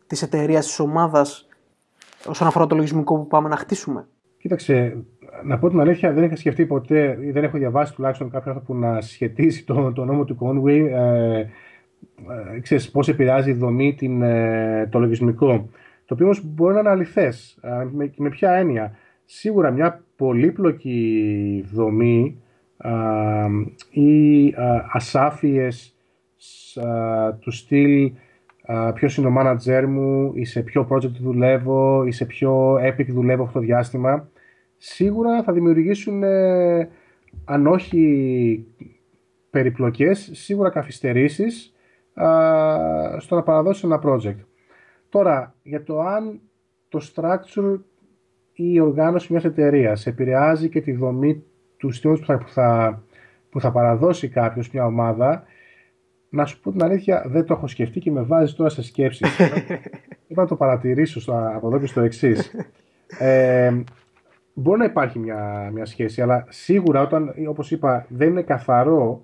της 0.07 0.21
εταιρείας 0.21 0.65
της 0.65 0.79
ομάδας 0.79 1.47
όσον 2.25 2.47
αφορά 2.47 2.67
το 2.67 2.75
λογισμικό 2.75 3.15
που 3.15 3.27
πάμε 3.27 3.49
να 3.49 3.55
χτίσουμε; 3.55 4.07
Κοίταξε, 4.37 5.03
να 5.43 5.57
πω 5.57 5.69
την 5.69 5.79
αλήθεια, 5.79 6.13
δεν 6.13 6.23
είχα 6.23 6.35
σκεφτεί 6.35 6.65
ποτέ 6.65 7.17
ή 7.21 7.31
δεν 7.31 7.43
έχω 7.43 7.57
διαβάσει 7.57 7.93
τουλάχιστον 7.95 8.29
κάποιο 8.29 8.51
άνθρωπο 8.51 8.73
που 8.73 8.79
να 8.79 9.01
σχετίσει 9.01 9.65
το, 9.65 9.91
το 9.91 10.05
νόμο 10.05 10.23
του 10.25 10.37
Conway. 10.39 10.87
Ε, 10.91 11.45
ε, 12.55 12.59
ξέρεις, 12.61 12.91
πώς 12.91 13.07
επηρεάζει 13.07 13.49
η 13.49 13.53
δομή 13.53 13.93
την, 13.93 14.21
ε, 14.21 14.87
το 14.91 14.99
λογισμικό. 14.99 15.69
Το 16.05 16.13
οποίο 16.13 16.25
όμως 16.25 16.41
μπορεί 16.45 16.73
να 16.73 16.79
είναι 16.79 16.89
αληθές. 16.89 17.57
Ε, 17.61 17.87
με, 17.91 18.11
με 18.17 18.29
ποια 18.29 18.51
έννοια. 18.51 18.97
Σίγουρα 19.25 19.71
μια 19.71 20.03
πολύπλοκη 20.15 21.65
δομή 21.73 22.41
ε, 22.77 22.89
ή 23.89 24.47
ε, 24.47 24.53
ασάφειες 24.91 25.93
του 27.39 27.51
στυλ 27.51 28.11
ποιος 28.93 29.17
είναι 29.17 29.27
ο 29.27 29.33
manager 29.37 29.85
μου 29.87 30.31
ή 30.35 30.45
σε 30.45 30.61
ποιο 30.61 30.87
project 30.91 31.11
δουλεύω 31.19 32.03
ή 32.05 32.11
σε 32.11 32.25
ποιο 32.25 32.73
epic 32.73 33.05
δουλεύω 33.07 33.43
αυτό 33.43 33.59
το 33.59 33.65
διάστημα 33.65 34.29
σίγουρα 34.79 35.43
θα 35.43 35.53
δημιουργήσουν 35.53 36.23
αν 37.45 37.67
όχι 37.67 38.65
περιπλοκές 39.49 40.29
σίγουρα 40.33 40.69
καθυστερήσεις 40.69 41.73
στο 43.17 43.35
να 43.35 43.43
παραδώσει 43.43 43.85
ένα 43.85 44.01
project. 44.03 44.39
Τώρα, 45.09 45.55
για 45.63 45.83
το 45.83 45.99
αν 45.99 46.39
το 46.87 46.99
structure 47.13 47.79
ή 48.53 48.71
η 48.73 48.79
οργάνωση 48.79 49.27
μιας 49.31 49.43
εταιρείας 49.45 50.07
επηρεάζει 50.07 50.69
και 50.69 50.81
τη 50.81 50.91
δομή 50.91 51.43
του 51.77 51.91
στήματος 51.91 52.25
που 52.25 52.49
θα, 52.49 53.03
που 53.49 53.59
θα, 53.59 53.71
παραδώσει 53.71 54.29
κάποιος 54.29 54.71
μια 54.71 54.85
ομάδα, 54.85 55.43
να 56.29 56.45
σου 56.45 56.59
πω 56.59 56.71
την 56.71 56.83
αλήθεια, 56.83 57.23
δεν 57.27 57.45
το 57.45 57.53
έχω 57.53 57.67
σκεφτεί 57.67 57.99
και 57.99 58.11
με 58.11 58.21
βάζει 58.21 58.53
τώρα 58.53 58.69
σε 58.69 58.83
σκέψεις. 58.83 59.39
Είπα 60.27 60.41
να 60.41 60.47
το 60.47 60.55
παρατηρήσω 60.55 61.19
στο, 61.19 61.51
από 61.55 61.67
εδώ 61.67 61.79
και 61.79 61.85
στο 61.85 62.01
εξής. 62.01 62.55
Ε, 63.19 63.81
μπορεί 64.59 64.79
να 64.79 64.85
υπάρχει 64.85 65.19
μια, 65.19 65.69
μια 65.73 65.85
σχέση, 65.85 66.21
αλλά 66.21 66.45
σίγουρα 66.49 67.01
όταν, 67.01 67.33
όπως 67.47 67.71
είπα, 67.71 68.05
δεν 68.09 68.29
είναι 68.29 68.41
καθαρό 68.41 69.21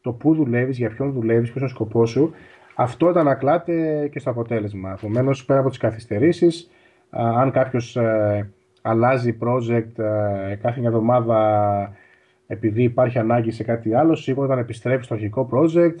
το 0.00 0.12
πού 0.12 0.34
δουλεύεις, 0.34 0.78
για 0.78 0.88
ποιον 0.88 1.12
δουλεύεις, 1.12 1.50
ποιος 1.50 1.62
είναι 1.62 1.70
ο 1.72 1.74
σκοπός 1.74 2.10
σου, 2.10 2.32
αυτό 2.74 3.08
αντανακλάται 3.08 4.08
και 4.12 4.18
στο 4.18 4.30
αποτέλεσμα. 4.30 4.92
Επομένως, 4.92 5.44
πέρα 5.44 5.60
από 5.60 5.68
τις 5.68 5.78
καθυστερήσεις, 5.78 6.70
αν 7.10 7.50
κάποιος 7.50 7.96
ε, 7.96 8.50
αλλάζει 8.82 9.38
project 9.40 9.98
ε, 9.98 10.54
κάθε 10.54 10.80
μια 10.80 10.88
εβδομάδα 10.88 11.92
επειδή 12.46 12.82
υπάρχει 12.82 13.18
ανάγκη 13.18 13.50
σε 13.50 13.64
κάτι 13.64 13.94
άλλο, 13.94 14.14
σίγουρα 14.14 14.46
όταν 14.46 14.58
επιστρέψει 14.58 15.04
στο 15.04 15.14
αρχικό 15.14 15.48
project, 15.52 15.98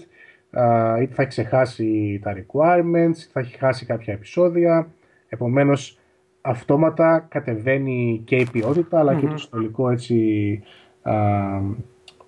είτε 1.00 1.14
θα 1.14 1.22
έχει 1.22 1.26
ξεχάσει 1.26 2.20
τα 2.22 2.32
requirements, 2.32 3.16
είτε 3.16 3.30
θα 3.32 3.40
έχει 3.40 3.56
χάσει 3.56 3.86
κάποια 3.86 4.12
επεισόδια. 4.12 4.88
Επομένως, 5.28 5.98
αυτόματα 6.46 7.26
κατεβαίνει 7.28 8.22
και 8.24 8.36
η 8.36 8.46
ποιότητα, 8.52 8.98
αλλά 8.98 9.14
και 9.14 9.26
το 9.26 9.36
συνολικό 9.36 9.90
έτσι, 9.90 10.62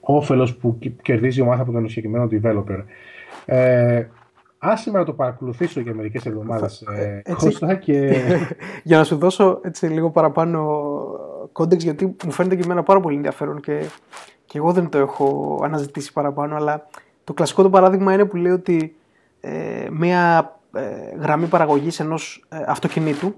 όφελος 0.00 0.56
που 0.56 0.78
κερδίζει 1.02 1.38
η 1.38 1.42
ομάδα 1.42 1.62
από 1.62 1.72
τον 1.72 1.88
συγκεκριμένο 1.88 2.28
developer. 2.30 2.82
Ε, 3.44 4.06
άσε 4.58 4.90
να 4.90 5.04
το 5.04 5.12
παρακολουθήσω 5.12 5.80
για 5.80 5.94
μερικές 5.94 6.26
εβδομάδες 6.26 6.80
ε, 6.80 7.22
Κώστα 7.32 7.74
και... 7.74 8.14
για 8.84 8.98
να 8.98 9.04
σου 9.04 9.16
δώσω 9.16 9.60
έτσι 9.62 9.86
λίγο 9.86 10.10
παραπάνω 10.10 10.82
context 11.52 11.84
γιατί 11.84 12.16
μου 12.24 12.30
φαίνεται 12.30 12.56
και 12.56 12.62
εμένα 12.64 12.82
πάρα 12.82 13.00
πολύ 13.00 13.16
ενδιαφέρον 13.16 13.60
και, 13.60 13.84
και 14.44 14.58
εγώ 14.58 14.72
δεν 14.72 14.88
το 14.88 14.98
έχω 14.98 15.58
αναζητήσει 15.64 16.12
παραπάνω 16.12 16.56
αλλά 16.56 16.86
το 17.24 17.32
κλασικό 17.32 17.62
το 17.62 17.70
παράδειγμα 17.70 18.12
είναι 18.12 18.24
που 18.24 18.36
λέει 18.36 18.52
ότι 18.52 18.96
ε, 19.40 19.86
μια 19.90 20.52
ε, 20.72 20.80
γραμμή 21.20 21.46
παραγωγής 21.46 22.00
ενός 22.00 22.44
ε, 22.48 22.64
αυτοκινήτου 22.66 23.34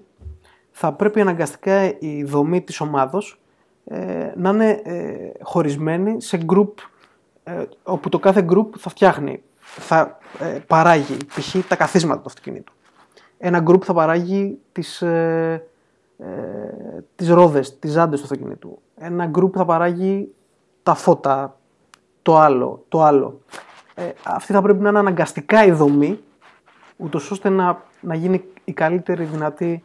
θα 0.83 0.93
πρέπει 0.93 1.21
αναγκαστικά 1.21 1.99
η 1.99 2.25
δομή 2.25 2.63
της 2.63 2.81
ομάδος 2.81 3.41
ε, 3.85 4.33
να 4.37 4.51
είναι 4.51 4.81
ε, 4.85 5.31
χωρισμένοι 5.43 6.23
σε 6.23 6.45
group 6.53 6.73
ε, 7.45 7.65
όπου 7.83 8.09
το 8.09 8.19
κάθε 8.19 8.47
group 8.51 8.67
θα 8.79 8.91
φτιάχνει, 8.91 9.43
θα 9.59 10.19
ε, 10.39 10.59
παράγει 10.67 11.17
π.χ. 11.27 11.57
τα 11.69 11.77
καθίσματα 11.77 12.21
του 12.21 12.27
αυτοκινήτου. 12.27 12.73
Ένα 13.39 13.63
group 13.67 13.83
θα 13.83 13.95
παράγει 13.95 14.59
τις, 14.73 15.03
ε, 15.03 15.67
ε, 16.19 16.25
τις 17.17 17.29
ρόδες, 17.29 17.79
τις 17.79 17.91
ζάντες 17.91 18.19
του 18.19 18.25
αυτοκινήτου. 18.25 18.79
Ένα 18.97 19.31
group 19.35 19.51
θα 19.53 19.65
παράγει 19.65 20.35
τα 20.83 20.95
φώτα, 20.95 21.57
το 22.23 22.37
άλλο, 22.37 22.85
το 22.89 23.03
άλλο. 23.03 23.41
Ε, 23.95 24.11
αυτή 24.23 24.53
θα 24.53 24.63
πρέπει 24.63 24.83
να 24.83 24.89
είναι 24.89 24.99
αναγκαστικά 24.99 25.65
η 25.65 25.71
δομή, 25.71 26.21
ούτως 26.97 27.31
ώστε 27.31 27.49
να, 27.49 27.83
να 28.01 28.15
γίνει 28.15 28.45
η 28.65 28.73
καλύτερη 28.73 29.25
δυνατή 29.25 29.85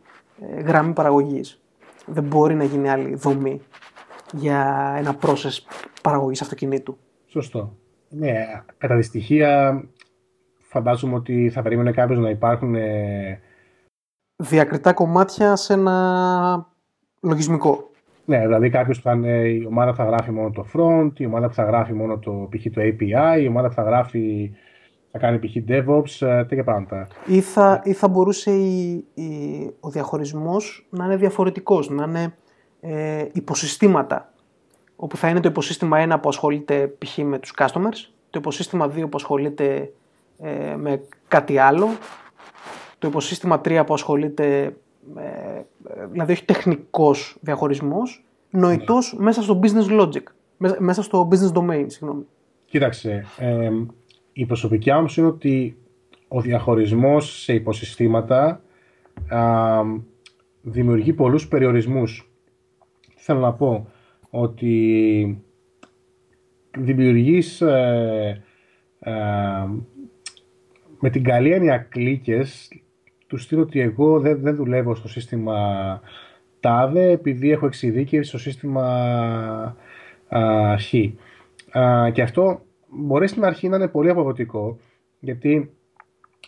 γραμμή 0.65 0.93
παραγωγής. 0.93 1.61
Δεν 2.05 2.23
μπορεί 2.23 2.55
να 2.55 2.63
γίνει 2.63 2.89
άλλη 2.89 3.15
δομή 3.15 3.61
για 4.33 4.93
ένα 4.97 5.17
process 5.21 5.57
παραγωγής 6.01 6.41
αυτοκινήτου. 6.41 6.97
Σωστό. 7.27 7.77
Ναι, 8.09 8.63
κατά 8.77 8.95
τη 8.95 9.01
στοιχεία 9.01 9.83
φαντάζομαι 10.59 11.15
ότι 11.15 11.49
θα 11.49 11.61
περίμενε 11.61 11.91
κάποιος 11.91 12.19
να 12.19 12.29
υπάρχουν 12.29 12.75
ε... 12.75 13.39
διακριτά 14.35 14.93
κομμάτια 14.93 15.55
σε 15.55 15.73
ένα 15.73 16.67
λογισμικό. 17.21 17.89
Ναι, 18.25 18.39
δηλαδή 18.39 18.69
κάποιος 18.69 18.99
θα 18.99 19.11
είναι, 19.13 19.47
η 19.47 19.65
ομάδα 19.65 19.93
θα 19.93 20.03
γράφει 20.03 20.31
μόνο 20.31 20.49
το 20.49 20.65
front, 20.73 21.11
η 21.17 21.25
ομάδα 21.25 21.47
που 21.47 21.53
θα 21.53 21.63
γράφει 21.63 21.93
μόνο 21.93 22.17
το 22.17 22.49
π.χ. 22.51 22.63
το 22.73 22.81
API, 22.81 23.41
η 23.41 23.47
ομάδα 23.47 23.67
που 23.67 23.73
θα 23.73 23.83
γράφει 23.83 24.51
θα 25.17 25.21
κάνει 25.27 25.39
π.χ. 25.39 25.55
DevOps, 25.67 26.27
ε, 26.27 26.45
τέτοια 26.45 26.63
πράγματα. 26.63 27.07
Ή 27.25 27.41
θα, 27.41 27.81
ή 27.83 27.93
θα 27.93 28.07
μπορούσε 28.07 28.51
η, 28.51 29.05
η, 29.13 29.25
ο 29.79 29.89
διαχωρισμός 29.89 30.87
να 30.89 31.05
είναι 31.05 31.15
διαφορετικός, 31.15 31.89
να 31.89 32.03
είναι 32.03 32.35
ε, 32.81 33.25
υποσυστήματα. 33.33 34.33
Όπου 34.95 35.17
θα 35.17 35.29
είναι 35.29 35.39
το 35.39 35.49
υποσύστημα 35.49 36.15
1 36.15 36.17
που 36.21 36.29
ασχολείται 36.29 36.95
π.χ. 36.97 37.17
με 37.17 37.39
τους 37.39 37.53
customers, 37.57 38.09
το 38.29 38.39
υποσύστημα 38.39 38.85
2 38.87 38.91
που 38.99 39.09
ασχολείται 39.13 39.91
ε, 40.39 40.75
με 40.75 41.01
κάτι 41.27 41.57
άλλο, 41.57 41.87
το 42.99 43.07
υποσύστημα 43.07 43.61
3 43.65 43.83
που 43.85 43.93
ασχολείται, 43.93 44.75
ε, 45.15 45.61
δηλαδή 46.11 46.31
όχι 46.31 46.45
τεχνικός 46.45 47.37
διαχωρισμός, 47.41 48.25
νοητός 48.49 49.13
ναι. 49.17 49.23
μέσα 49.23 49.41
στο 49.41 49.59
business 49.63 50.01
logic, 50.01 50.23
μέσα 50.79 51.03
στο 51.03 51.27
business 51.31 51.57
domain, 51.59 51.85
συγγνώμη. 51.87 52.25
Κοίταξε, 52.65 53.25
ε, 53.37 53.69
η 54.37 54.45
προσωπική 54.45 54.91
άποψη 54.91 55.19
είναι 55.19 55.29
ότι 55.29 55.77
ο 56.27 56.41
διαχωρισμός 56.41 57.41
σε 57.41 57.53
υποσυστήματα 57.53 58.61
α, 59.27 59.81
δημιουργεί 60.61 61.13
πολλούς 61.13 61.47
περιορισμούς 61.47 62.31
θέλω 63.15 63.39
να 63.39 63.53
πω 63.53 63.87
ότι 64.29 65.43
δημιουργείς 66.77 67.61
ε, 67.61 68.43
ε, 68.99 69.11
με 70.99 71.09
την 71.09 71.23
καλή 71.23 71.51
έννοια 71.51 71.77
κλίκες 71.77 72.71
του 73.27 73.37
στείλω 73.37 73.61
ότι 73.61 73.79
εγώ 73.79 74.19
δεν, 74.19 74.39
δεν 74.41 74.55
δουλεύω 74.55 74.95
στο 74.95 75.07
σύστημα 75.07 76.01
τάδε 76.59 77.11
επειδή 77.11 77.51
έχω 77.51 77.65
εξειδίκευση 77.65 78.29
στο 78.29 78.37
σύστημα 78.37 78.85
α, 80.27 80.77
χ. 80.77 80.93
και 82.11 82.21
αυτό 82.21 82.65
μπορεί 82.95 83.27
στην 83.27 83.45
αρχή 83.45 83.69
να 83.69 83.75
είναι 83.75 83.87
πολύ 83.87 84.09
αποδοτικό 84.09 84.77
γιατί 85.19 85.73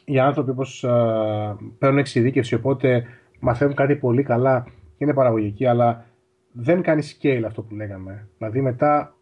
οι 0.05 0.19
άνθρωποι 0.19 0.49
όπως 0.49 0.85
παίρνουν 1.77 1.99
εξειδίκευση 1.99 2.55
οπότε 2.55 3.05
μαθαίνουν 3.39 3.75
κάτι 3.75 3.95
πολύ 3.95 4.23
καλά 4.23 4.63
και 4.97 5.03
είναι 5.03 5.13
παραγωγικοί 5.13 5.65
αλλά 5.65 6.05
δεν 6.59 6.81
κάνει 6.81 7.03
scale 7.05 7.43
αυτό 7.45 7.61
που 7.61 7.75
λέγαμε. 7.75 8.27
Δηλαδή 8.37 8.61
μετά 8.61 9.15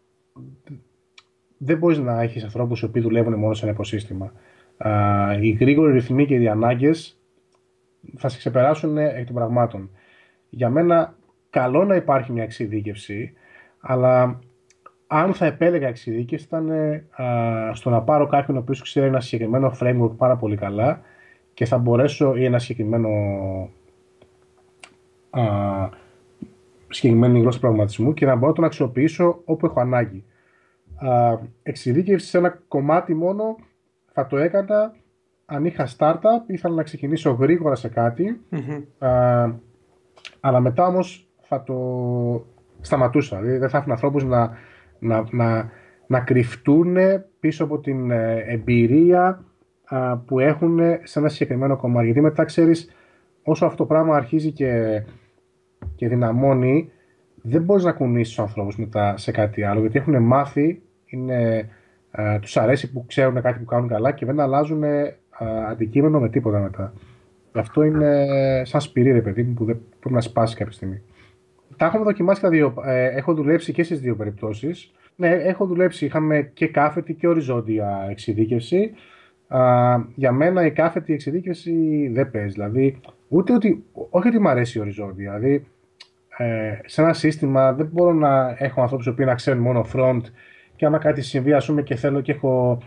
δεν 1.58 1.78
μπορείς 1.78 1.98
να 1.98 2.22
έχεις 2.22 2.44
ανθρώπους 2.44 2.80
οι 2.80 2.84
οποίοι 2.84 3.02
δουλεύουν 3.02 3.34
μόνο 3.34 3.54
σε 3.54 3.64
ένα 3.64 3.74
υποσύστημα. 3.74 4.32
οι 5.40 5.50
γρήγοροι 5.50 5.92
ρυθμοί 5.92 6.26
και 6.26 6.34
οι 6.34 6.48
ανάγκες 6.48 7.20
θα 8.16 8.28
σε 8.28 8.38
ξεπεράσουν 8.38 8.96
εκ 8.98 9.26
των 9.26 9.34
πραγμάτων. 9.34 9.90
Για 10.48 10.70
μένα, 10.70 11.16
καλό 11.50 11.84
να 11.84 11.94
υπάρχει 11.94 12.32
μια 12.32 12.42
εξειδίκευση, 12.42 13.32
αλλά 13.80 14.38
αν 15.06 15.34
θα 15.34 15.46
επέλεγα 15.46 15.88
εξειδίκευση 15.88 16.44
ήταν 16.44 16.70
στο 17.72 17.90
να 17.90 18.02
πάρω 18.02 18.26
κάποιον 18.26 18.56
ο 18.56 18.60
οποίος 18.60 18.82
ξέρει 18.82 19.06
ένα 19.06 19.20
συγκεκριμένο 19.20 19.72
framework 19.80 20.16
πάρα 20.16 20.36
πολύ 20.36 20.56
καλά 20.56 21.00
και 21.54 21.64
θα 21.64 21.78
μπορέσω 21.78 22.36
ή 22.36 22.44
ένα 22.44 22.58
συγκεκριμένο 22.58 23.08
συγκεκριμένη 26.88 27.40
γλώσσα 27.40 27.60
πραγματισμού 27.60 28.14
και 28.14 28.26
να 28.26 28.34
μπορώ 28.34 28.46
να 28.46 28.52
τον 28.52 28.64
αξιοποιήσω 28.64 29.40
όπου 29.44 29.66
έχω 29.66 29.80
ανάγκη. 29.80 30.24
Α, 30.96 31.38
εξειδίκευση 31.62 32.26
σε 32.26 32.38
ένα 32.38 32.58
κομμάτι 32.68 33.14
μόνο 33.14 33.56
θα 34.12 34.26
το 34.26 34.36
έκανα 34.36 34.94
αν 35.46 35.64
είχα 35.64 35.88
startup, 35.98 36.42
ήθελα 36.46 36.74
να 36.74 36.82
ξεκινήσω 36.82 37.30
γρήγορα 37.30 37.74
σε 37.74 37.88
κάτι, 37.88 38.40
αλλά 40.40 40.60
μετά 40.60 40.86
όμως 40.86 41.28
θα 41.40 41.62
το 41.62 41.76
σταματούσα. 42.80 43.40
Δηλαδή 43.40 43.58
δεν 43.58 43.68
θα 43.68 43.76
έφυγαν 43.76 43.94
ανθρώπους 43.94 44.24
να, 44.24 44.56
να, 44.98 45.24
να, 45.30 45.70
να 46.06 46.20
κρυφτούν 46.20 46.96
πίσω 47.40 47.64
από 47.64 47.78
την 47.78 48.10
ε, 48.10 48.44
εμπειρία 48.46 49.44
που 50.26 50.38
έχουν 50.38 50.78
σε 51.02 51.18
ένα 51.18 51.28
συγκεκριμένο 51.28 51.76
κομμάτι. 51.76 52.04
Γιατί 52.04 52.20
μετά 52.20 52.44
ξέρεις, 52.44 52.90
όσο 53.42 53.66
αυτό 53.66 53.76
το 53.76 53.86
πράγμα 53.86 54.16
αρχίζει 54.16 54.52
και, 54.52 55.02
και 55.94 56.08
δυναμώνει, 56.08 56.90
δεν 57.42 57.62
μπορείς 57.62 57.84
να 57.84 57.92
κουνήσεις 57.92 58.34
τους 58.34 58.44
ανθρώπους 58.44 58.76
μετά 58.76 59.16
σε 59.16 59.30
κάτι 59.30 59.62
άλλο, 59.62 59.80
γιατί 59.80 59.98
έχουν 59.98 60.22
μάθει, 60.22 60.82
είναι, 61.06 61.68
ε, 62.10 62.38
τους 62.38 62.56
αρέσει 62.56 62.92
που 62.92 63.04
ξέρουν 63.06 63.42
κάτι 63.42 63.58
που 63.58 63.64
κάνουν 63.64 63.88
καλά 63.88 64.12
και 64.12 64.26
δεν 64.26 64.40
αλλάζουν 64.40 64.82
αντικείμενο 65.70 66.20
με 66.20 66.28
τίποτα 66.28 66.58
μετά. 66.58 66.92
Αυτό 67.52 67.82
είναι 67.82 68.26
σαν 68.64 68.80
σπυρί, 68.80 69.12
ρε 69.12 69.20
παιδί 69.20 69.42
μου, 69.42 69.54
που 69.54 69.64
δεν 69.64 69.80
πρέπει 70.00 70.14
να 70.14 70.20
σπάσει 70.20 70.56
κάποια 70.56 70.72
στιγμή. 70.72 71.02
Τα 71.76 71.86
έχουμε 71.86 72.04
δοκιμάσει 72.04 72.40
τα 72.40 72.48
δύο. 72.48 72.74
Ε, 72.84 73.04
έχω 73.04 73.34
δουλέψει 73.34 73.72
και 73.72 73.82
στις 73.82 74.00
δύο 74.00 74.16
περιπτώσεις. 74.16 74.92
Ναι, 75.16 75.28
έχω 75.28 75.66
δουλέψει. 75.66 76.04
Είχαμε 76.04 76.50
και 76.54 76.66
κάθετη 76.66 77.14
και 77.14 77.28
οριζόντια 77.28 78.06
εξειδίκευση. 78.10 78.92
Α, 79.48 79.60
για 80.14 80.32
μένα 80.32 80.66
η 80.66 80.70
κάθετη 80.70 81.12
εξειδίκευση 81.12 82.08
δεν 82.12 82.30
παίζει. 82.30 82.52
Δηλαδή, 82.52 83.00
ούτε 83.28 83.52
ότι. 83.52 83.84
Όχι 84.10 84.28
ότι 84.28 84.38
μου 84.38 84.48
αρέσει 84.48 84.78
η 84.78 84.80
οριζόντια. 84.80 85.38
Δηλαδή, 85.38 85.66
ε, 86.36 86.78
σε 86.84 87.02
ένα 87.02 87.12
σύστημα 87.12 87.72
δεν 87.72 87.88
μπορώ 87.92 88.12
να 88.12 88.56
έχω 88.58 88.80
ανθρώπους 88.80 89.14
που 89.14 89.24
να 89.24 89.34
ξέρουν 89.34 89.62
μόνο 89.62 89.86
front 89.94 90.20
και 90.76 90.86
άμα 90.86 90.98
κάτι 90.98 91.22
συμβεί, 91.22 91.52
ας 91.52 91.66
πούμε, 91.66 91.82
και 91.82 91.94
θέλω 91.94 92.20
και 92.20 92.32
έχω 92.32 92.78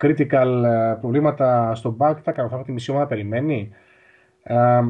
critical 0.00 0.62
ε, 0.64 0.96
προβλήματα 1.00 1.74
στο 1.74 1.96
back, 1.98 2.14
θα 2.22 2.32
κάνω, 2.32 2.48
θα 2.48 2.54
έχω 2.54 2.64
τη 2.64 2.72
μισή 2.72 2.90
ομάδα 2.90 3.06
περιμένει. 3.06 3.70
Ε, 4.42 4.80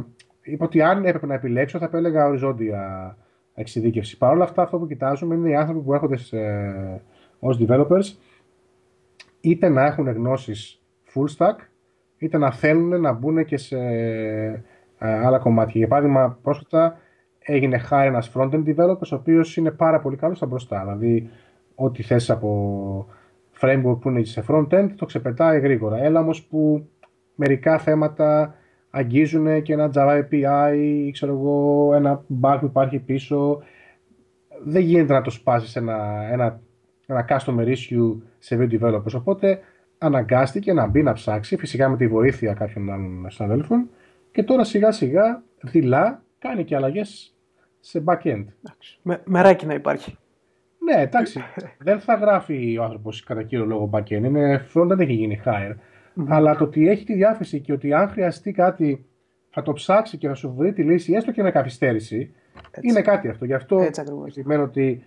είπα 0.42 0.64
ότι 0.64 0.82
αν 0.82 1.04
έπρεπε 1.04 1.26
να 1.26 1.34
επιλέξω, 1.34 1.78
θα 1.78 1.90
έλεγα 1.92 2.26
οριζόντια 2.26 3.16
εξειδίκευση. 3.54 4.18
Παρ' 4.18 4.32
όλα 4.32 4.44
αυτά, 4.44 4.62
αυτό 4.62 4.78
που 4.78 4.86
κοιτάζουμε 4.86 5.34
είναι 5.34 5.48
οι 5.48 5.54
άνθρωποι 5.54 5.80
που 5.80 5.94
έρχονται 5.94 6.18
ως 7.38 7.58
developers 7.60 8.16
είτε 9.40 9.68
να 9.68 9.84
έχουν 9.84 10.08
γνώσεις 10.08 10.82
full 11.14 11.36
stack, 11.36 11.56
είτε 12.18 12.38
να 12.38 12.52
θέλουν 12.52 13.00
να 13.00 13.12
μπουν 13.12 13.44
και 13.44 13.56
σε 13.56 13.78
ε, 13.78 14.62
άλλα 14.98 15.38
κομμάτια. 15.38 15.78
Για 15.78 15.88
παράδειγμα, 15.88 16.38
πρόσφατα 16.42 16.98
έγινε 17.38 17.80
hire 17.90 18.04
ένας 18.04 18.32
front-end 18.34 18.64
developer, 18.66 19.08
ο 19.12 19.14
οποίος 19.14 19.56
είναι 19.56 19.70
πάρα 19.70 20.00
πολύ 20.00 20.16
καλός 20.16 20.36
στα 20.36 20.46
μπροστά. 20.46 20.80
Δηλαδή, 20.80 21.30
ό,τι 21.74 22.02
θες 22.02 22.30
από 22.30 23.06
framework 23.60 23.98
που 24.00 24.08
είναι 24.08 24.24
σε 24.24 24.44
front-end 24.48 24.88
το 24.96 25.04
ξεπετάει 25.04 25.60
γρήγορα. 25.60 25.98
Έλα 25.98 26.20
όμως 26.20 26.42
που 26.42 26.88
μερικά 27.34 27.78
θέματα 27.78 28.54
αγγίζουν 28.94 29.62
και 29.62 29.72
ένα 29.72 29.90
Java 29.94 30.22
API 30.22 30.76
ή 30.76 31.10
ξέρω 31.10 31.32
εγώ, 31.32 31.90
ένα 31.94 32.24
bug 32.42 32.56
που 32.60 32.66
υπάρχει 32.66 32.98
πίσω. 32.98 33.62
Δεν 34.64 34.82
γίνεται 34.82 35.12
να 35.12 35.22
το 35.22 35.30
σπάσεις 35.30 35.76
ένα, 35.76 36.28
ένα, 36.30 36.60
ένα 37.06 37.26
customer 37.28 37.66
issue 37.66 38.16
σε 38.38 38.58
web 38.60 38.80
developers. 38.80 39.12
Οπότε 39.14 39.60
αναγκάστηκε 39.98 40.72
να 40.72 40.86
μπει 40.86 41.02
να 41.02 41.12
ψάξει, 41.12 41.56
φυσικά 41.56 41.88
με 41.88 41.96
τη 41.96 42.08
βοήθεια 42.08 42.54
κάποιων 42.54 42.92
άλλων 42.92 43.26
συναδέλφων 43.30 43.88
και 44.32 44.42
τώρα 44.42 44.64
σιγά 44.64 44.92
σιγά 44.92 45.42
δειλά 45.60 46.22
κάνει 46.38 46.64
και 46.64 46.76
αλλαγές 46.76 47.36
σε 47.80 48.04
backend. 48.06 48.44
Με, 49.02 49.22
μεράκι 49.24 49.66
να 49.66 49.74
υπάρχει. 49.74 50.18
Ναι, 50.78 51.02
εντάξει. 51.02 51.40
δεν 51.86 52.00
θα 52.00 52.14
γράφει 52.14 52.78
ο 52.78 52.84
άνθρωπος 52.84 53.22
κατά 53.22 53.42
κύριο 53.42 53.64
λόγο 53.64 53.90
backend. 53.92 54.10
Είναι 54.10 54.66
front, 54.74 54.86
δεν 54.86 55.00
έχει 55.00 55.12
γίνει 55.12 55.40
hire. 55.44 55.74
Αλλά 56.28 56.56
το 56.56 56.64
ότι 56.64 56.88
έχει 56.88 57.04
τη 57.04 57.14
διάθεση 57.14 57.60
και 57.60 57.72
ότι 57.72 57.92
αν 57.92 58.08
χρειαστεί 58.08 58.52
κάτι 58.52 59.06
θα 59.50 59.62
το 59.62 59.72
ψάξει 59.72 60.18
και 60.18 60.28
θα 60.28 60.34
σου 60.34 60.54
βρει 60.56 60.72
τη 60.72 60.82
λύση, 60.82 61.12
έστω 61.12 61.32
και 61.32 61.42
με 61.42 61.50
καθυστέρηση, 61.50 62.34
είναι 62.80 63.00
κάτι 63.02 63.28
αυτό. 63.28 63.44
Γι' 63.44 63.54
αυτό 63.54 63.80
σημαίνει 64.26 64.62
ότι 64.62 65.02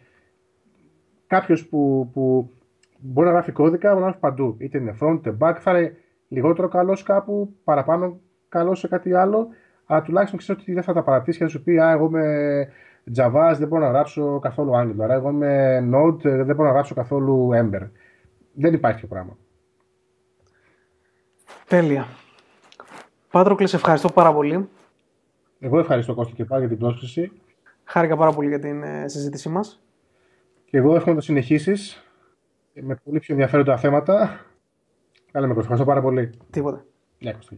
κάποιος 1.28 1.68
που, 1.68 2.10
που 2.14 2.52
μπορεί 3.00 3.28
να 3.28 3.34
γράφει 3.34 3.52
κώδικα, 3.52 3.90
μπορεί 3.90 4.00
να 4.00 4.06
γράφει 4.06 4.20
παντού. 4.20 4.56
Είτε 4.60 4.78
είναι 4.78 4.96
front, 5.02 5.16
είτε 5.16 5.38
back, 5.40 5.56
θα 5.60 5.80
είναι 5.80 5.96
λιγότερο 6.28 6.68
καλός 6.68 7.04
κάπου, 7.04 7.54
παραπάνω 7.64 8.20
καλός 8.50 8.80
σε 8.80 8.88
κάτι 8.88 9.14
άλλο, 9.14 9.48
αλλά 9.86 10.02
τουλάχιστον 10.02 10.40
ξέρεις 10.40 10.62
ότι 10.62 10.74
δεν 10.74 10.84
θα 10.84 10.94
τα 10.94 11.04
παρατήσει 11.04 11.38
και 11.38 11.44
θα 11.44 11.50
σου 11.50 11.64
πει 11.64 11.80
Α, 11.80 11.92
εγώ 11.92 12.06
είμαι 12.06 12.68
Javaς, 13.16 13.56
δεν 13.58 13.68
μπορώ 13.68 13.84
να 13.84 13.90
γράψω 13.90 14.40
καθόλου 14.40 14.72
Angular. 14.76 15.10
Εγώ 15.10 15.30
είμαι 15.30 15.80
Nodeς, 15.94 16.22
δεν 16.22 16.56
μπορώ 16.56 16.68
να 16.68 16.74
γράψω 16.74 16.96
καθόλου 16.96 17.50
Ember. 17.54 17.90
Δεν 18.54 18.74
υπάρχει 18.74 19.02
το 19.02 19.08
πράγμα. 19.08 19.38
Τέλεια. 21.68 22.08
Πάτροκλες, 23.32 23.74
ευχαριστώ 23.74 24.10
πάρα 24.10 24.34
πολύ. 24.34 24.70
Εγώ 25.60 25.80
ευχαριστώ 25.80 26.14
Κώστα 26.14 26.34
και 26.36 26.46
πάλι 26.46 26.60
για 26.60 26.70
την 26.70 26.78
πρόσκληση. 26.78 27.32
Χάρηκα 27.84 28.18
πάρα 28.18 28.32
πολύ 28.32 28.48
για 28.48 28.60
την 28.60 28.84
ε, 28.84 29.08
συζήτησή 29.08 29.50
μας. 29.50 29.82
Και 30.66 30.78
εγώ 30.78 30.96
εύχομαι 30.96 31.12
να 31.12 31.20
το 31.20 31.26
συνεχίσεις 31.26 32.04
με 32.74 32.96
πολύ 33.04 33.20
πιο 33.20 33.34
ενδιαφέροντα 33.34 33.78
θέματα. 33.78 34.46
Καλά 35.32 35.48
με 35.48 35.54
Κώστα, 35.54 35.74
ευχαριστώ 35.74 35.86
πάρα 35.86 36.02
πολύ. 36.02 36.32
Τίποτα. 36.50 36.86
Γεια 37.18 37.34
Κώστα. 37.34 37.56